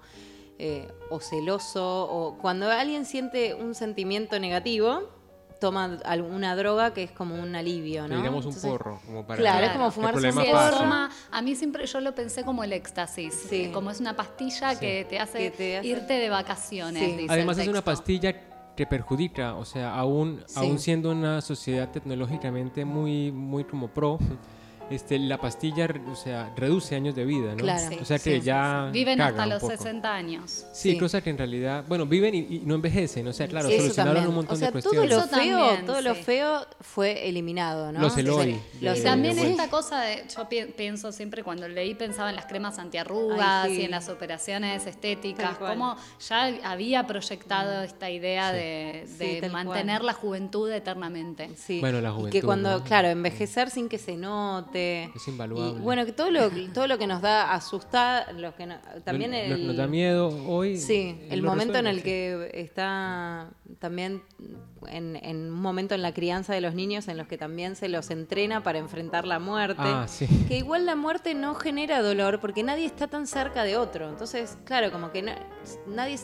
eh, 0.60 0.88
o 1.10 1.20
celoso, 1.20 2.08
o 2.10 2.38
cuando 2.38 2.70
alguien 2.70 3.06
siente 3.06 3.56
un 3.56 3.74
sentimiento 3.74 4.39
negativo, 4.39 5.10
toma 5.63 5.97
alguna 6.04 6.58
droga 6.58 6.93
que 6.93 7.04
es 7.04 7.12
como 7.12 7.36
un 7.36 7.56
alivio, 7.56 8.06
¿no? 8.06 8.17
digamos 8.17 8.45
un 8.45 8.54
porro, 8.54 8.99
como 9.06 9.26
para 9.26 9.39
Claro, 9.39 9.65
es 9.65 9.71
como 9.71 9.91
fumar 9.91 10.13
un 10.13 10.23
A 11.32 11.41
mí 11.41 11.56
siempre 11.56 11.86
yo 11.86 12.02
lo 12.02 12.13
pensé 12.13 12.43
como 12.43 12.65
el 12.65 12.73
éxtasis, 12.73 13.47
como 13.71 13.89
es 13.89 14.02
una 14.02 14.13
pastilla 14.13 14.78
que, 14.78 15.06
te 15.10 15.19
hace 15.19 15.82
irte 15.84 16.13
de 16.15 16.30
vacaciones. 16.30 17.30
Además 17.30 17.58
es 17.60 17.69
una 17.69 17.82
pastilla 17.82 18.36
que 18.76 18.86
perjudica, 18.86 19.56
o 19.56 19.63
sea, 19.63 19.95
aún, 19.95 20.43
aún 20.56 20.80
siendo 20.80 21.12
una 21.12 21.39
sociedad 21.39 21.89
tecnológicamente 21.91 22.84
muy, 22.84 23.32
muy 23.32 23.63
como 23.63 23.88
pro, 23.88 24.19
este, 24.93 25.19
la 25.19 25.38
pastilla, 25.38 25.88
o 26.12 26.15
sea, 26.15 26.51
reduce 26.56 26.95
años 26.95 27.15
de 27.15 27.25
vida, 27.25 27.51
¿no? 27.51 27.58
Claro. 27.58 27.97
o 28.01 28.06
sea 28.06 28.19
que 28.19 28.41
ya 28.41 28.89
viven 28.91 29.21
hasta 29.21 29.45
los 29.45 29.62
60 29.62 30.13
años. 30.13 30.65
Sí, 30.73 30.97
cosa 30.97 31.21
que 31.21 31.29
en 31.29 31.38
realidad, 31.38 31.84
bueno, 31.88 32.06
viven 32.06 32.36
y, 32.36 32.62
no 32.65 32.75
envejecen, 32.75 33.27
o 33.27 33.34
sea, 33.34 33.47
claro, 33.47 33.69
solucionaron 33.69 34.27
un 34.27 34.36
montón 34.36 34.60
de 34.60 34.71
cuestiones. 34.71 35.10
Todo 35.10 35.21
lo 35.21 35.27
feo, 35.27 35.86
todo 35.86 36.01
lo 36.01 36.15
feo 36.15 36.65
fue 36.82 37.27
eliminado, 37.27 37.91
¿no? 37.91 37.99
Los 37.99 38.17
Eloy. 38.17 38.60
Y 38.79 39.01
también 39.01 39.38
esta 39.39 39.69
cosa 39.69 40.01
de, 40.01 40.23
yo 40.36 40.47
pienso 40.75 41.12
siempre 41.12 41.43
cuando 41.43 41.67
leí 41.67 41.95
pensaba 41.95 42.29
en 42.29 42.36
las 42.36 42.45
cremas 42.45 42.79
antiarrugas 42.79 43.69
y 43.69 43.84
en 43.84 43.91
las 43.91 44.10
operaciones 44.10 44.86
estéticas, 44.86 45.58
cómo 45.58 45.95
ya 46.27 46.45
había 46.63 47.06
proyectado 47.08 47.84
esta 47.84 48.10
idea 48.10 48.51
de, 48.51 49.49
mantener 49.51 50.03
la 50.03 50.13
juventud 50.13 50.71
eternamente. 50.71 51.49
Sí. 51.56 51.79
Bueno, 51.79 52.01
la 52.01 52.12
juventud. 52.12 52.29
Y 52.36 52.39
que 52.39 52.45
cuando, 52.45 52.84
claro, 52.84 53.10
envejecer 53.10 53.69
sin 53.69 53.89
que 53.89 53.97
se 53.97 54.15
note 54.15 54.83
es 55.15 55.28
invaluable. 55.28 55.80
bueno, 55.82 56.06
que 56.06 56.12
todo 56.12 56.32
lo, 56.32 56.50
todo 56.74 56.88
lo 56.88 56.98
que 56.98 57.08
nos 57.08 57.22
da 57.22 57.54
asustar, 57.54 58.34
lo 58.36 58.56
que 58.56 58.67
también 59.04 59.32
nos 59.67 59.76
da 59.76 59.88
miedo 59.88 60.28
hoy. 60.48 60.78
Sí, 60.78 61.19
el 61.30 61.41
momento 61.41 61.78
en 61.78 61.88
el 61.88 62.04
que 62.04 62.52
está 62.54 63.50
también 63.80 64.24
en, 64.88 65.52
un 65.52 65.52
momento 65.52 65.96
en 65.96 66.02
la 66.02 66.13
crianza 66.13 66.54
de 66.54 66.62
los 66.62 66.76
niños 66.76 67.08
en 67.08 67.17
los 67.17 67.28
que 67.28 67.38
también 67.38 67.76
se 67.76 67.89
los 67.89 68.10
entrena 68.10 68.63
para 68.63 68.80
enfrentar 68.80 69.26
la 69.26 69.39
muerte. 69.39 69.82
Ah, 69.84 70.06
que 70.48 70.58
igual 70.58 70.86
la 70.86 70.96
muerte 70.96 71.34
no 71.34 71.56
genera 71.56 72.02
dolor 72.02 72.39
porque 72.39 72.63
nadie 72.63 72.86
está 72.86 73.08
tan 73.08 73.28
cerca 73.28 73.63
de 73.63 73.78
otro. 73.78 74.10
Entonces, 74.10 74.58
claro, 74.65 74.91
como 74.91 75.12
que 75.12 75.24
nadie 75.88 76.17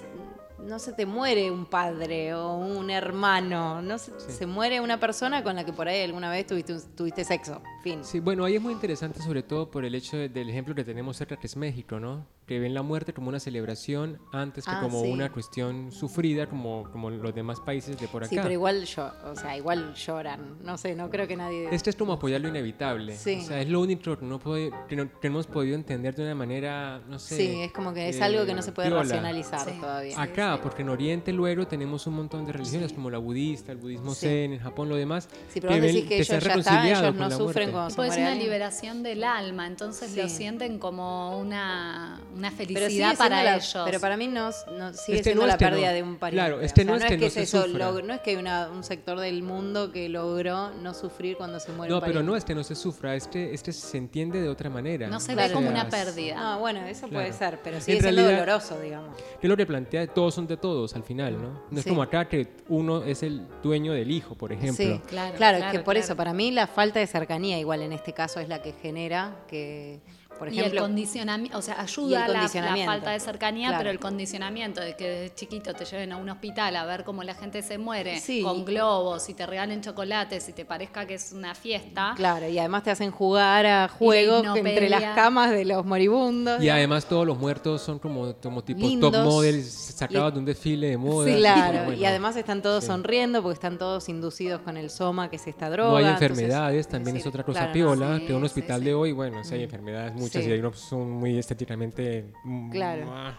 no 0.65 0.79
se 0.79 0.93
te 0.93 1.05
muere 1.05 1.49
un 1.51 1.65
padre 1.65 2.33
o 2.33 2.53
un 2.55 2.89
hermano, 2.89 3.81
no 3.81 3.97
se, 3.97 4.11
se 4.19 4.45
muere 4.45 4.79
una 4.81 4.99
persona 4.99 5.43
con 5.43 5.55
la 5.55 5.65
que 5.65 5.73
por 5.73 5.87
ahí 5.87 6.01
alguna 6.01 6.29
vez 6.29 6.45
tuviste, 6.47 6.75
tuviste 6.95 7.23
sexo. 7.23 7.61
Fin. 7.83 8.03
Sí, 8.03 8.19
bueno, 8.19 8.45
ahí 8.45 8.55
es 8.55 8.61
muy 8.61 8.73
interesante 8.73 9.21
sobre 9.21 9.41
todo 9.43 9.69
por 9.71 9.85
el 9.85 9.95
hecho 9.95 10.17
de- 10.17 10.29
del 10.29 10.49
ejemplo 10.49 10.75
que 10.75 10.83
tenemos 10.83 11.17
cerca 11.17 11.37
que 11.37 11.47
es 11.47 11.55
México, 11.55 11.99
¿no? 11.99 12.25
Que 12.49 12.57
ven 12.59 12.73
la 12.73 12.81
muerte 12.81 13.13
como 13.13 13.29
una 13.29 13.39
celebración 13.39 14.17
antes 14.31 14.65
que 14.65 14.71
Ah, 14.71 14.79
como 14.81 15.03
sí. 15.03 15.11
una 15.11 15.31
cuestión 15.31 15.91
sufrida 15.91 16.47
como, 16.49 16.89
como 16.91 17.11
los 17.11 17.35
demás 17.35 17.59
países 17.59 17.99
de 17.99 18.07
por 18.07 18.23
acá. 18.23 18.29
Sí, 18.31 18.37
pero 18.41 18.51
igual 18.51 18.85
yo, 18.85 19.11
o 19.31 19.35
sea, 19.35 19.55
igual 19.55 19.93
lloran. 19.93 20.57
No 20.63 20.75
sé, 20.79 20.95
no 20.95 21.11
creo 21.11 21.27
que 21.27 21.35
nadie. 21.35 21.67
Este 21.71 21.91
es 21.91 21.95
como 21.95 22.13
apoyar 22.13 22.41
lo 22.41 22.47
inevitable. 22.47 23.15
Sí. 23.15 23.41
O 23.43 23.45
sea, 23.45 23.61
es 23.61 23.69
lo 23.69 23.79
único 23.81 24.17
que 24.17 24.25
no, 24.25 24.39
puede, 24.39 24.71
que 24.87 24.95
no, 24.95 25.11
que 25.19 25.27
hemos 25.27 25.45
podido 25.45 25.75
entender 25.75 26.15
de 26.15 26.23
una 26.23 26.33
manera, 26.33 26.99
no 27.07 27.19
sé. 27.19 27.37
sí, 27.37 27.61
es 27.61 27.71
como 27.71 27.93
que 27.93 28.09
es 28.09 28.17
eh, 28.17 28.23
algo 28.23 28.43
que 28.47 28.55
no 28.55 28.63
se 28.63 28.71
puede 28.71 28.87
piola. 28.87 29.03
racionalizar 29.03 29.69
Sí. 29.69 29.79
todavía. 29.79 30.19
Acá, 30.19 30.59
porque 30.59 30.81
en 30.81 30.89
Oriente 30.89 31.31
luego 31.31 31.67
tenemos 31.67 32.07
un 32.07 32.15
montón 32.15 32.47
de 32.47 32.53
religiones 32.53 32.89
Sí. 32.89 32.95
como 32.95 33.11
la 33.11 33.19
budista, 33.19 33.71
el 33.71 33.77
budismo 33.77 34.15
Sí. 34.15 34.21
zen, 34.25 34.53
en 34.53 34.59
Japón 34.59 34.89
lo 34.89 34.95
demás. 34.95 35.29
Sí, 35.49 35.61
pero 35.61 35.73
vos 35.73 35.81
decís 35.83 36.05
que 36.05 36.23
se 36.23 36.33
ha 36.33 36.37
ellos 36.37 36.45
ya 36.55 36.55
está, 36.55 36.71
reconciliado 36.71 37.03
ellos 37.09 37.15
no 37.15 37.29
sufren 37.37 37.69
se 37.89 37.95
Pues 37.95 38.13
es 38.13 38.17
una 38.17 38.33
liberación 38.33 39.03
del 39.03 39.23
alma, 39.23 39.67
entonces 39.67 40.17
lo 40.17 40.27
sienten 40.27 40.79
como 40.79 41.37
una, 41.37 42.19
una 42.39 42.49
Pero 42.51 42.67
felicidad 42.69 42.89
siendo 42.89 43.17
para 43.17 43.43
la- 43.43 43.55
ellos. 43.55 43.77
Pero 43.85 43.99
para 43.99 44.17
mí 44.17 44.27
no, 44.27 44.49
no- 44.75 44.93
sigue 44.93 45.17
Este 45.19 45.23
siendo 45.23 45.41
no 45.41 45.47
la 45.47 45.57
pérdida 45.57 45.87
no- 45.89 45.93
de 45.93 46.03
un 46.03 46.17
pariente. 46.17 46.45
claro, 46.47 46.61
este 46.61 46.85
no 46.85 46.95
es 46.95 47.05
que 47.05 47.17
no 47.17 47.25
es 47.25 47.37
eso, 47.37 47.63
sufra. 47.65 47.91
log- 47.91 48.03
no 48.03 48.13
es 48.13 48.21
que 48.21 48.31
hay 48.31 48.35
una- 48.37 48.69
un 48.69 48.83
sector 48.83 49.19
del 49.19 49.43
mundo 49.43 49.91
que 49.91 50.09
logró 50.09 50.71
no 50.71 50.93
sufrir 50.93 51.37
cuando 51.37 51.59
se 51.59 51.71
muere 51.71 51.89
No, 51.91 51.97
un 51.97 52.01
pero 52.01 52.13
pariente. 52.13 52.31
no 52.31 52.35
es 52.37 52.45
que 52.45 52.55
no 52.55 52.63
se 52.63 52.75
sufra, 52.75 53.15
este, 53.15 53.53
este 53.53 53.71
se 53.73 53.97
entiende 53.97 54.41
de 54.41 54.49
otra 54.49 54.69
manera. 54.69 55.07
no 55.07 55.19
se 55.19 55.33
Claro. 55.33 55.49
ve 55.49 55.53
como 55.55 55.69
una 55.69 55.89
pérdida. 55.89 56.35
No, 56.35 56.59
bueno, 56.59 56.81
eso 56.87 57.07
puede 57.07 57.31
ser, 57.33 57.59
pero 57.63 57.75
En 57.77 57.81
sigue 57.81 57.99
siendo 58.01 58.21
realidad- 58.21 58.39
doloroso, 58.45 58.79
digamos. 58.79 59.15
Que 59.17 59.47
es 59.47 59.49
lo 59.49 59.57
que 59.57 59.65
plantea, 59.65 60.07
todos 60.07 60.33
son 60.33 60.47
de 60.47 60.57
todos 60.57 60.95
al 60.95 61.03
final, 61.03 61.33
¿no? 61.41 61.61
No 61.69 61.77
es 61.77 61.83
Sí. 61.83 61.89
como 61.89 62.01
acá 62.01 62.27
que 62.27 62.47
uno 62.69 63.03
es 63.03 63.21
el 63.23 63.45
dueño 63.61 63.91
del 63.93 64.09
hijo, 64.11 64.35
por 64.35 64.51
ejemplo. 64.51 64.75
Sí, 64.83 65.01
Claro, 65.07 65.35
claro, 65.35 65.57
es 65.57 65.63
claro, 65.63 65.77
que 65.77 65.83
por 65.83 65.97
eso, 65.97 66.15
para 66.15 66.33
mí 66.33 66.51
la 66.51 66.67
falta 66.67 66.99
de 66.99 67.07
cercanía, 67.07 67.59
igual 67.59 67.81
en 67.81 67.93
este 67.93 68.13
caso, 68.13 68.39
es 68.39 68.47
la 68.47 68.61
que 68.61 68.73
genera 68.73 69.35
que, 69.47 69.99
por 70.39 70.47
y 70.47 70.53
el 70.53 70.59
ejemplo, 70.59 70.81
condicionamiento, 70.81 71.57
o 71.57 71.61
sea, 71.61 71.79
ayuda 71.81 72.27
la, 72.27 72.41
la 72.41 72.85
falta 72.85 73.11
de 73.11 73.19
cercanía, 73.19 73.67
Claro. 73.67 73.79
pero 73.81 73.89
el 73.91 73.99
condicionamiento 73.99 74.81
de 74.81 74.95
que 74.95 75.07
desde 75.07 75.35
chiquito 75.35 75.73
te 75.73 75.85
lleven 75.85 76.11
a 76.13 76.17
un 76.17 76.29
hospital 76.29 76.75
a 76.75 76.85
ver 76.85 77.03
cómo 77.03 77.21
la 77.23 77.35
gente 77.35 77.61
se 77.61 77.77
muere 77.77 78.19
Sí. 78.21 78.41
con 78.41 78.65
globos 78.65 79.29
y 79.29 79.33
te 79.33 79.45
regalen 79.45 79.81
chocolates 79.81 80.47
y 80.49 80.53
te 80.53 80.65
parezca 80.65 81.05
que 81.05 81.15
es 81.15 81.31
una 81.33 81.53
fiesta. 81.53 82.13
claro, 82.15 82.47
y 82.49 82.57
además 82.57 82.83
te 82.83 82.91
hacen 82.91 83.11
jugar 83.11 83.65
a 83.65 83.87
juegos 83.89 84.45
entre 84.57 84.89
las 84.89 85.03
camas 85.15 85.51
de 85.51 85.65
los 85.65 85.85
moribundos. 85.85 86.63
Y 86.63 86.69
además 86.69 87.05
todos 87.05 87.27
los 87.27 87.37
muertos 87.37 87.81
son 87.81 87.99
como, 87.99 88.33
como 88.35 88.63
tipo 88.63 88.79
Lindos. 88.79 89.11
top 89.11 89.23
models 89.25 89.69
sacados 89.69 90.31
Y- 90.31 90.33
de 90.33 90.39
un 90.39 90.45
desfile 90.45 90.87
de 90.89 90.97
moda. 90.97 91.27
Sí, 91.27 91.35
claro, 91.37 91.79
bueno, 91.85 92.01
y 92.01 92.05
además 92.05 92.35
están 92.37 92.61
todos 92.61 92.83
sí. 92.83 92.87
sonriendo 92.87 93.41
porque 93.41 93.55
están 93.55 93.77
todos 93.77 94.07
inducidos 94.09 94.61
con 94.61 94.77
el 94.77 94.89
soma, 94.89 95.29
que 95.29 95.35
es 95.35 95.47
esta 95.47 95.69
droga. 95.69 95.89
No 95.91 95.97
hay 95.97 96.05
entonces, 96.05 96.29
enfermedades, 96.29 96.87
también 96.87 97.15
decir, 97.15 97.27
es 97.27 97.27
otra 97.27 97.43
cosa 97.43 97.59
claro, 97.59 97.69
no, 97.69 97.73
piola, 97.73 98.17
sí, 98.19 98.25
que 98.27 98.33
un 98.33 98.43
hospital 98.43 98.79
sí. 98.79 98.85
de 98.85 98.93
hoy, 98.93 99.11
bueno, 99.11 99.43
sí 99.43 99.55
hay 99.55 99.63
enfermedades 99.63 100.13
muchas 100.29 100.43
Sí. 100.43 100.49
y 100.49 100.53
hay 100.53 100.61
son 100.73 101.09
muy 101.11 101.37
estéticamente 101.37 102.31
mm, 102.43 102.71
Claro. 102.71 103.05
ah, 103.11 103.37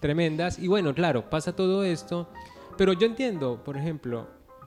tremendas. 0.00 0.58
Y 0.58 0.68
bueno, 0.68 0.94
claro, 0.94 1.28
pasa 1.30 1.54
todo 1.54 1.84
esto, 1.84 2.28
pero 2.76 2.92
yo 2.92 3.06
entiendo, 3.06 3.62
por 3.64 3.76
ejemplo, 3.76 4.26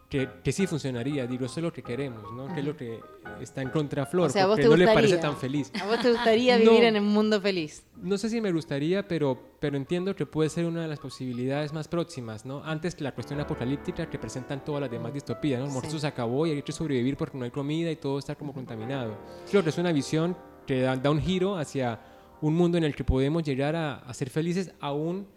que, 0.10 0.30
que 0.44 0.52
sí 0.52 0.68
funcionaría, 0.68 1.26
digo, 1.26 1.46
eso 1.48 1.60
es 1.60 1.64
lo 1.64 1.74
que 1.74 1.82
queremos, 1.82 2.24
¿no? 2.32 2.54
Que 2.54 2.60
es 2.60 2.66
lo 2.66 2.78
que 2.78 3.00
está 3.42 3.64
en 3.64 3.70
contra 3.70 4.06
Flor, 4.06 4.30
O 4.30 4.32
sea, 4.32 4.44
¿a 4.44 4.46
vos 4.46 4.56
porque 4.58 4.70
no 4.70 4.78
le 4.78 4.86
parece 4.86 5.18
tan 5.18 5.36
feliz. 5.36 5.72
¿A 5.82 5.88
vos 5.88 6.00
te 6.00 6.12
gustaría 6.12 6.58
No. 6.60 6.72
vivir 6.72 6.84
en 6.86 6.98
un 6.98 7.08
mundo 7.08 7.42
feliz? 7.42 7.84
No 7.98 8.16
sé 8.18 8.30
si 8.30 8.40
me 8.40 8.52
gustaría, 8.52 9.08
pero, 9.08 9.38
pero 9.60 9.76
entiendo 9.76 10.16
que 10.16 10.26
puede 10.28 10.50
ser 10.50 10.66
una 10.66 10.84
de 10.84 10.88
las 10.88 11.00
posibilidades 11.00 11.74
más 11.74 11.88
próximas, 11.88 12.46
¿no? 12.46 12.64
Antes 12.64 12.94
que 12.94 13.04
la 13.04 13.14
cuestión 13.14 13.40
apocalíptica 13.42 14.08
que 14.08 14.20
presentan 14.20 14.64
todas 14.64 14.80
las 14.80 14.92
demás 14.92 15.12
distopías, 15.12 15.60
¿no? 15.60 15.66
El 15.82 15.90
Sí. 15.90 16.00
se 16.00 16.08
acabó 16.08 16.46
y 16.46 16.52
hay 16.52 16.62
que 16.62 16.72
sobrevivir 16.72 17.18
porque 17.18 17.38
no 17.38 17.44
hay 17.44 17.52
comida 17.52 17.90
y 17.92 17.96
todo 17.96 18.20
está 18.20 18.36
como 18.36 18.54
contaminado. 18.54 19.18
Creo 19.50 19.64
que 19.64 19.70
es 19.72 19.78
una 19.80 19.92
visión 19.92 20.38
que 20.65 20.82
da, 20.82 20.95
da 20.95 21.12
un 21.12 21.21
giro 21.21 21.58
hacia 21.58 21.99
un 22.41 22.54
mundo 22.56 22.78
en 22.78 22.84
el 22.84 22.95
que 22.95 23.04
podemos 23.04 23.43
llegar 23.43 23.75
a, 23.75 23.95
a 23.95 24.13
ser 24.13 24.30
felices 24.30 24.71
aún 24.80 25.28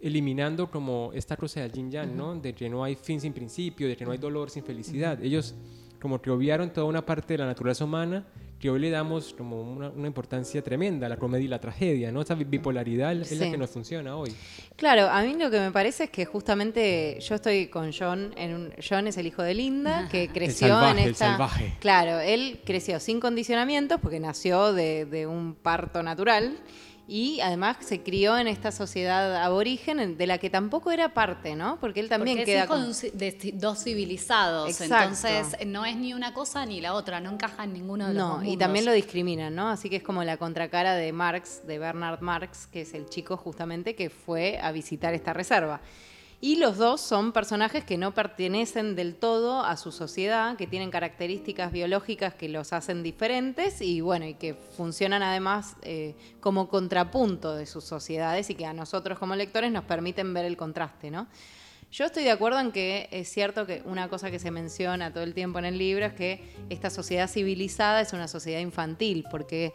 eliminando 0.00 0.70
como 0.70 1.10
esta 1.14 1.36
cosa 1.36 1.60
del 1.60 1.72
yin 1.72 1.90
yang, 1.90 2.16
¿no? 2.16 2.34
De 2.34 2.54
que 2.54 2.68
no 2.68 2.82
hay 2.82 2.94
fin 2.94 3.20
sin 3.20 3.32
principio, 3.32 3.86
de 3.86 3.96
que 3.96 4.04
no 4.04 4.12
hay 4.12 4.18
dolor 4.18 4.50
sin 4.50 4.64
felicidad. 4.64 5.22
Ellos 5.22 5.54
como 6.00 6.20
que 6.20 6.30
obviaron 6.30 6.72
toda 6.72 6.86
una 6.86 7.04
parte 7.04 7.34
de 7.34 7.38
la 7.38 7.46
naturaleza 7.46 7.84
humana 7.84 8.24
que 8.60 8.68
hoy 8.68 8.78
le 8.78 8.90
damos 8.90 9.32
como 9.32 9.62
una, 9.62 9.88
una 9.88 10.06
importancia 10.06 10.60
tremenda, 10.62 11.08
la 11.08 11.16
comedia 11.16 11.44
y 11.46 11.48
la 11.48 11.58
tragedia, 11.60 12.12
¿no? 12.12 12.20
Esa 12.20 12.34
bi- 12.34 12.44
bipolaridad 12.44 13.12
es 13.12 13.32
la 13.32 13.46
Sí. 13.46 13.50
que 13.50 13.56
nos 13.56 13.70
funciona 13.70 14.14
hoy. 14.16 14.32
Claro, 14.76 15.08
a 15.08 15.22
mí 15.22 15.34
lo 15.34 15.50
que 15.50 15.58
me 15.58 15.70
parece 15.72 16.04
es 16.04 16.10
que 16.10 16.26
justamente 16.26 17.18
yo 17.20 17.34
estoy 17.36 17.68
con 17.68 17.90
John, 17.98 18.34
en 18.36 18.54
un, 18.54 18.72
John 18.86 19.06
es 19.06 19.16
el 19.16 19.26
hijo 19.26 19.42
de 19.42 19.54
Linda, 19.54 20.08
que 20.10 20.28
creció 20.28 20.68
salvaje, 20.68 20.90
en 20.92 20.98
el 21.06 21.10
esta... 21.12 21.26
salvaje. 21.30 21.74
Claro, 21.80 22.20
él 22.20 22.60
creció 22.66 23.00
sin 23.00 23.18
condicionamientos 23.18 23.98
porque 24.00 24.20
nació 24.20 24.72
de, 24.74 25.06
de 25.06 25.26
un 25.26 25.54
parto 25.54 26.02
natural 26.02 26.58
y 27.10 27.40
además 27.40 27.78
se 27.80 28.04
crió 28.04 28.38
en 28.38 28.46
esta 28.46 28.70
sociedad 28.70 29.42
aborigen 29.42 30.16
de 30.16 30.26
la 30.28 30.38
que 30.38 30.48
tampoco 30.48 30.92
era 30.92 31.12
parte, 31.12 31.56
¿no? 31.56 31.76
Porque 31.80 31.98
él 31.98 32.08
también 32.08 32.36
Porque 32.36 32.52
queda 32.52 32.62
es 32.62 33.02
hijo 33.02 33.10
de 33.16 33.52
dos 33.54 33.82
civilizados, 33.82 34.68
Exacto. 34.70 34.94
entonces 34.94 35.66
no 35.66 35.84
es 35.84 35.96
ni 35.96 36.14
una 36.14 36.32
cosa 36.32 36.64
ni 36.66 36.80
la 36.80 36.94
otra, 36.94 37.18
no 37.18 37.32
encaja 37.32 37.64
en 37.64 37.72
ninguno 37.72 38.06
de 38.06 38.14
los 38.14 38.22
dos 38.28 38.44
No, 38.44 38.48
y 38.48 38.56
también 38.56 38.84
lo 38.84 38.92
discriminan, 38.92 39.56
¿no? 39.56 39.70
Así 39.70 39.90
que 39.90 39.96
es 39.96 40.04
como 40.04 40.22
la 40.22 40.36
contracara 40.36 40.94
de 40.94 41.12
Marx, 41.12 41.66
de 41.66 41.80
Bernard 41.80 42.20
Marx, 42.20 42.68
que 42.68 42.82
es 42.82 42.94
el 42.94 43.08
chico 43.08 43.36
justamente 43.36 43.96
que 43.96 44.08
fue 44.08 44.60
a 44.62 44.70
visitar 44.70 45.12
esta 45.12 45.32
reserva. 45.32 45.80
Y 46.42 46.56
los 46.56 46.78
dos 46.78 47.02
son 47.02 47.32
personajes 47.32 47.84
que 47.84 47.98
no 47.98 48.14
pertenecen 48.14 48.96
del 48.96 49.14
todo 49.14 49.62
a 49.62 49.76
su 49.76 49.92
sociedad, 49.92 50.56
que 50.56 50.66
tienen 50.66 50.90
características 50.90 51.70
biológicas 51.70 52.34
que 52.34 52.48
los 52.48 52.72
hacen 52.72 53.02
diferentes 53.02 53.82
y 53.82 54.00
bueno, 54.00 54.24
y 54.24 54.34
que 54.34 54.54
funcionan 54.54 55.22
además 55.22 55.76
eh, 55.82 56.14
como 56.40 56.68
contrapunto 56.68 57.54
de 57.54 57.66
sus 57.66 57.84
sociedades 57.84 58.48
y 58.48 58.54
que 58.54 58.64
a 58.64 58.72
nosotros 58.72 59.18
como 59.18 59.36
lectores 59.36 59.70
nos 59.70 59.84
permiten 59.84 60.32
ver 60.32 60.46
el 60.46 60.56
contraste, 60.56 61.10
¿no? 61.10 61.26
Yo 61.92 62.04
estoy 62.04 62.22
de 62.22 62.30
acuerdo 62.30 62.60
en 62.60 62.70
que 62.70 63.08
es 63.10 63.28
cierto 63.28 63.66
que 63.66 63.82
una 63.84 64.08
cosa 64.08 64.30
que 64.30 64.38
se 64.38 64.52
menciona 64.52 65.12
todo 65.12 65.24
el 65.24 65.34
tiempo 65.34 65.58
en 65.58 65.64
el 65.64 65.76
libro 65.76 66.06
es 66.06 66.12
que 66.12 66.40
esta 66.70 66.88
sociedad 66.88 67.28
civilizada 67.28 68.00
es 68.00 68.12
una 68.12 68.28
sociedad 68.28 68.60
infantil, 68.60 69.24
porque, 69.28 69.72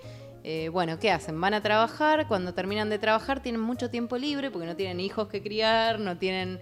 eh, 0.47 0.69
bueno, 0.69 0.99
¿qué 0.99 1.10
hacen? 1.12 1.41
Van 1.41 1.55
a 1.55 1.62
trabajar, 1.63 2.27
cuando 2.27 2.53
terminan 2.53 2.88
de 2.88 2.99
trabajar 2.99 3.39
tienen 3.41 3.62
mucho 3.62 3.89
tiempo 3.89 4.15
libre 4.15 4.51
porque 4.51 4.67
no 4.67 4.75
tienen 4.75 4.99
hijos 4.99 5.27
que 5.27 5.41
criar, 5.41 5.99
no 5.99 6.17
tienen, 6.19 6.60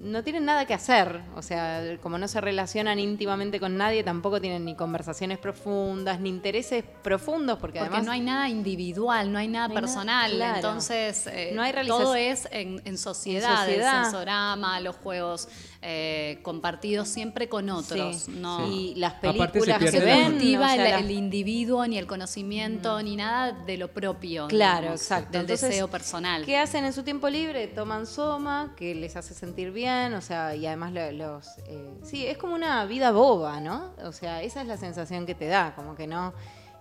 no 0.00 0.24
tienen 0.24 0.44
nada 0.44 0.66
que 0.66 0.74
hacer, 0.74 1.20
o 1.36 1.40
sea, 1.40 1.96
como 2.02 2.18
no 2.18 2.26
se 2.26 2.40
relacionan 2.40 2.98
íntimamente 2.98 3.60
con 3.60 3.76
nadie, 3.76 4.02
tampoco 4.02 4.40
tienen 4.40 4.64
ni 4.64 4.74
conversaciones 4.74 5.38
profundas, 5.38 6.18
ni 6.18 6.28
intereses 6.28 6.82
profundos, 7.02 7.58
porque, 7.60 7.78
Porque 7.78 7.88
además... 7.94 8.04
no 8.04 8.10
hay 8.12 8.20
nada 8.20 8.48
individual, 8.48 9.30
no 9.32 9.38
hay 9.38 9.46
nada 9.46 9.68
No 9.68 9.74
hay 9.74 9.80
nada- 9.80 9.80
personal, 9.80 10.32
claro. 10.32 10.56
entonces 10.56 11.26
eh, 11.28 11.52
No 11.54 11.62
hay 11.62 11.72
todo 11.86 12.16
es 12.16 12.48
en, 12.50 12.82
en 12.84 12.98
sociedad, 12.98 13.60
sociedad. 13.64 13.98
el 14.00 14.04
sensorama, 14.06 14.80
los 14.80 14.96
juegos 14.96 15.48
eh, 15.86 16.38
compartidos 16.42 17.08
siempre 17.08 17.48
con 17.48 17.68
otros. 17.68 18.16
Sí. 18.16 18.32
No, 18.32 18.66
Y 18.72 18.94
las 18.96 19.14
se 19.14 19.18
películas 19.20 19.78
no 19.80 19.84
que 19.86 19.90
se 19.92 19.98
la- 20.00 20.04
ven, 20.04 20.24
cultiva 20.32 20.64
o 20.66 20.68
sea, 20.74 20.84
el, 20.84 20.90
las- 20.92 21.00
el 21.02 21.10
individuo, 21.10 21.86
ni 21.86 21.98
el 21.98 22.06
conocimiento, 22.06 23.02
ni 23.02 23.16
nada 23.16 23.52
de 23.52 23.76
lo 23.76 23.88
propio. 23.92 24.48
Claro, 24.48 24.80
digamos, 24.80 25.00
exacto. 25.02 25.32
Del 25.32 25.40
Entonces, 25.42 25.68
deseo 25.68 25.88
personal. 25.88 26.44
¿Qué 26.44 26.56
hacen 26.58 26.84
en 26.84 26.92
su 26.92 27.02
tiempo 27.02 27.28
libre? 27.28 27.66
Toman 27.68 28.06
soma, 28.06 28.74
que 28.76 28.94
les 28.94 29.14
hace 29.16 29.34
sentir 29.34 29.70
bien, 29.72 30.14
o 30.14 30.20
sea, 30.20 30.54
y 30.56 30.66
además 30.66 30.92
lo- 30.92 31.12
los... 31.12 31.46
eh, 31.66 31.90
sí, 32.02 32.26
es 32.26 32.38
como 32.38 32.54
una 32.54 32.84
vida 32.86 33.12
boba, 33.12 33.60
¿no? 33.60 33.92
O 34.04 34.12
sea, 34.12 34.42
esa 34.42 34.62
es 34.62 34.66
la 34.66 34.76
sensación 34.78 35.26
que 35.26 35.34
te 35.34 35.46
da, 35.46 35.74
como 35.74 35.94
que 35.94 36.06
no, 36.06 36.32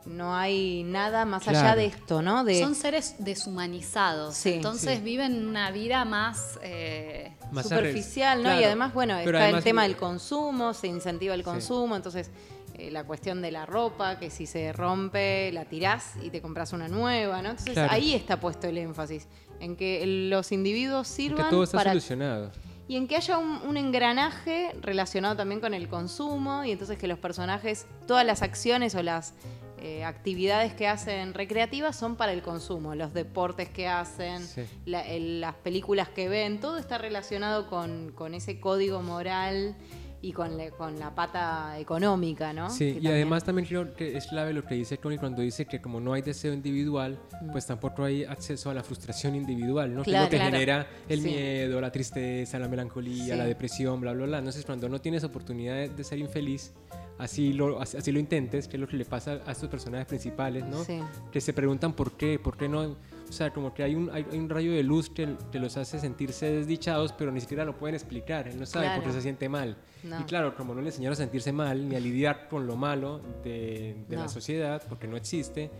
no 0.05 0.35
hay 0.35 0.83
nada 0.83 1.25
más 1.25 1.47
allá 1.47 1.75
de 1.75 1.85
esto, 1.85 2.21
¿no? 2.21 2.43
De, 2.43 2.59
Son 2.59 2.75
seres 2.75 3.15
deshumanizados, 3.19 4.35
Sí, 4.35 4.53
entonces 4.53 4.97
sí. 4.97 5.03
viven 5.03 5.47
una 5.47 5.71
vida 5.71 6.03
más... 6.05 6.59
eh, 6.61 7.31
Más 7.51 7.63
superficial, 7.69 8.43
¿no? 8.43 8.59
Y 8.59 8.63
además, 8.63 8.93
bueno, 8.93 9.15
pero 9.23 9.37
está 9.37 9.43
además- 9.45 9.59
el 9.59 9.63
tema 9.63 9.83
del 9.83 9.95
consumo, 9.95 10.73
se 10.73 10.87
incentiva 10.87 11.33
el 11.33 11.41
Sí. 11.41 11.45
consumo, 11.45 11.95
entonces 11.95 12.29
eh, 12.75 12.89
la 12.89 13.03
cuestión 13.03 13.41
de 13.41 13.51
la 13.51 13.65
ropa, 13.67 14.17
que 14.17 14.29
si 14.31 14.47
se 14.47 14.73
rompe 14.73 15.51
la 15.53 15.65
tirás 15.65 16.13
y 16.23 16.31
te 16.31 16.41
compras 16.41 16.73
una 16.73 16.87
nueva, 16.87 17.41
¿no? 17.43 17.51
Entonces 17.51 17.73
Claro. 17.73 17.91
ahí 17.93 18.13
está 18.15 18.39
puesto 18.39 18.67
el 18.67 18.77
énfasis, 18.79 19.27
en 19.59 19.75
que 19.75 20.03
los 20.29 20.51
individuos 20.51 21.07
Que 21.07 21.13
sirvan 21.13 21.49
todo 21.51 21.63
está 21.65 21.77
para 21.77 21.91
solucionado. 21.91 22.51
y 22.87 22.97
en 22.97 23.07
que 23.07 23.15
haya 23.15 23.37
un, 23.37 23.61
un 23.67 23.77
engranaje 23.77 24.71
relacionado 24.81 25.35
también 25.37 25.61
con 25.61 25.73
el 25.75 25.87
consumo 25.87 26.63
y 26.65 26.71
entonces 26.71 26.97
que 26.97 27.07
los 27.07 27.19
personajes, 27.19 27.85
todas 28.07 28.25
las 28.25 28.41
acciones 28.41 28.95
o 28.95 29.03
las 29.03 29.35
eh, 29.83 30.05
actividades 30.05 30.73
que 30.73 30.87
hacen 30.87 31.33
recreativas 31.33 31.95
son 31.95 32.15
para 32.15 32.31
el 32.31 32.41
consumo, 32.41 32.95
los 32.95 33.13
deportes 33.13 33.67
que 33.69 33.87
hacen, 33.87 34.41
Sí. 34.41 34.63
la- 34.85 35.05
el- 35.05 35.41
las 35.41 35.55
películas 35.55 36.07
que 36.07 36.29
ven, 36.29 36.59
todo 36.61 36.77
está 36.77 36.97
relacionado 36.97 37.67
con, 37.67 38.11
con 38.15 38.33
ese 38.33 38.59
código 38.61 39.01
moral 39.01 39.75
y 40.23 40.31
con, 40.31 40.55
le- 40.57 40.71
con 40.71 40.97
la 40.97 41.13
pata 41.13 41.77
económica, 41.77 42.53
¿no? 42.53 42.69
Sí, 42.69 42.93
Que 42.93 42.99
y 43.01 43.07
además 43.07 43.43
también 43.43 43.67
creo 43.67 43.93
que 43.93 44.15
es 44.17 44.25
clave 44.27 44.53
lo 44.53 44.63
que 44.63 44.73
dice 44.75 44.95
Tony 44.97 45.17
cuando 45.17 45.41
dice 45.41 45.65
que 45.65 45.81
como 45.81 45.99
no 45.99 46.13
hay 46.13 46.21
deseo 46.21 46.53
individual, 46.53 47.19
pues 47.51 47.67
tampoco 47.67 48.05
hay 48.05 48.23
acceso 48.23 48.69
a 48.69 48.73
la 48.73 48.83
frustración 48.83 49.35
individual, 49.35 49.93
¿no? 49.93 50.01
que 50.03 50.11
es 50.11 50.13
Claro, 50.13 50.25
lo 50.25 50.29
que 50.31 50.37
claro. 50.37 50.51
genera 50.53 50.87
el 51.09 51.21
Sí. 51.21 51.27
miedo, 51.27 51.81
la 51.81 51.91
tristeza, 51.91 52.57
la 52.57 52.69
melancolía, 52.69 53.33
Sí. 53.33 53.37
la 53.37 53.45
depresión, 53.45 53.99
bla, 53.99 54.13
bla, 54.13 54.25
bla. 54.25 54.37
Entonces 54.39 54.65
cuando 54.65 54.87
no 54.89 54.99
tienes 55.01 55.23
oportunidad 55.25 55.75
de, 55.75 55.89
de 55.89 56.03
ser 56.05 56.19
infeliz, 56.19 56.73
así 57.19 57.51
lo, 57.51 57.81
así, 57.81 57.97
así 57.97 58.11
lo 58.13 58.19
intentes, 58.19 58.67
que 58.69 58.77
es 58.77 58.81
lo 58.81 58.87
que 58.87 58.95
le 58.97 59.05
pasa 59.05 59.41
a 59.45 59.51
estos 59.51 59.67
personajes 59.69 60.07
principales, 60.07 60.65
¿no? 60.65 60.83
Sí. 60.85 60.99
Que 61.33 61.41
se 61.41 61.51
preguntan 61.53 61.91
por 61.93 62.13
qué, 62.13 62.39
por 62.39 62.55
qué 62.57 62.69
no... 62.69 62.95
O 63.33 63.35
sea, 63.35 63.51
como 63.51 63.73
que 63.73 63.81
hay 63.81 63.95
un, 63.95 64.11
hay, 64.11 64.25
hay 64.31 64.37
un 64.37 64.47
rayo 64.47 64.71
de 64.73 64.83
luz 64.83 65.09
que, 65.09 65.35
que 65.51 65.57
los 65.57 65.75
hace 65.75 65.99
sentirse 65.99 66.51
desdichados, 66.51 67.13
pero 67.13 67.31
ni 67.31 67.41
siquiera 67.41 67.65
lo 67.65 67.75
pueden 67.75 67.95
explicar. 67.95 68.47
Él 68.47 68.59
no 68.59 68.65
sabe 68.67 68.85
por 68.89 68.95
qué 68.97 69.01
Claro. 69.05 69.13
se 69.15 69.21
siente 69.23 69.49
mal. 69.49 69.75
No. 70.03 70.19
Y 70.21 70.23
claro, 70.25 70.55
como 70.55 70.75
no 70.75 70.81
le 70.81 70.87
enseñaron 70.89 71.13
a 71.13 71.15
sentirse 71.15 71.51
mal 71.51 71.89
ni 71.89 71.95
a 71.95 71.99
lidiar 71.99 72.47
con 72.47 72.67
lo 72.67 72.75
malo 72.75 73.21
de, 73.43 73.95
de 74.07 74.15
la 74.15 74.23
No. 74.23 74.29
sociedad, 74.29 74.83
porque 74.87 75.07
no 75.07 75.17
existe, 75.17 75.71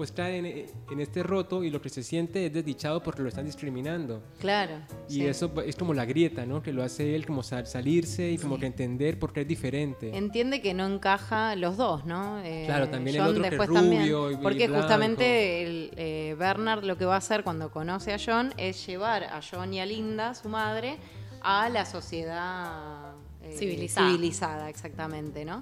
pues 0.00 0.12
cae 0.12 0.38
en, 0.38 0.46
en 0.46 1.00
este 1.00 1.22
roto 1.22 1.62
y 1.62 1.68
lo 1.68 1.82
que 1.82 1.90
se 1.90 2.02
siente 2.02 2.46
es 2.46 2.52
desdichado 2.54 3.02
porque 3.02 3.20
lo 3.20 3.28
están 3.28 3.44
discriminando. 3.44 4.22
Claro. 4.38 4.76
Y 5.10 5.16
sí. 5.16 5.26
eso 5.26 5.52
es 5.62 5.76
como 5.76 5.92
la 5.92 6.06
grieta, 6.06 6.46
¿no? 6.46 6.62
Que 6.62 6.72
lo 6.72 6.82
hace 6.82 7.14
él 7.14 7.26
como 7.26 7.42
sal- 7.42 7.66
salirse 7.66 8.30
y 8.30 8.38
como 8.38 8.58
que 8.58 8.64
entender 8.64 9.18
por 9.18 9.34
qué 9.34 9.42
es 9.42 9.46
diferente. 9.48 10.16
Entiende 10.16 10.62
que 10.62 10.72
no 10.72 10.86
encaja 10.86 11.54
los 11.54 11.76
dos, 11.76 12.06
¿no? 12.06 12.38
Eh, 12.42 12.62
Claro, 12.64 12.88
también 12.88 13.16
el 13.16 13.22
John 13.22 13.30
otro 13.32 13.42
que 13.42 13.48
es 13.48 13.66
rubio 13.66 13.74
también, 13.74 14.02
y- 14.04 14.32
y 14.32 14.36
porque 14.42 14.66
blanco. 14.68 14.80
justamente 14.80 15.62
el, 15.64 15.90
eh, 15.98 16.34
Bernard 16.38 16.82
lo 16.84 16.96
que 16.96 17.04
va 17.04 17.16
a 17.16 17.18
hacer 17.18 17.44
cuando 17.44 17.70
conoce 17.70 18.14
a 18.14 18.18
John 18.24 18.54
es 18.56 18.86
llevar 18.86 19.24
a 19.24 19.42
John 19.42 19.74
y 19.74 19.80
a 19.80 19.84
Linda, 19.84 20.34
su 20.34 20.48
madre, 20.48 20.96
a 21.42 21.68
la 21.68 21.84
sociedad 21.84 23.12
eh, 23.42 23.52
Civilizada. 23.58 24.10
civilizada, 24.10 24.68
exactamente, 24.70 25.44
¿no? 25.44 25.60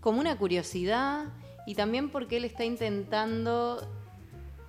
Como 0.00 0.20
una 0.20 0.36
curiosidad 0.36 1.24
y 1.66 1.74
también 1.74 2.10
porque 2.10 2.36
él 2.38 2.44
está 2.44 2.64
intentando 2.64 3.86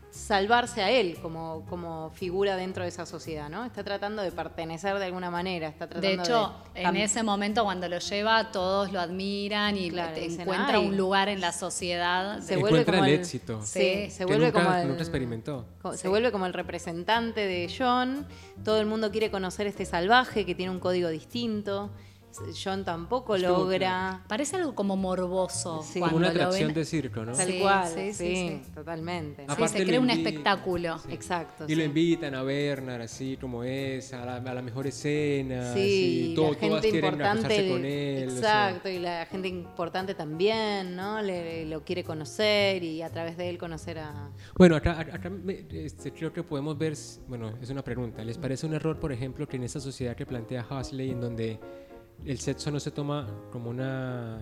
salvarse 0.09 0.81
a 0.83 0.89
él 0.91 1.17
como, 1.21 1.65
como 1.69 2.09
figura 2.09 2.57
dentro 2.57 2.83
de 2.83 2.89
esa 2.89 3.05
sociedad, 3.05 3.49
¿no? 3.49 3.63
Está 3.63 3.81
tratando 3.81 4.21
de 4.21 4.29
pertenecer 4.33 4.99
de 4.99 5.05
alguna 5.05 5.31
manera, 5.31 5.69
está 5.69 5.87
tratando 5.87 6.05
De 6.05 6.13
hecho, 6.21 6.53
de 6.73 6.81
en 6.81 6.97
ese 6.97 7.23
momento 7.23 7.63
cuando 7.63 7.87
lo 7.87 7.97
lleva, 7.97 8.51
todos 8.51 8.91
lo 8.91 8.99
admiran 8.99 9.77
y 9.77 9.89
Claro, 9.89 10.13
te- 10.13 10.19
dicen, 10.19 10.41
encuentra 10.41 10.79
un 10.81 10.97
lugar 10.97 11.29
en 11.29 11.39
la 11.39 11.53
sociedad. 11.53 12.41
Se 12.41 12.57
vuelve 12.57 12.79
Encuentra 12.81 12.93
como 12.97 13.05
el 13.05 13.13
el- 13.13 13.19
éxito. 13.21 13.61
Sí, 13.63 13.79
Sí, 14.07 14.11
se 14.11 14.25
vuelve 14.25 14.47
nunca, 14.47 14.59
como 14.63 14.75
que 14.75 14.81
el, 14.81 14.87
nunca 14.89 15.01
experimentó. 15.01 15.65
Se 15.93 15.97
Sí. 15.99 16.07
vuelve 16.09 16.29
como 16.33 16.45
el 16.45 16.53
representante 16.53 17.47
de 17.47 17.73
John. 17.73 18.27
Todo 18.65 18.81
el 18.81 18.87
mundo 18.87 19.11
quiere 19.11 19.31
conocer 19.31 19.65
este 19.65 19.85
salvaje 19.85 20.45
que 20.45 20.55
tiene 20.55 20.71
un 20.73 20.81
código 20.81 21.07
distinto. 21.07 21.89
John 22.63 22.83
tampoco 22.85 23.37
logra. 23.37 24.23
Parece 24.27 24.55
algo 24.57 24.73
como 24.75 24.95
morboso. 24.97 25.81
Sí. 25.83 25.99
Como 25.99 26.11
cuando 26.11 26.17
una 26.17 26.27
lo 26.33 26.33
atracción 26.43 26.67
ven. 26.69 26.75
de 26.75 26.85
circo, 26.85 27.25
¿no? 27.25 27.31
Tal 27.33 27.47
Sí, 27.47 27.59
cual, 27.59 27.87
sí, 27.87 28.13
sí, 28.13 28.13
sí, 28.13 28.61
sí. 28.65 28.71
totalmente. 28.73 29.45
¿no? 29.45 29.55
Se 29.67 29.79
lo 29.79 29.85
crea 29.85 29.99
un 29.99 30.09
espectáculo. 30.09 30.99
Sí. 30.99 31.07
Exacto. 31.13 31.65
Y 31.67 31.75
lo 31.75 31.83
invitan 31.83 32.35
a 32.35 32.43
Bernard 32.43 33.01
así 33.01 33.37
como 33.39 33.63
es, 33.63 34.13
a 34.13 34.25
la, 34.25 34.35
a 34.37 34.53
la 34.53 34.61
mejor 34.61 34.87
escena. 34.87 35.73
Sí, 35.73 35.79
así, 35.79 36.33
todo- 36.35 36.51
la 36.51 36.57
todas 36.59 36.59
gente 36.81 36.89
quieren 36.91 37.13
importante. 37.13 37.69
con 37.69 37.85
él. 37.85 38.27
o 38.27 38.31
sea. 38.31 38.37
exacto, 38.69 38.89
y 38.89 38.99
la 38.99 39.25
gente 39.25 39.47
importante 39.47 40.15
también, 40.15 40.95
¿no? 40.95 41.21
Le, 41.21 41.65
lo 41.65 41.83
quiere 41.83 42.03
conocer 42.03 42.83
y 42.83 43.01
a 43.01 43.09
través 43.09 43.37
de 43.37 43.49
él 43.49 43.57
conocer 43.57 43.99
a. 43.99 44.29
Bueno, 44.57 44.75
acá, 44.75 44.99
acá- 44.99 45.29
me- 45.29 45.65
este, 45.71 46.11
creo 46.11 46.31
que 46.33 46.43
podemos 46.43 46.77
ver, 46.77 46.93
bueno, 47.27 47.53
es 47.61 47.69
una 47.69 47.83
pregunta. 47.83 48.23
¿Les 48.23 48.37
parece 48.37 48.65
un 48.65 48.73
error, 48.73 48.99
por 48.99 49.11
ejemplo, 49.11 49.47
que 49.47 49.57
en 49.57 49.63
esta 49.63 49.79
sociedad 49.79 50.15
que 50.15 50.25
plantea 50.25 50.65
Huxley, 50.69 51.11
en 51.11 51.21
donde 51.21 51.59
el 52.25 52.39
sexo 52.39 52.71
no 52.71 52.79
se 52.79 52.91
toma 52.91 53.27
como 53.51 53.69
una, 53.69 54.39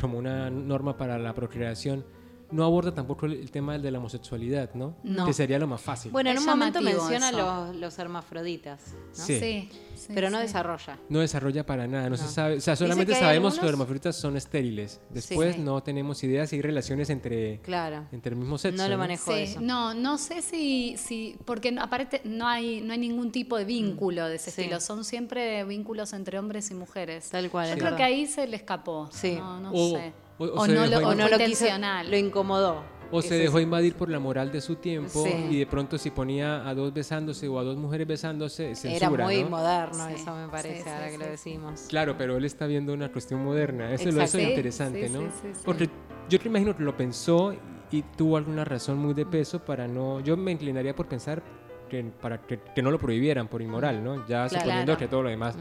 como 0.00 0.18
una 0.18 0.50
norma 0.50 0.96
para 0.96 1.18
la 1.18 1.34
procreación, 1.34 2.04
no 2.52 2.64
aborda 2.64 2.92
tampoco 2.94 3.26
el, 3.26 3.32
el 3.34 3.50
tema 3.50 3.78
de 3.78 3.90
la 3.90 3.98
homosexualidad, 3.98 4.74
¿no? 4.74 4.94
No. 5.02 5.26
Que 5.26 5.32
sería 5.32 5.58
lo 5.58 5.66
más 5.66 5.80
fácil. 5.80 6.12
Bueno, 6.12 6.30
en 6.30 6.36
Es 6.36 6.42
un 6.42 6.48
momento 6.50 6.80
menciona 6.80 7.32
los, 7.32 7.74
los 7.76 7.98
hermafroditas, 7.98 8.80
¿no? 9.18 9.24
Sí. 9.24 9.38
Sí, 9.40 9.68
sí, 9.96 10.12
pero 10.14 10.30
no 10.30 10.36
sí. 10.38 10.42
desarrolla. 10.44 10.98
No 11.08 11.20
desarrolla 11.20 11.64
para 11.66 11.86
nada, 11.86 12.08
no, 12.10 12.16
se 12.16 12.28
sabe, 12.28 12.56
o 12.56 12.60
sea, 12.60 12.76
solamente 12.76 13.12
que 13.14 13.18
sabemos 13.18 13.54
que 13.56 13.62
los 13.62 13.70
hermafroditas 13.70 14.16
son 14.16 14.36
estériles. 14.36 15.00
Después 15.10 15.56
Sí. 15.56 15.60
no 15.60 15.82
tenemos 15.82 16.22
idea 16.24 16.46
si 16.46 16.56
hay 16.56 16.62
relaciones 16.62 17.10
entre, 17.10 17.58
Claro. 17.60 18.04
entre 18.12 18.30
el 18.34 18.36
mismo 18.38 18.58
sexo. 18.58 18.82
No 18.82 18.88
lo 18.88 18.98
manejo 18.98 19.32
eso. 19.32 19.60
no, 19.60 19.94
no 19.94 20.18
sé 20.18 20.42
si, 20.42 20.96
si 20.98 21.36
porque 21.44 21.74
aparte 21.80 22.20
no 22.24 22.46
hay, 22.46 22.80
no 22.80 22.92
hay 22.92 22.98
ningún 22.98 23.32
tipo 23.32 23.56
de 23.56 23.64
vínculo 23.64 24.26
de 24.28 24.36
ese 24.36 24.50
Sí. 24.50 24.62
estilo, 24.62 24.80
son 24.80 25.04
siempre 25.04 25.64
vínculos 25.64 26.12
entre 26.12 26.38
hombres 26.38 26.70
y 26.70 26.74
mujeres. 26.74 27.30
Tal 27.30 27.50
cual, 27.50 27.68
Yo 27.68 27.74
creo 27.74 27.84
verdad. 27.84 27.96
que 27.98 28.02
ahí 28.04 28.26
se 28.26 28.46
le 28.46 28.56
escapó. 28.56 29.08
Sí. 29.12 29.36
No, 29.38 29.60
no 29.60 29.72
O- 29.72 29.90
sé. 29.96 30.12
O- 30.38 30.44
o 30.44 30.60
O, 30.60 30.64
se 30.66 30.72
no 30.74 30.82
dejó 30.88 31.00
lo, 31.00 31.08
o 31.08 31.14
no 31.14 31.28
lo 31.28 31.36
quiso, 31.38 31.64
intencional. 31.64 32.10
lo 32.10 32.16
incomodó. 32.16 32.82
O 33.14 33.20
se 33.20 33.34
dejó 33.34 33.58
sí. 33.58 33.64
invadir 33.64 33.94
por 33.94 34.08
la 34.08 34.18
moral 34.18 34.50
de 34.50 34.62
su 34.62 34.76
tiempo 34.76 35.22
Sí. 35.22 35.34
y 35.50 35.58
de 35.58 35.66
pronto 35.66 35.98
si 35.98 36.10
ponía 36.10 36.66
a 36.66 36.74
dos 36.74 36.94
besándose 36.94 37.46
o 37.46 37.58
a 37.58 37.62
dos 37.62 37.76
mujeres 37.76 38.06
besándose, 38.06 38.68
Era 38.68 38.74
censura, 38.74 39.24
muy 39.26 39.42
¿no? 39.42 39.50
moderno 39.50 40.06
Sí, 40.08 40.14
eso 40.14 40.34
me 40.34 40.48
parece, 40.48 40.76
sí, 40.78 40.82
sí, 40.84 40.88
ahora 40.88 41.10
que 41.10 41.18
lo 41.18 41.26
decimos. 41.26 41.86
Claro, 41.90 42.16
pero 42.16 42.38
él 42.38 42.44
está 42.46 42.66
viendo 42.66 42.94
una 42.94 43.12
cuestión 43.12 43.44
moderna. 43.44 43.92
Eso 43.92 44.08
es 44.08 44.14
lo 44.14 44.22
Exacto. 44.22 44.38
es 44.38 44.48
interesante, 44.48 45.06
sí, 45.08 45.12
¿no? 45.12 45.20
sí, 45.20 45.26
sí, 45.42 45.48
sí. 45.52 45.60
Porque 45.62 45.90
yo 46.30 46.38
te 46.38 46.48
imagino 46.48 46.74
que 46.74 46.82
lo 46.84 46.96
pensó 46.96 47.54
y 47.90 48.00
tuvo 48.16 48.38
alguna 48.38 48.64
razón 48.64 48.96
muy 48.96 49.12
de 49.12 49.26
peso 49.26 49.58
para 49.62 49.86
no... 49.86 50.20
Yo 50.20 50.34
me 50.38 50.50
inclinaría 50.50 50.96
por 50.96 51.06
pensar 51.06 51.42
que, 51.90 52.02
para 52.04 52.38
que, 52.40 52.60
que 52.74 52.80
no 52.80 52.90
lo 52.90 52.98
prohibieran 52.98 53.46
por 53.46 53.60
inmoral, 53.60 54.02
¿no? 54.02 54.26
Ya 54.26 54.46
Claro. 54.48 54.60
suponiendo 54.60 54.96
que 54.96 55.06
todo 55.08 55.22
lo 55.24 55.28
demás 55.28 55.54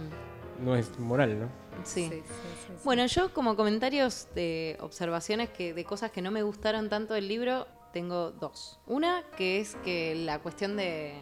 no 0.63 0.73
es 0.77 0.97
moral, 0.99 1.37
¿no? 1.37 1.47
Sí. 1.83 2.09
Sí, 2.09 2.23
sí. 2.25 2.73
Bueno, 2.83 3.05
yo 3.05 3.33
como 3.33 3.55
comentarios 3.55 4.27
de 4.35 4.77
observaciones 4.81 5.49
que, 5.49 5.73
de 5.73 5.83
cosas 5.85 6.11
que 6.11 6.21
no 6.21 6.31
me 6.31 6.43
gustaron 6.43 6.89
tanto 6.89 7.13
del 7.13 7.27
libro, 7.27 7.67
tengo 7.93 8.31
dos. 8.31 8.79
Una 8.87 9.23
que 9.37 9.59
es 9.59 9.75
que 9.83 10.15
la 10.15 10.39
cuestión 10.39 10.77
de 10.77 11.21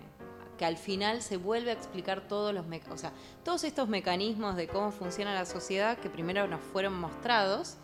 que 0.57 0.65
al 0.65 0.77
final 0.77 1.21
se 1.21 1.37
vuelve 1.37 1.71
a 1.71 1.73
explicar 1.73 2.27
todos 2.27 2.53
los 2.53 2.65
o 2.91 2.97
sea, 2.97 3.13
todos 3.45 3.63
estos 3.63 3.87
mecanismos 3.87 4.57
de 4.57 4.67
cómo 4.67 4.91
funciona 4.91 5.33
la 5.33 5.45
sociedad 5.45 5.97
que 5.97 6.09
primero 6.09 6.47
nos 6.47 6.59
fueron 6.59 6.99
mostrados, 6.99 7.77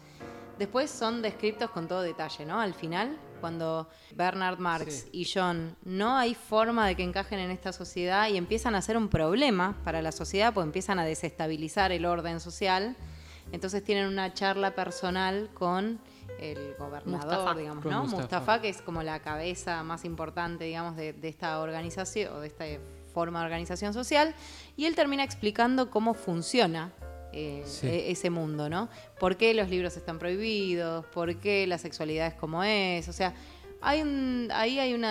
después 0.59 0.91
son 0.91 1.21
descritos 1.21 1.69
con 1.69 1.87
todo 1.87 2.01
detalle, 2.01 2.45
¿no? 2.45 2.59
Al 2.59 2.73
final, 2.73 3.17
cuando 3.45 3.87
Bernard 4.15 4.57
Marx 4.57 5.03
Sí. 5.03 5.09
y 5.11 5.29
John 5.31 5.75
no 5.83 6.17
hay 6.17 6.33
forma 6.33 6.87
de 6.87 6.95
que 6.95 7.03
encajen 7.03 7.37
en 7.37 7.51
esta 7.51 7.71
sociedad 7.73 8.27
y 8.27 8.37
empiezan 8.37 8.73
a 8.73 8.81
ser 8.81 8.97
un 8.97 9.07
problema 9.07 9.75
para 9.83 10.01
la 10.01 10.11
sociedad, 10.11 10.51
pues 10.51 10.65
empiezan 10.65 10.97
a 10.97 11.05
desestabilizar 11.05 11.91
el 11.91 12.05
orden 12.07 12.39
social. 12.39 12.95
Entonces 13.51 13.83
tienen 13.83 14.07
una 14.07 14.33
charla 14.33 14.73
personal 14.73 15.51
con 15.53 15.99
el 16.39 16.73
gobernador, 16.79 17.05
Mustafa. 17.27 17.53
digamos, 17.53 17.85
¿no? 17.85 18.01
Mustafa. 18.01 18.21
Mustafa. 18.21 18.61
que 18.61 18.69
es 18.69 18.81
como 18.81 19.03
la 19.03 19.19
cabeza 19.19 19.83
más 19.83 20.05
importante, 20.05 20.63
digamos, 20.63 20.95
de, 20.95 21.13
de 21.13 21.27
esta 21.27 21.59
organización 21.59 22.33
o 22.33 22.39
de 22.39 22.47
esta 22.47 22.65
forma 23.13 23.41
de 23.41 23.45
organización 23.45 23.93
social. 23.93 24.33
Y 24.75 24.85
él 24.85 24.95
termina 24.95 25.23
explicando 25.23 25.91
cómo 25.91 26.15
funciona 26.15 26.91
eh, 27.35 27.61
Sí. 27.65 27.87
e- 27.87 28.11
ese 28.11 28.29
mundo, 28.29 28.69
¿no? 28.69 28.89
¿Por 29.19 29.35
qué 29.37 29.53
los 29.53 29.69
libros 29.69 29.95
están 29.97 30.17
prohibidos? 30.19 31.05
¿Por 31.07 31.35
qué 31.39 31.67
la 31.67 31.77
sexualidad 31.77 32.27
es 32.27 32.33
como 32.33 32.63
es? 32.63 33.07
O 33.09 33.13
sea, 33.13 33.33
hay 33.81 34.01
un, 34.01 34.47
ahí 34.53 34.79
hay 34.79 34.93
un 34.93 35.05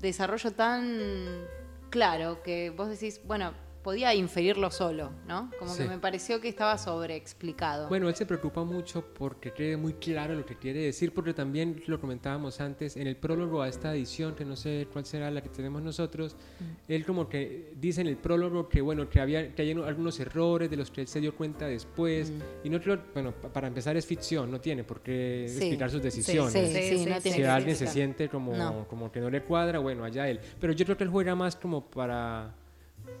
desarrollo 0.00 0.50
tan 0.52 1.44
claro 1.90 2.42
que 2.42 2.70
vos 2.70 2.88
decís, 2.88 3.20
bueno, 3.24 3.52
podía 3.82 4.14
inferirlo 4.14 4.70
solo, 4.70 5.10
¿no? 5.26 5.50
Como 5.58 5.72
Sí. 5.74 5.82
que 5.82 5.88
me 5.88 5.98
pareció 5.98 6.40
que 6.40 6.48
estaba 6.48 6.76
sobreexplicado. 6.78 7.88
Bueno, 7.88 8.08
él 8.08 8.14
se 8.14 8.26
preocupa 8.26 8.62
mucho 8.64 9.04
porque 9.14 9.52
quede 9.52 9.76
muy 9.76 9.94
claro 9.94 10.34
lo 10.34 10.44
que 10.44 10.56
quiere 10.56 10.80
decir, 10.80 11.12
porque 11.14 11.32
también 11.34 11.82
lo 11.86 12.00
comentábamos 12.00 12.60
antes, 12.60 12.96
en 12.96 13.06
el 13.06 13.16
prólogo 13.16 13.62
a 13.62 13.68
esta 13.68 13.92
edición, 13.94 14.34
que 14.34 14.44
no 14.44 14.56
sé 14.56 14.86
cuál 14.92 15.04
será 15.06 15.30
la 15.30 15.42
que 15.42 15.48
tenemos 15.48 15.82
nosotros, 15.82 16.36
Mm. 16.60 16.64
él 16.92 17.04
como 17.06 17.28
que 17.28 17.72
dice 17.80 18.00
en 18.02 18.06
el 18.06 18.16
prólogo 18.16 18.68
que 18.68 18.80
bueno, 18.80 19.08
que 19.08 19.20
había 19.20 19.54
que 19.54 19.62
hay 19.62 19.70
algunos 19.72 20.20
errores 20.20 20.68
de 20.70 20.76
los 20.76 20.90
que 20.90 21.00
él 21.00 21.06
se 21.08 21.20
dio 21.20 21.34
cuenta 21.34 21.66
después, 21.66 22.32
y 22.62 22.68
no 22.68 22.80
creo, 22.80 23.00
bueno, 23.14 23.32
pa- 23.32 23.48
para 23.48 23.66
empezar 23.68 23.96
es 23.96 24.04
ficción, 24.06 24.50
no 24.50 24.60
tiene 24.60 24.84
por 24.84 25.00
qué 25.00 25.46
Sí. 25.48 25.56
explicar 25.58 25.90
sus 25.90 26.02
decisiones. 26.02 26.52
sí, 26.52 26.66
Sí, 26.66 26.72
sí, 26.74 26.98
sí, 27.04 27.06
no 27.10 27.20
tiene 27.20 27.36
Si 27.38 27.44
alguien 27.44 27.76
se 27.76 27.86
siente 27.86 28.28
como, 28.28 28.54
No. 28.56 28.86
como 28.88 29.10
que 29.10 29.20
no 29.20 29.30
le 29.30 29.42
cuadra, 29.42 29.78
bueno, 29.78 30.04
allá 30.04 30.28
él. 30.28 30.40
Pero 30.60 30.72
yo 30.72 30.84
creo 30.84 30.96
que 30.96 31.04
él 31.04 31.10
juega 31.10 31.34
más 31.34 31.56
como 31.56 31.84
para, 31.90 32.54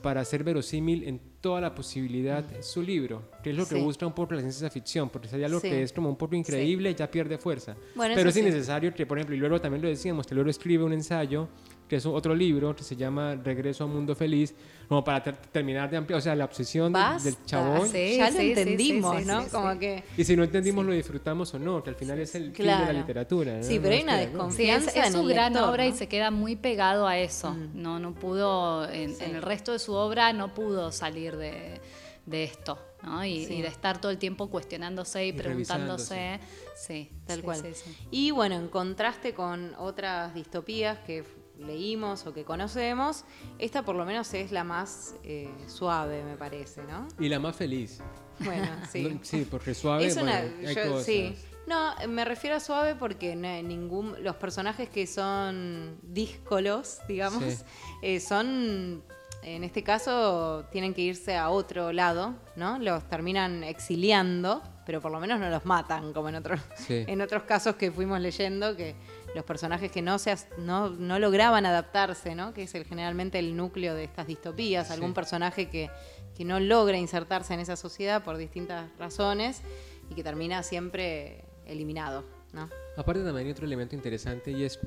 para 0.02 0.20
hacer 0.20 0.44
verosímil 0.44 1.04
en 1.04 1.20
toda 1.40 1.60
la 1.60 1.74
posibilidad 1.74 2.44
su 2.62 2.82
libro, 2.82 3.30
que 3.42 3.50
es 3.50 3.56
lo 3.56 3.66
que 3.66 3.76
Sí. 3.76 3.80
busca 3.82 4.06
un 4.06 4.12
poco 4.14 4.34
la 4.34 4.40
ciencia 4.40 4.68
ficción, 4.70 5.08
porque 5.10 5.28
hay 5.34 5.44
algo 5.44 5.60
Sí. 5.60 5.68
que 5.70 5.82
es 5.82 5.92
como 5.92 6.08
un 6.08 6.16
poco 6.16 6.34
increíble, 6.34 6.94
ya 6.94 7.10
pierde 7.10 7.38
fuerza. 7.38 7.76
Bueno, 7.94 8.14
Pero 8.14 8.28
es 8.28 8.34
sí. 8.34 8.40
innecesario 8.40 8.92
que, 8.94 9.06
por 9.06 9.18
ejemplo, 9.18 9.34
y 9.34 9.38
luego 9.38 9.60
también 9.60 9.82
lo 9.82 9.88
decíamos, 9.88 10.26
que 10.26 10.34
luego 10.34 10.50
escribe 10.50 10.84
un 10.84 10.92
ensayo, 10.92 11.48
que 11.90 11.96
es 11.96 12.06
otro 12.06 12.36
libro, 12.36 12.74
que 12.76 12.84
se 12.84 12.94
llama 12.94 13.34
Regreso 13.34 13.82
a 13.82 13.88
un 13.88 13.94
Mundo 13.94 14.14
Feliz, 14.14 14.54
como 14.88 15.02
para 15.02 15.20
ter- 15.24 15.36
terminar 15.50 15.90
de 15.90 15.96
ampliar, 15.96 16.18
o 16.18 16.20
sea, 16.22 16.36
la 16.36 16.44
obsesión 16.44 16.92
del- 16.92 17.02
Basta. 17.02 17.28
del 17.28 17.44
chabón. 17.44 17.88
Sí, 17.88 18.16
ya 18.16 18.30
lo 18.30 18.38
sí, 18.38 18.48
entendimos, 18.50 19.16
sí, 19.16 19.22
sí, 19.22 19.28
¿no? 19.28 19.42
sí, 19.42 19.48
Como 19.50 19.76
que 19.78 20.04
Y 20.16 20.22
si 20.24 20.36
no 20.36 20.44
entendimos, 20.44 20.86
lo 20.86 20.92
disfrutamos 20.92 21.52
o 21.52 21.58
no, 21.58 21.82
que 21.82 21.90
al 21.90 21.96
final 21.96 22.20
es 22.20 22.32
el 22.36 22.44
fin 22.54 22.64
de 22.64 22.64
la 22.64 22.76
Claro. 22.78 22.92
literatura. 22.98 23.56
¿no? 23.56 23.62
Sí, 23.64 23.80
pero 23.80 23.92
hay 23.94 24.24
es 24.24 24.32
una. 24.34 24.50
Sí, 24.52 24.70
es, 24.70 24.96
es 24.96 25.12
su 25.12 25.24
gran 25.24 25.52
lector, 25.52 25.68
obra 25.68 25.86
y 25.86 25.90
¿no? 25.90 25.96
se 25.96 26.06
queda 26.06 26.30
muy 26.30 26.54
pegado 26.54 27.08
a 27.08 27.18
eso. 27.18 27.56
No, 27.74 27.98
no 27.98 28.14
pudo, 28.14 28.88
en, 28.88 29.16
Sí. 29.16 29.24
en 29.24 29.34
el 29.34 29.42
resto 29.42 29.72
de 29.72 29.80
su 29.80 29.92
obra 29.94 30.32
no 30.32 30.54
pudo 30.54 30.92
salir 30.92 31.36
de, 31.36 31.80
de 32.24 32.44
esto. 32.44 32.78
¿no? 33.02 33.24
Y, 33.24 33.46
Sí. 33.46 33.54
y 33.54 33.62
de 33.62 33.68
estar 33.68 33.98
todo 34.00 34.12
el 34.12 34.18
tiempo 34.18 34.48
cuestionándose 34.50 35.24
y, 35.24 35.30
Y 35.30 35.32
preguntándose. 35.32 36.38
Sí, 36.76 37.10
Tal 37.26 37.38
sí, 37.38 37.42
cual. 37.42 37.60
sí, 37.62 37.68
sí. 37.74 37.96
Y 38.10 38.30
bueno, 38.30 38.54
en 38.56 38.68
contraste 38.68 39.32
con 39.34 39.74
otras 39.78 40.34
distopías 40.34 40.98
que 41.00 41.24
leímos 41.60 42.26
o 42.26 42.32
que 42.34 42.44
conocemos, 42.44 43.24
esta 43.58 43.82
por 43.84 43.94
lo 43.96 44.04
menos 44.04 44.32
es 44.34 44.50
la 44.52 44.64
más 44.64 45.14
eh, 45.24 45.48
suave, 45.66 46.24
me 46.24 46.36
parece, 46.36 46.82
¿no? 46.84 47.06
Y 47.18 47.28
la 47.28 47.38
más 47.38 47.54
feliz. 47.56 48.00
Bueno, 48.40 48.66
sí. 48.90 49.18
Sí, 49.22 49.46
porque 49.50 49.74
suave, 49.74 50.06
Es 50.06 50.16
una- 50.16 50.40
bueno, 50.42 50.68
hay 50.68 50.74
yo- 50.74 50.90
cosas. 50.92 51.06
sí. 51.06 51.36
No, 51.66 51.94
me 52.08 52.24
refiero 52.24 52.56
a 52.56 52.60
suave 52.60 52.94
porque 52.96 53.36
no- 53.36 53.62
ningún, 53.62 54.16
los 54.24 54.34
personajes 54.36 54.88
que 54.88 55.06
son 55.06 55.98
díscolos, 56.02 56.98
digamos, 57.06 57.44
Sí. 57.44 57.62
eh, 58.02 58.18
son, 58.18 59.04
en 59.42 59.62
este 59.64 59.82
caso, 59.84 60.64
tienen 60.72 60.94
que 60.94 61.02
irse 61.02 61.36
a 61.36 61.50
otro 61.50 61.92
lado, 61.92 62.34
¿no? 62.56 62.78
Los 62.78 63.08
terminan 63.08 63.62
exiliando, 63.62 64.62
pero 64.86 65.00
por 65.00 65.12
lo 65.12 65.20
menos 65.20 65.38
no 65.38 65.48
los 65.48 65.64
matan, 65.64 66.12
como 66.12 66.30
en 66.30 66.36
otros, 66.36 66.60
Sí. 66.76 67.04
en 67.06 67.20
otros 67.20 67.44
casos 67.44 67.76
que 67.76 67.92
fuimos 67.92 68.18
leyendo, 68.20 68.74
que 68.74 68.96
los 69.34 69.44
personajes 69.44 69.90
que 69.92 70.02
no, 70.02 70.18
se, 70.18 70.34
no, 70.58 70.90
no 70.90 71.18
lograban 71.18 71.64
adaptarse, 71.66 72.34
¿no? 72.34 72.52
Que 72.52 72.64
es 72.64 72.74
el, 72.74 72.84
generalmente 72.84 73.38
el 73.38 73.56
núcleo 73.56 73.94
de 73.94 74.04
estas 74.04 74.26
distopías, 74.26 74.88
Sí. 74.88 74.92
algún 74.92 75.14
personaje 75.14 75.68
que, 75.68 75.90
que 76.36 76.44
no 76.44 76.58
logra 76.60 76.96
insertarse 76.96 77.54
en 77.54 77.60
esa 77.60 77.76
sociedad 77.76 78.24
por 78.24 78.36
distintas 78.36 78.90
razones 78.98 79.62
y 80.10 80.14
que 80.14 80.22
termina 80.24 80.62
siempre 80.62 81.44
eliminado, 81.66 82.24
¿no? 82.52 82.68
Aparte 82.96 83.22
también 83.22 83.46
hay 83.46 83.52
otro 83.52 83.66
elemento 83.66 83.94
interesante 83.94 84.50
y 84.50 84.64
es 84.64 84.78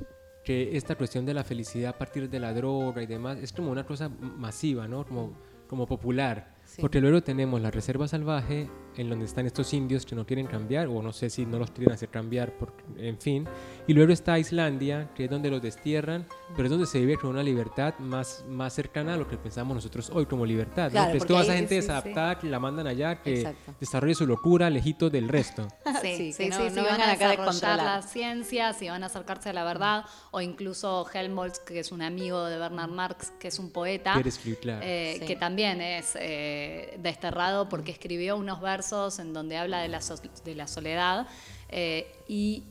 que 0.43 0.75
esta 0.75 0.95
cuestión 0.95 1.25
de 1.25 1.33
la 1.33 1.45
felicidad 1.45 1.91
a 1.95 1.97
partir 1.97 2.29
de 2.29 2.39
la 2.39 2.53
droga 2.53 3.01
y 3.01 3.05
demás 3.05 3.37
es 3.41 3.53
como 3.53 3.71
una 3.71 3.85
cosa 3.85 4.09
masiva, 4.09 4.87
¿no? 4.89 5.05
Como, 5.05 5.31
como 5.69 5.87
popular. 5.87 6.52
Sí. 6.75 6.81
Porque 6.81 6.99
luego 6.99 7.21
tenemos 7.21 7.61
la 7.61 7.69
reserva 7.69 8.07
salvaje 8.07 8.67
en 8.97 9.09
donde 9.09 9.25
están 9.25 9.45
estos 9.45 9.73
indios 9.73 10.05
que 10.07 10.15
no 10.15 10.25
quieren 10.25 10.45
cambiar 10.47 10.87
o 10.87 11.01
no 11.03 11.13
sé 11.13 11.29
si 11.29 11.45
no 11.45 11.57
los 11.59 11.69
quieren 11.71 11.93
hacer 11.93 12.09
cambiar, 12.09 12.57
por, 12.57 12.73
en 12.97 13.19
fin. 13.19 13.47
Y 13.87 13.93
luego 13.93 14.11
está 14.11 14.37
Islandia, 14.39 15.09
que 15.15 15.25
es 15.25 15.29
donde 15.29 15.49
los 15.51 15.61
destierran, 15.61 16.25
pero 16.55 16.63
es 16.65 16.69
donde 16.71 16.85
se 16.87 16.99
vive 16.99 17.17
con 17.17 17.29
una 17.31 17.43
libertad 17.43 17.93
más, 17.99 18.43
más 18.47 18.73
cercana 18.73 19.13
a 19.13 19.17
lo 19.17 19.27
que 19.27 19.37
pensamos 19.37 19.75
nosotros 19.75 20.09
hoy 20.13 20.25
como 20.25 20.45
libertad. 20.47 20.85
¿no? 20.85 20.91
Claro, 20.91 21.11
Que 21.11 21.17
es 21.17 21.21
porque 21.23 21.27
toda 21.27 21.39
ahí- 21.41 21.45
esa 21.47 21.55
gente 21.57 21.75
sí, 21.75 21.81
sí. 21.81 21.87
desadaptada 21.87 22.39
que 22.39 22.47
la 22.47 22.59
mandan 22.59 22.87
allá, 22.87 23.21
que 23.21 23.37
Exacto. 23.41 23.75
desarrolle 23.79 24.15
su 24.15 24.25
locura 24.27 24.69
lejito 24.71 25.09
del 25.11 25.27
resto. 25.29 25.67
Sí, 26.01 26.33
Sí, 26.33 26.33
que 26.37 26.43
sí, 26.45 26.49
no- 26.49 26.57
sí, 26.57 26.63
no 26.63 26.69
si 26.69 26.75
vengan 26.75 26.97
van 26.97 27.01
a 27.01 27.13
desarrollar 27.15 27.77
las 27.83 28.11
ciencias, 28.11 28.77
si 28.77 28.89
van 28.89 29.03
a 29.03 29.05
acercarse 29.05 29.49
a 29.49 29.53
la 29.53 29.63
verdad, 29.63 30.05
o 30.31 30.41
incluso 30.41 31.05
Helmholtz, 31.13 31.59
que 31.59 31.79
es 31.79 31.91
un 31.91 32.01
amigo 32.01 32.43
de 32.45 32.57
Bernard 32.57 32.89
Marx, 32.91 33.31
que 33.39 33.47
es 33.47 33.57
un 33.59 33.71
poeta, 33.71 34.13
Quieres 34.13 34.35
escribir, 34.35 34.59
claro. 34.59 34.81
eh, 34.83 35.17
Sí. 35.19 35.25
que 35.27 35.35
también 35.35 35.79
es 35.81 36.15
eh, 36.19 36.62
desterrado 36.99 37.67
porque 37.69 37.91
escribió 37.91 38.37
unos 38.37 38.59
versos 38.61 39.19
en 39.19 39.33
donde 39.33 39.57
habla 39.57 39.81
de 39.81 39.87
la, 39.89 40.01
so- 40.01 40.21
de 40.45 40.55
la 40.55 40.67
soledad 40.67 41.27
eh, 41.69 42.07
y 42.27 42.63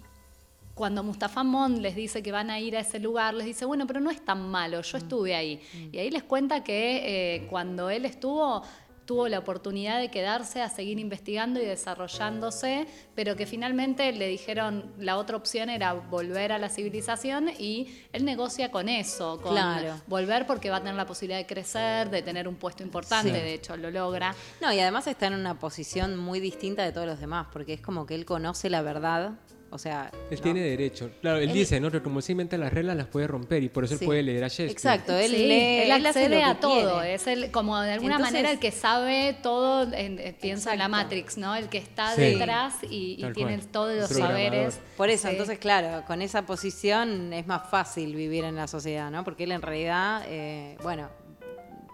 cuando 0.74 1.02
Mustafa 1.02 1.42
Mond 1.44 1.78
les 1.80 1.94
dice 1.94 2.22
que 2.22 2.32
van 2.32 2.50
a 2.50 2.58
ir 2.58 2.76
a 2.76 2.80
ese 2.80 2.98
lugar, 2.98 3.34
les 3.34 3.44
dice, 3.46 3.66
bueno, 3.66 3.86
pero 3.86 4.00
no 4.00 4.10
es 4.10 4.24
tan 4.24 4.48
malo, 4.50 4.80
yo 4.80 4.96
estuve 4.96 5.34
ahí. 5.34 5.60
Y 5.92 5.98
ahí 5.98 6.10
les 6.10 6.22
cuenta 6.22 6.64
que 6.64 7.34
eh, 7.36 7.46
cuando 7.50 7.90
él 7.90 8.06
estuvo, 8.06 8.62
tuvo 9.04 9.28
la 9.28 9.38
oportunidad 9.40 9.98
de 9.98 10.10
quedarse 10.10 10.62
a 10.62 10.68
seguir 10.68 10.98
investigando 10.98 11.60
y 11.60 11.64
desarrollándose, 11.64 12.86
pero 13.14 13.36
que 13.36 13.46
finalmente 13.46 14.12
le 14.12 14.28
dijeron, 14.28 14.92
la 14.98 15.18
otra 15.18 15.36
opción 15.36 15.70
era 15.70 15.92
volver 15.92 16.52
a 16.52 16.58
la 16.58 16.68
civilización 16.68 17.50
y 17.58 17.88
él 18.12 18.24
negocia 18.24 18.70
con 18.70 18.88
eso, 18.88 19.40
con 19.42 19.52
Claro. 19.52 20.00
volver 20.06 20.46
porque 20.46 20.70
va 20.70 20.76
a 20.76 20.80
tener 20.80 20.94
la 20.94 21.06
posibilidad 21.06 21.38
de 21.38 21.46
crecer, 21.46 22.10
de 22.10 22.22
tener 22.22 22.46
un 22.46 22.54
puesto 22.56 22.82
importante, 22.82 23.30
Sí. 23.30 23.34
de 23.34 23.54
hecho 23.54 23.76
lo 23.76 23.90
logra. 23.90 24.34
No, 24.60 24.72
y 24.72 24.78
además 24.80 25.06
está 25.06 25.26
en 25.26 25.34
una 25.34 25.58
posición 25.58 26.16
muy 26.16 26.40
distinta 26.40 26.82
de 26.84 26.92
todos 26.92 27.06
los 27.06 27.18
demás, 27.20 27.48
porque 27.52 27.72
es 27.74 27.80
como 27.80 28.06
que 28.06 28.14
él 28.14 28.24
conoce 28.24 28.70
la 28.70 28.82
verdad, 28.82 29.32
o 29.72 29.78
sea... 29.78 30.10
Él 30.30 30.36
¿no? 30.36 30.42
tiene 30.42 30.60
derecho. 30.60 31.10
Claro, 31.20 31.38
él, 31.38 31.48
Él- 31.48 31.52
dice, 31.54 31.80
¿no? 31.80 31.90
Que 31.90 32.00
como 32.02 32.18
él 32.18 32.22
se 32.22 32.32
inventa 32.32 32.56
las 32.58 32.72
reglas, 32.72 32.96
las 32.96 33.06
puede 33.06 33.26
romper 33.26 33.62
y 33.62 33.68
por 33.68 33.84
eso 33.84 33.96
Sí. 33.96 34.04
él 34.04 34.06
puede 34.06 34.22
leer 34.22 34.44
a 34.44 34.48
Shakespeare. 34.48 34.70
Exacto, 34.70 35.16
él 35.16 35.30
Sí, 35.30 35.36
lee, 35.38 35.52
él 35.82 35.90
él 35.90 36.06
accede 36.06 36.42
a 36.44 36.60
todo, 36.60 37.00
quiere. 37.00 37.14
es 37.14 37.26
el, 37.26 37.50
como 37.50 37.80
de 37.80 37.92
alguna 37.92 38.14
Entonces- 38.16 38.32
manera 38.34 38.50
el 38.52 38.58
que 38.58 38.70
sabe 38.70 39.36
todo, 39.42 39.92
en- 39.92 40.18
eh, 40.18 40.36
pienso 40.40 40.70
en 40.70 40.78
la. 40.78 40.88
Matrix, 40.88 41.38
¿no? 41.38 41.54
El 41.56 41.68
que 41.68 41.78
está 41.78 42.14
Sí. 42.14 42.20
detrás 42.20 42.74
y, 42.88 43.16
tiene 43.34 43.56
cual. 43.56 43.66
todos 43.72 43.96
los 43.96 44.10
saberes. 44.10 44.78
Por 44.96 45.08
eso, 45.08 45.26
Sí. 45.28 45.32
entonces, 45.32 45.58
claro, 45.58 46.04
con 46.06 46.20
esa 46.22 46.42
posición 46.44 47.32
es 47.32 47.46
más 47.46 47.68
fácil 47.70 48.14
vivir 48.14 48.44
en 48.44 48.56
la 48.56 48.66
sociedad, 48.68 49.10
¿no? 49.10 49.24
Porque 49.24 49.44
él 49.44 49.52
en 49.52 49.62
realidad, 49.62 50.22
eh, 50.28 50.76
bueno, 50.82 51.08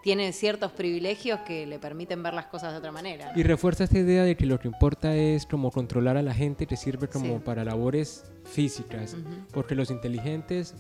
tiene 0.09 0.33
ciertos 0.33 0.73
privilegios 0.73 1.41
que 1.41 1.67
le 1.67 1.79
permiten 1.79 2.23
ver 2.23 2.33
las 2.33 2.47
cosas 2.47 2.73
de 2.73 2.79
otra 2.79 2.91
manera. 2.91 3.31
¿no? 3.31 3.39
Y 3.39 3.43
refuerza 3.43 3.85
esta 3.85 3.99
idea 3.99 4.25
de 4.25 4.39
que 4.39 4.47
lo 4.47 4.59
que 4.59 4.67
importa 4.67 5.15
es 5.15 5.45
como 5.45 5.71
controlar 5.71 6.17
a 6.17 6.23
la 6.23 6.33
gente 6.33 6.67
que 6.67 6.79
sirve 6.79 7.09
como 7.09 7.35
Sí. 7.37 7.43
para 7.45 7.63
labores 7.63 8.25
físicas. 8.45 9.13
Ujú. 9.13 9.29
Porque 9.53 9.75
los 9.75 9.91
inteligentes, 9.91 10.75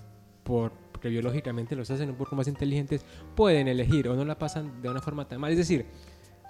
por, 0.45 0.73
porque 0.93 1.11
biológicamente 1.11 1.77
los 1.77 1.91
hacen 1.91 2.09
un 2.09 2.17
poco 2.17 2.37
más 2.37 2.49
inteligentes, 2.49 3.05
pueden 3.35 3.69
elegir 3.69 4.09
o 4.09 4.17
no 4.17 4.25
la 4.25 4.39
pasan 4.39 4.81
de 4.81 4.89
una 4.89 5.03
forma 5.03 5.29
tan 5.29 5.39
mal. 5.43 5.51
Es 5.53 5.59
decir, 5.59 5.85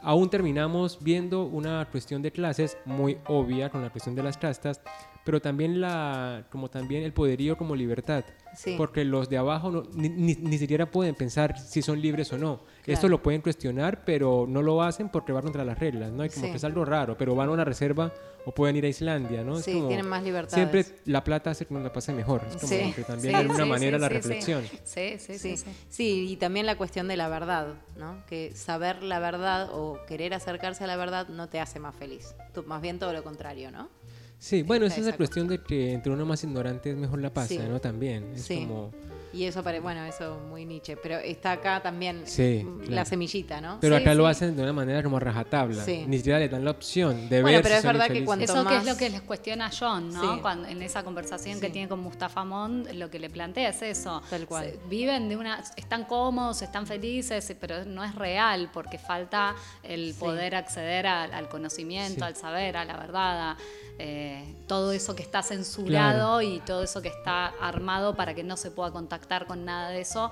aún 0.00 0.30
terminamos 0.30 1.02
viendo 1.02 1.46
una 1.46 1.84
cuestión 1.90 2.22
de 2.22 2.30
clases 2.30 2.78
muy 2.84 3.18
obvia 3.26 3.70
con 3.70 3.82
la 3.82 3.90
cuestión 3.90 4.14
de 4.14 4.22
las 4.22 4.38
castas, 4.38 4.80
pero 5.28 5.42
también 5.42 5.78
la 5.78 6.46
como 6.50 6.70
también 6.70 7.02
el 7.02 7.12
poderío 7.12 7.58
como 7.58 7.76
libertad. 7.76 8.24
Sí. 8.56 8.76
Porque 8.78 9.04
los 9.04 9.28
de 9.28 9.36
abajo 9.36 9.70
no- 9.70 9.82
ni, 9.92 10.08
ni- 10.08 10.34
ni 10.36 10.56
siquiera 10.56 10.90
pueden 10.90 11.14
pensar 11.14 11.58
si 11.58 11.82
son 11.82 12.00
libres 12.00 12.32
o 12.32 12.38
no. 12.38 12.60
Esto 12.86 13.02
Claro. 13.02 13.08
lo 13.08 13.22
pueden 13.22 13.42
cuestionar, 13.42 14.06
pero 14.06 14.46
no 14.48 14.62
lo 14.62 14.82
hacen 14.82 15.10
porque 15.10 15.32
van 15.32 15.42
contra 15.42 15.66
las 15.66 15.78
reglas, 15.78 16.10
¿no? 16.12 16.24
Y 16.24 16.30
como 16.30 16.46
Sí. 16.46 16.50
que 16.52 16.56
es 16.56 16.64
algo 16.64 16.82
raro, 16.86 17.18
pero 17.18 17.34
van 17.34 17.50
a 17.50 17.52
una 17.52 17.64
reserva 17.66 18.10
o 18.46 18.52
pueden 18.54 18.76
ir 18.76 18.86
a 18.86 18.88
Islandia, 18.88 19.44
¿no? 19.44 19.58
Es 19.58 19.66
Sí, 19.66 19.74
como 19.74 19.88
tienen 19.88 20.08
más 20.08 20.22
libertades. 20.22 20.54
Siempre 20.70 20.98
la 21.04 21.22
plata 21.22 21.50
hace 21.50 21.66
que 21.66 21.74
uno 21.74 21.82
la 21.82 21.92
pase 21.92 22.14
mejor. 22.14 22.40
Es 22.48 22.56
como 22.56 22.68
Sí. 22.68 22.92
que 22.96 23.02
también 23.02 23.20
Sí, 23.20 23.28
de 23.28 23.34
alguna 23.34 23.64
sí, 23.64 23.68
manera 23.68 23.98
sí, 23.98 24.00
la 24.00 24.08
sí, 24.08 24.14
sí. 24.14 24.20
reflexión. 24.20 24.64
Sí, 24.84 25.18
sí, 25.18 25.38
sí. 25.38 25.38
Sí, 25.38 25.56
sí. 25.58 25.70
sí, 25.90 26.26
y 26.30 26.36
también 26.36 26.64
la 26.64 26.78
cuestión 26.78 27.06
de 27.06 27.18
la 27.18 27.28
verdad, 27.28 27.74
¿no? 27.98 28.24
Que 28.26 28.56
saber 28.56 29.02
la 29.02 29.18
verdad 29.18 29.68
o 29.74 29.98
querer 30.08 30.32
acercarse 30.32 30.84
a 30.84 30.86
la 30.86 30.96
verdad 30.96 31.28
no 31.28 31.50
te 31.50 31.60
hace 31.60 31.78
más 31.80 31.94
feliz. 31.94 32.34
Tú- 32.54 32.62
más 32.64 32.80
bien 32.80 32.98
todo 32.98 33.12
lo 33.12 33.22
contrario, 33.22 33.70
¿no? 33.70 33.90
Sí, 34.39 34.62
bueno, 34.62 34.86
esa 34.86 34.97
es 34.97 35.03
la 35.03 35.09
Esa 35.11 35.16
cuestión 35.16 35.49
de 35.49 35.59
que 35.59 35.93
entre 35.93 36.12
uno 36.12 36.24
más 36.24 36.45
ignorante 36.45 36.91
es 36.91 36.97
mejor 36.97 37.20
la 37.20 37.32
pasa, 37.34 37.49
Sí. 37.49 37.61
¿no? 37.68 37.80
También. 37.80 38.24
Es 38.34 38.43
Sí. 38.43 38.61
como... 38.66 38.93
Y 39.32 39.44
eso, 39.44 39.62
pare- 39.62 39.80
bueno, 39.80 40.04
eso 40.04 40.38
muy 40.48 40.64
Nietzsche, 40.64 40.96
pero 40.96 41.18
está 41.18 41.52
acá 41.52 41.82
también 41.82 42.22
Sí, 42.26 42.66
la 42.80 42.86
claro. 42.86 43.08
semillita, 43.10 43.60
¿no? 43.60 43.78
Pero 43.80 43.96
Sí, 43.96 44.02
acá 44.02 44.14
lo 44.14 44.26
hacen 44.26 44.56
de 44.56 44.62
una 44.62 44.72
manera 44.72 45.02
como 45.02 45.18
rajatabla. 45.20 45.84
Sí. 45.84 46.04
Ni 46.06 46.16
siquiera 46.16 46.38
le 46.38 46.48
dan 46.48 46.64
la 46.64 46.70
opción 46.70 47.28
de 47.28 47.42
Bueno, 47.42 47.58
ver 47.58 47.62
pero 47.62 47.74
si 47.74 47.76
es 47.78 47.82
son 47.82 47.92
verdad 47.92 48.06
que 48.14 48.24
cuanto 48.24 48.44
Eso 48.44 48.54
que 48.54 48.60
es 48.60 48.64
más- 48.64 48.86
lo 48.86 48.96
que 48.96 49.10
les 49.10 49.20
cuestiona 49.20 49.70
John, 49.78 50.12
¿no? 50.12 50.20
Sí. 50.34 50.40
Cuando, 50.40 50.66
en 50.68 50.80
esa 50.80 51.02
conversación 51.02 51.60
que 51.60 51.68
tiene 51.68 51.88
con 51.88 52.00
Mustafa 52.00 52.42
Mond, 52.44 52.90
lo 52.92 53.10
que 53.10 53.18
le 53.18 53.28
plantea 53.28 53.68
es 53.68 53.82
eso. 53.82 54.22
Tal 54.30 54.46
cual. 54.46 54.64
Se- 54.64 54.78
viven 54.88 55.28
de 55.28 55.36
una, 55.36 55.62
están 55.76 56.04
cómodos, 56.04 56.62
están 56.62 56.86
felices, 56.86 57.54
pero 57.60 57.84
no 57.84 58.02
es 58.04 58.14
real 58.14 58.70
porque 58.72 58.98
falta 58.98 59.54
el 59.82 60.14
Sí. 60.14 60.20
poder 60.20 60.54
acceder 60.54 61.06
al, 61.06 61.34
al 61.34 61.48
conocimiento, 61.48 62.20
Sí. 62.20 62.22
al 62.22 62.34
saber, 62.36 62.76
a 62.78 62.84
la 62.86 62.96
verdad, 62.96 63.50
a, 63.50 63.56
eh, 63.98 64.54
todo 64.68 64.92
eso 64.92 65.14
que 65.16 65.22
está 65.22 65.42
censurado 65.42 66.38
Claro. 66.38 66.42
y 66.42 66.60
todo 66.60 66.82
eso 66.84 67.02
que 67.02 67.08
está 67.08 67.46
armado 67.60 68.14
para 68.14 68.32
que 68.32 68.44
no 68.44 68.56
se 68.56 68.70
pueda 68.70 68.90
contactar 68.92 69.17
con 69.46 69.64
nada 69.64 69.90
de 69.90 70.00
eso. 70.00 70.30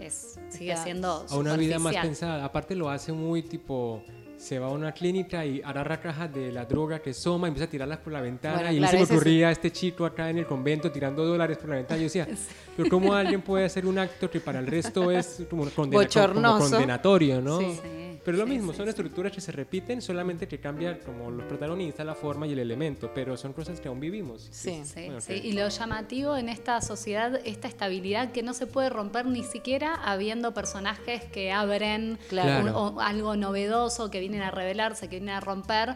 Es, 0.00 0.38
sigue 0.50 0.72
Está- 0.72 0.84
siendo 0.84 1.26
a 1.28 1.36
una 1.36 1.56
vida 1.56 1.78
más 1.78 1.94
pensada. 1.96 2.44
Aparte 2.44 2.74
lo 2.74 2.90
hace 2.90 3.12
muy 3.12 3.42
tipo, 3.42 4.02
se 4.36 4.58
va 4.58 4.66
a 4.66 4.70
una 4.70 4.92
clínica 4.92 5.44
y 5.46 5.62
agarra 5.62 6.00
cajas 6.00 6.32
de 6.34 6.52
la 6.52 6.66
droga 6.66 6.98
que 7.00 7.14
soma 7.14 7.46
y 7.46 7.48
empieza 7.48 7.64
a 7.66 7.70
tirarlas 7.70 7.98
por 8.00 8.12
la 8.12 8.20
ventana. 8.20 8.56
Bueno, 8.56 8.72
y 8.72 8.78
claro, 8.78 8.98
se 8.98 9.06
me 9.06 9.16
ocurría 9.16 9.50
este 9.50 9.70
chico 9.72 10.04
acá 10.04 10.28
en 10.28 10.38
el 10.38 10.46
convento 10.46 10.90
tirando 10.92 11.24
dólares 11.24 11.56
por 11.56 11.70
la 11.70 11.76
ventana. 11.76 11.96
Yo 11.98 12.04
decía, 12.04 12.26
pero 12.76 12.88
¿cómo 12.90 13.14
alguien 13.14 13.40
puede 13.40 13.64
hacer 13.64 13.86
un 13.86 13.98
acto 13.98 14.30
que 14.30 14.40
para 14.40 14.58
el 14.58 14.66
resto 14.66 15.10
es 15.10 15.42
como, 15.48 15.64
condena- 15.70 16.32
como 16.34 16.58
condenatorio, 16.58 17.40
¿no? 17.40 17.58
Sí. 17.60 17.80
Sí, 17.82 18.05
Pero 18.26 18.38
lo 18.38 18.44
sí, 18.44 18.50
mismo, 18.50 18.72
sí, 18.72 18.76
son 18.78 18.86
sí. 18.86 18.90
estructuras 18.90 19.30
que 19.32 19.40
se 19.40 19.52
repiten, 19.52 20.02
solamente 20.02 20.48
que 20.48 20.58
cambian 20.58 20.98
como 21.06 21.30
los 21.30 21.46
protagonistas, 21.46 22.04
la 22.04 22.14
forma 22.16 22.46
y 22.48 22.52
el 22.52 22.58
elemento, 22.58 23.12
pero 23.14 23.36
son 23.36 23.52
cosas 23.52 23.80
que 23.80 23.86
aún 23.88 24.00
vivimos. 24.00 24.48
Sí. 24.50 24.82
Sí, 24.84 25.06
Bueno, 25.06 25.18
Y 25.44 25.52
lo 25.52 25.68
llamativo 25.68 26.36
en 26.36 26.48
esta 26.48 26.80
sociedad, 26.80 27.40
esta 27.44 27.68
estabilidad 27.68 28.32
que 28.32 28.42
no 28.42 28.52
se 28.52 28.66
puede 28.66 28.90
romper 28.90 29.26
ni 29.26 29.44
siquiera 29.44 29.94
habiendo 29.94 30.52
personajes 30.52 31.22
que 31.24 31.52
abren 31.52 32.18
Claro. 32.28 32.62
un- 32.64 32.68
o 32.96 33.00
algo 33.00 33.36
novedoso, 33.36 34.10
que 34.10 34.18
vienen 34.20 34.42
a 34.42 34.50
revelarse, 34.50 35.08
que 35.08 35.20
vienen 35.20 35.36
a 35.36 35.40
romper. 35.40 35.94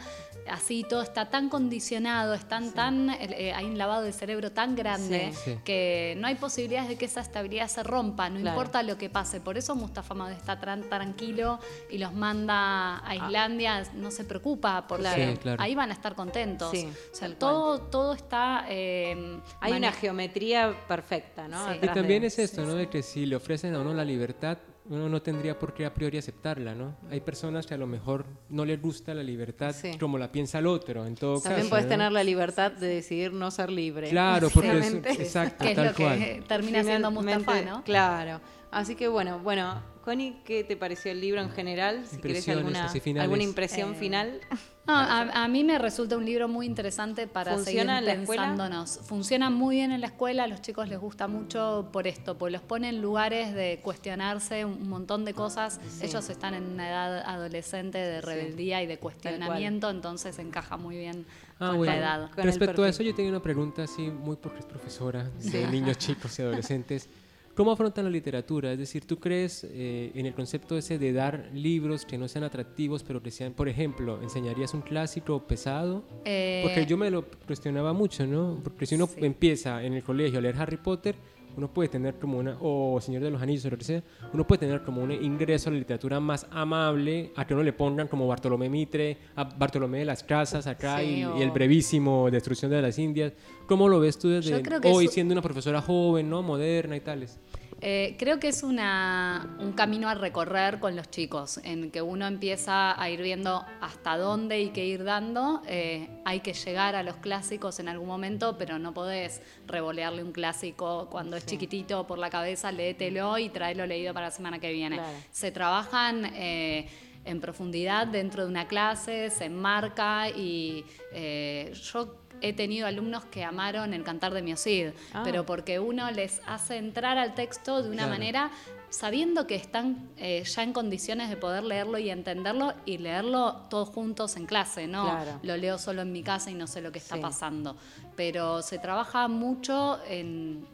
Así 0.50 0.84
todo 0.88 1.02
está 1.02 1.30
tan 1.30 1.48
condicionado, 1.48 2.34
están 2.34 2.72
tan, 2.72 3.10
eh, 3.10 3.52
hay 3.54 3.66
un 3.66 3.78
lavado 3.78 4.02
de 4.02 4.12
cerebro 4.12 4.50
tan 4.52 4.74
grande 4.76 5.32
Sí. 5.32 5.52
Sí. 5.52 5.58
que 5.64 6.14
no 6.18 6.26
hay 6.26 6.34
posibilidades 6.34 6.88
de 6.88 6.96
que 6.96 7.04
esa 7.06 7.20
estabilidad 7.20 7.68
se 7.68 7.82
rompa, 7.82 8.28
no 8.28 8.40
Claro. 8.40 8.56
importa 8.56 8.82
lo 8.82 8.98
que 8.98 9.08
pase. 9.10 9.40
Por 9.40 9.56
eso 9.56 9.74
Mustafa 9.76 10.14
Ahmad 10.14 10.32
está 10.32 10.58
tan 10.60 10.88
tranquilo 10.88 11.58
y 11.90 11.98
los 11.98 12.12
manda 12.12 13.00
a 13.06 13.14
Islandia, 13.14 13.84
no 13.94 14.10
se 14.10 14.24
preocupa, 14.24 14.86
porque. 14.86 15.32
Sí, 15.32 15.38
claro. 15.38 15.62
ahí 15.62 15.74
van 15.74 15.90
a 15.90 15.94
estar 15.94 16.14
contentos. 16.14 16.70
Sí, 16.72 16.88
o 17.12 17.14
sea, 17.14 17.34
todo, 17.38 17.80
todo 17.80 18.12
está... 18.14 18.66
eh, 18.68 19.38
Hay 19.60 19.72
una 19.72 19.92
geometría 19.92 20.74
perfecta, 20.88 21.46
¿no? 21.48 21.68
Sí. 21.72 21.78
Y 21.82 21.86
también 21.88 22.22
de- 22.22 22.26
es 22.28 22.38
esto, 22.38 22.64
¿no? 22.64 22.74
De 22.74 22.88
que 22.88 23.02
si 23.02 23.26
le 23.26 23.36
ofrecen 23.36 23.74
a 23.74 23.80
uno 23.80 23.94
la 23.94 24.04
libertad, 24.04 24.58
uno 24.90 25.08
no 25.08 25.22
tendría 25.22 25.58
por 25.58 25.72
qué 25.72 25.86
a 25.86 25.94
priori 25.94 26.18
aceptarla, 26.18 26.74
¿no? 26.74 26.96
Hay 27.10 27.20
personas 27.20 27.66
que 27.66 27.74
a 27.74 27.78
lo 27.78 27.86
mejor 27.86 28.26
no 28.50 28.64
les 28.64 28.82
gusta 28.82 29.14
la 29.14 29.22
libertad 29.22 29.72
Sí. 29.74 29.96
como 29.98 30.18
la 30.18 30.30
piensa 30.30 30.58
el 30.58 30.66
otro, 30.66 31.06
en 31.06 31.14
todo 31.14 31.40
También 31.40 31.60
caso. 31.62 31.70
puedes 31.70 31.86
¿no? 31.86 31.90
tener 31.90 32.12
la 32.12 32.22
libertad 32.24 32.72
de 32.72 32.88
decidir 32.88 33.32
no 33.32 33.50
ser 33.50 33.70
libre. 33.70 34.10
Claro, 34.10 34.50
porque 34.52 34.78
es, 34.78 34.92
exacto, 35.20 35.64
que 35.64 35.70
es 35.70 35.76
tal 35.76 35.86
lo 35.86 35.94
cual. 35.94 36.18
que 36.18 36.42
termina 36.46 36.82
siendo 36.84 37.10
Mustafa, 37.10 37.62
¿no? 37.62 37.82
Claro. 37.84 38.40
Así 38.70 38.94
que 38.94 39.08
bueno, 39.08 39.38
bueno, 39.40 39.82
Connie, 40.04 40.40
¿qué 40.44 40.64
te 40.64 40.76
pareció 40.76 41.10
el 41.12 41.20
libro 41.20 41.40
en 41.40 41.50
general? 41.50 42.04
Si 42.06 42.16
Impresiones 42.16 42.78
alguna, 42.78 43.22
alguna 43.22 43.42
impresión 43.42 43.92
Eh, 43.92 43.94
final. 43.96 44.40
No, 44.90 44.96
a, 44.96 45.44
a 45.44 45.48
mí 45.48 45.62
me 45.64 45.78
resulta 45.78 46.16
un 46.16 46.24
libro 46.24 46.48
muy 46.48 46.66
interesante 46.66 47.26
para 47.26 47.54
¿Funciona 47.54 47.98
en 47.98 48.04
la 48.04 48.10
seguir 48.12 48.26
pensándonos. 48.26 48.98
Funciona 49.04 49.50
muy 49.50 49.76
bien 49.76 49.92
en 49.92 50.00
la 50.00 50.08
escuela, 50.08 50.44
a 50.44 50.46
los 50.46 50.60
chicos 50.60 50.88
les 50.88 50.98
gusta 50.98 51.28
mucho 51.28 51.88
por 51.92 52.06
esto, 52.06 52.36
porque 52.36 52.52
los 52.52 52.62
pone 52.62 52.88
en 52.88 53.00
lugares 53.00 53.54
de 53.54 53.80
cuestionarse 53.82 54.64
un 54.64 54.88
montón 54.88 55.24
de 55.24 55.34
cosas. 55.34 55.80
Sí. 55.88 56.06
Ellos 56.06 56.28
están 56.28 56.54
en 56.54 56.64
una 56.64 56.88
edad 56.88 57.18
adolescente 57.24 57.98
de 57.98 58.20
rebeldía 58.20 58.82
y 58.82 58.86
de 58.86 58.98
cuestionamiento, 58.98 59.90
entonces 59.90 60.38
encaja 60.38 60.76
muy 60.76 60.96
bien 60.96 61.26
Ah, 61.62 61.68
con 61.68 61.76
bueno. 61.78 61.92
la 61.92 61.98
edad. 61.98 62.30
Con 62.34 62.44
Respecto 62.44 62.82
a 62.82 62.88
eso, 62.88 63.02
yo 63.02 63.14
tenía 63.14 63.30
una 63.30 63.42
pregunta 63.42 63.82
así, 63.82 64.02
muy 64.10 64.36
porque 64.36 64.60
es 64.60 64.64
profesora 64.64 65.24
de 65.24 65.50
Sí. 65.50 65.58
niños 65.70 65.98
chicos 65.98 66.38
y 66.38 66.42
adolescentes. 66.42 67.08
¿Cómo 67.60 67.72
afrontan 67.72 68.06
la 68.06 68.10
literatura? 68.10 68.72
Es 68.72 68.78
decir, 68.78 69.04
¿tú 69.04 69.18
crees 69.20 69.64
eh, 69.68 70.12
en 70.14 70.24
el 70.24 70.32
concepto 70.32 70.78
ese 70.78 70.98
de 70.98 71.12
dar 71.12 71.50
libros 71.52 72.06
que 72.06 72.16
no 72.16 72.26
sean 72.26 72.42
atractivos, 72.42 73.02
pero 73.02 73.22
que 73.22 73.30
sean, 73.30 73.52
por 73.52 73.68
ejemplo, 73.68 74.18
enseñarías 74.22 74.72
un 74.72 74.80
clásico 74.80 75.46
pesado? 75.46 76.02
Eh, 76.24 76.60
Porque 76.62 76.86
yo 76.86 76.96
me 76.96 77.10
lo 77.10 77.26
cuestionaba 77.46 77.92
mucho, 77.92 78.26
¿no? 78.26 78.58
Porque 78.64 78.86
si 78.86 78.94
uno 78.94 79.06
Sí. 79.08 79.16
empieza 79.26 79.84
en 79.84 79.92
el 79.92 80.02
colegio 80.02 80.38
a 80.38 80.40
leer 80.40 80.56
Harry 80.56 80.78
Potter, 80.78 81.16
uno 81.56 81.72
puede 81.72 81.88
tener 81.88 82.14
como 82.14 82.38
una, 82.38 82.56
o 82.60 83.00
Señor 83.00 83.22
de 83.22 83.30
los 83.30 83.40
Anillos, 83.42 83.64
o 83.66 83.70
lo 83.70 83.78
que 83.78 83.84
sea, 83.84 84.02
uno 84.32 84.46
puede 84.46 84.60
tener 84.60 84.82
como 84.82 85.02
un 85.02 85.10
ingreso 85.12 85.68
a 85.68 85.72
la 85.72 85.78
literatura 85.78 86.20
más 86.20 86.46
amable, 86.50 87.32
a 87.36 87.46
que 87.46 87.54
uno 87.54 87.62
le 87.62 87.72
pongan 87.72 88.08
como 88.08 88.26
Bartolomé 88.26 88.68
Mitre, 88.70 89.18
a 89.36 89.44
Bartolomé 89.44 89.98
de 89.98 90.04
las 90.04 90.22
Casas 90.22 90.66
acá 90.66 90.98
Sí, 91.00 91.18
y, 91.20 91.24
o- 91.24 91.38
y 91.38 91.42
el 91.42 91.50
brevísimo 91.50 92.30
Destrucción 92.30 92.70
de 92.70 92.82
las 92.82 92.98
Indias. 92.98 93.32
¿Cómo 93.66 93.88
lo 93.88 94.00
ves 94.00 94.18
tú 94.18 94.28
desde 94.28 94.50
hoy 94.94 95.04
siendo 95.08 95.32
una 95.32 95.42
profesora 95.42 95.80
joven, 95.82 96.28
¿no? 96.30 96.42
Moderna 96.42 96.96
y 96.96 97.00
tales? 97.00 97.38
Eh, 97.82 98.16
creo 98.18 98.38
que 98.38 98.48
es 98.48 98.62
una, 98.62 99.56
un 99.58 99.72
camino 99.72 100.08
a 100.08 100.14
recorrer 100.14 100.78
con 100.80 100.96
los 100.96 101.10
chicos, 101.10 101.58
en 101.64 101.90
que 101.90 102.02
uno 102.02 102.26
empieza 102.26 103.00
a 103.00 103.10
ir 103.10 103.22
viendo 103.22 103.64
hasta 103.80 104.16
dónde 104.18 104.60
y 104.60 104.70
qué 104.70 104.84
ir 104.84 105.04
dando. 105.04 105.62
Eh, 105.66 106.08
hay 106.24 106.40
que 106.40 106.52
llegar 106.52 106.94
a 106.94 107.02
los 107.02 107.16
clásicos 107.16 107.80
en 107.80 107.88
algún 107.88 108.08
momento, 108.08 108.58
pero 108.58 108.78
no 108.78 108.92
podés 108.92 109.40
revolearle 109.66 110.22
un 110.22 110.32
clásico 110.32 111.08
cuando 111.10 111.36
es 111.36 111.46
chiquitito 111.46 112.06
por 112.06 112.18
la 112.18 112.28
cabeza, 112.28 112.70
léetelo 112.70 113.38
y 113.38 113.48
tráelo 113.48 113.86
leído 113.86 114.12
para 114.12 114.26
la 114.26 114.32
semana 114.32 114.58
que 114.58 114.72
viene. 114.72 114.96
Claro. 114.96 115.12
Se 115.30 115.50
trabajan... 115.50 116.26
eh, 116.34 116.88
en 117.24 117.40
profundidad 117.40 118.06
dentro 118.06 118.44
de 118.44 118.48
una 118.48 118.66
clase, 118.66 119.30
se 119.30 119.44
enmarca 119.44 120.30
y 120.30 120.84
eh, 121.12 121.72
yo 121.92 122.19
he 122.42 122.52
tenido 122.52 122.86
alumnos 122.86 123.24
que 123.26 123.44
amaron 123.44 123.92
el 123.94 124.02
cantar 124.04 124.32
de 124.34 124.42
Miocid, 124.42 124.88
Ah. 125.12 125.22
pero 125.24 125.44
porque 125.46 125.78
uno 125.78 126.10
les 126.10 126.40
hace 126.46 126.76
entrar 126.76 127.18
al 127.18 127.34
texto 127.34 127.82
de 127.82 127.88
una 127.88 128.04
Claro. 128.04 128.10
manera 128.12 128.50
sabiendo 128.88 129.46
que 129.46 129.54
están 129.54 130.08
eh, 130.16 130.42
ya 130.44 130.62
en 130.64 130.72
condiciones 130.72 131.30
de 131.30 131.36
poder 131.36 131.62
leerlo 131.62 131.98
y 131.98 132.10
entenderlo 132.10 132.74
y 132.84 132.98
leerlo 132.98 133.66
todos 133.70 133.88
juntos 133.90 134.36
en 134.36 134.46
clase, 134.46 134.86
no 134.88 135.04
Claro. 135.04 135.38
lo 135.42 135.56
leo 135.56 135.78
solo 135.78 136.02
en 136.02 136.10
mi 136.12 136.22
casa 136.24 136.50
y 136.50 136.54
no 136.54 136.66
sé 136.66 136.80
lo 136.80 136.90
que 136.90 136.98
está 136.98 137.14
Sí. 137.16 137.20
pasando. 137.20 137.76
Pero 138.16 138.62
se 138.62 138.78
trabaja 138.78 139.28
mucho 139.28 139.98
en, 140.08 140.66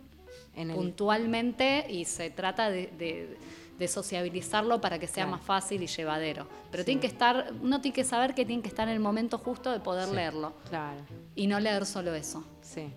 En 0.54 0.70
el- 0.70 0.76
puntualmente 0.76 1.86
y 1.90 2.06
se 2.06 2.30
trata 2.30 2.70
de, 2.70 2.86
de- 2.98 3.36
de 3.78 3.88
sociabilizarlo 3.88 4.80
para 4.80 4.98
que 4.98 5.06
sea 5.06 5.24
Claro. 5.24 5.30
más 5.36 5.42
fácil 5.42 5.82
y 5.82 5.86
llevadero. 5.86 6.46
Pero 6.70 6.82
Sí. 6.82 6.86
tiene 6.86 7.00
que 7.00 7.06
estar, 7.06 7.52
uno 7.62 7.80
tiene 7.80 7.94
que 7.94 8.04
saber 8.04 8.34
que 8.34 8.44
tiene 8.46 8.62
que 8.62 8.68
estar 8.68 8.88
en 8.88 8.94
el 8.94 9.00
momento 9.00 9.38
justo 9.38 9.70
de 9.70 9.80
poder 9.80 10.08
Sí. 10.08 10.14
leerlo 10.14 10.54
Claro, 10.68 11.00
y 11.34 11.46
no 11.46 11.60
leer 11.60 11.84
solo 11.86 12.14
eso. 12.14 12.44
sí. 12.62 12.90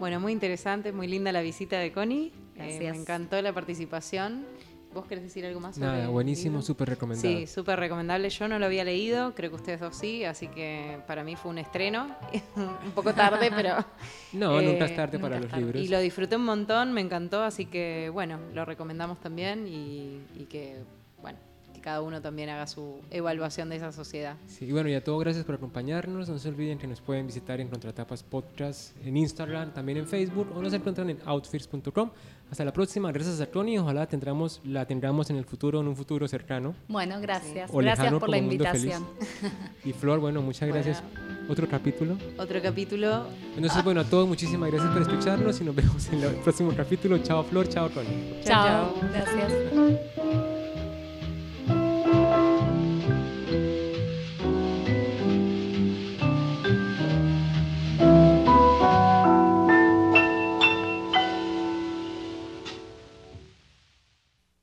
Bueno, 0.00 0.18
muy 0.18 0.32
interesante, 0.32 0.90
muy 0.92 1.06
linda 1.06 1.30
la 1.30 1.40
visita 1.40 1.78
de 1.78 1.92
Connie. 1.92 2.32
Eh, 2.56 2.78
me 2.80 2.88
encantó 2.98 3.40
la 3.40 3.52
participación. 3.52 4.44
¿Vos 4.94 5.06
querés 5.06 5.24
decir 5.24 5.44
algo 5.44 5.58
más 5.58 5.74
sobre 5.74 5.88
Nada, 5.88 6.08
buenísimo, 6.08 6.62
súper 6.62 6.88
recomendado. 6.90 7.28
Sí, 7.28 7.46
súper 7.48 7.80
recomendable. 7.80 8.30
Yo 8.30 8.46
no 8.46 8.58
lo 8.60 8.66
había 8.66 8.84
leído, 8.84 9.34
creo 9.34 9.50
que 9.50 9.56
ustedes 9.56 9.80
dos 9.80 9.96
sí, 9.96 10.24
así 10.24 10.46
que 10.46 11.00
para 11.06 11.24
mí 11.24 11.34
fue 11.34 11.50
un 11.50 11.58
estreno. 11.58 12.06
un 12.56 12.92
poco 12.92 13.12
tarde, 13.12 13.50
pero... 13.54 13.74
No, 14.32 14.60
eh, 14.60 14.66
nunca 14.66 14.86
es 14.86 14.96
tarde 14.96 15.18
para 15.18 15.38
los 15.38 15.48
tarde. 15.48 15.64
libros. 15.64 15.82
Y 15.84 15.88
lo 15.88 15.98
disfruté 16.00 16.36
un 16.36 16.44
montón, 16.44 16.92
me 16.92 17.00
encantó, 17.00 17.42
así 17.42 17.66
que 17.66 18.10
bueno, 18.12 18.38
lo 18.52 18.64
recomendamos 18.64 19.20
también 19.20 19.66
y, 19.68 20.20
y 20.36 20.46
que, 20.48 20.78
bueno, 21.22 21.38
que 21.72 21.80
cada 21.80 22.00
uno 22.02 22.20
también 22.20 22.48
haga 22.48 22.66
su 22.66 23.00
evaluación 23.10 23.68
de 23.68 23.76
esa 23.76 23.92
sociedad. 23.92 24.36
Sí, 24.46 24.66
y 24.66 24.72
bueno, 24.72 24.88
y 24.88 24.94
a 24.94 25.04
todos 25.04 25.20
gracias 25.20 25.44
por 25.44 25.54
acompañarnos. 25.56 26.28
No 26.28 26.38
se 26.38 26.48
olviden 26.48 26.78
que 26.78 26.86
nos 26.86 27.00
pueden 27.00 27.26
visitar 27.26 27.60
en 27.60 27.68
Contratapas 27.68 28.22
Podcast 28.22 28.96
en 29.04 29.16
Instagram, 29.16 29.72
también 29.72 29.98
en 29.98 30.06
Facebook 30.08 30.48
o 30.54 30.62
nos 30.62 30.72
encuentran 30.72 31.10
en 31.10 31.18
outfits.com. 31.24 32.10
Hasta 32.50 32.64
la 32.64 32.72
próxima. 32.72 33.10
Gracias 33.10 33.40
a 33.40 33.46
Tony. 33.46 33.78
Ojalá 33.78 34.06
tendremos, 34.06 34.60
la 34.64 34.86
tengamos 34.86 35.30
en 35.30 35.36
el 35.36 35.44
futuro, 35.44 35.80
en 35.80 35.88
un 35.88 35.96
futuro 35.96 36.28
cercano. 36.28 36.74
Bueno, 36.88 37.20
gracias. 37.20 37.70
O 37.72 37.78
Gracias 37.78 37.98
lejano 37.98 38.20
por 38.20 38.28
la 38.28 38.38
invitación. 38.38 39.04
Y 39.84 39.92
Flor, 39.92 40.20
bueno, 40.20 40.40
muchas 40.42 40.68
gracias. 40.68 41.02
Otro 41.48 41.68
capítulo. 41.68 42.16
Otro 42.38 42.62
capítulo. 42.62 43.26
Entonces, 43.56 43.82
bueno, 43.84 44.00
a 44.00 44.04
todos 44.04 44.26
muchísimas 44.28 44.70
gracias 44.70 44.92
por 44.92 45.02
escucharnos 45.02 45.60
y 45.60 45.64
nos 45.64 45.74
vemos 45.74 46.08
en 46.08 46.22
el 46.22 46.34
próximo 46.36 46.72
capítulo. 46.74 47.18
Chao 47.18 47.42
Flor, 47.44 47.68
chao 47.68 47.88
Tony. 47.90 48.40
Chao, 48.44 48.66
Chao. 48.66 48.94
Gracias. 49.12 50.53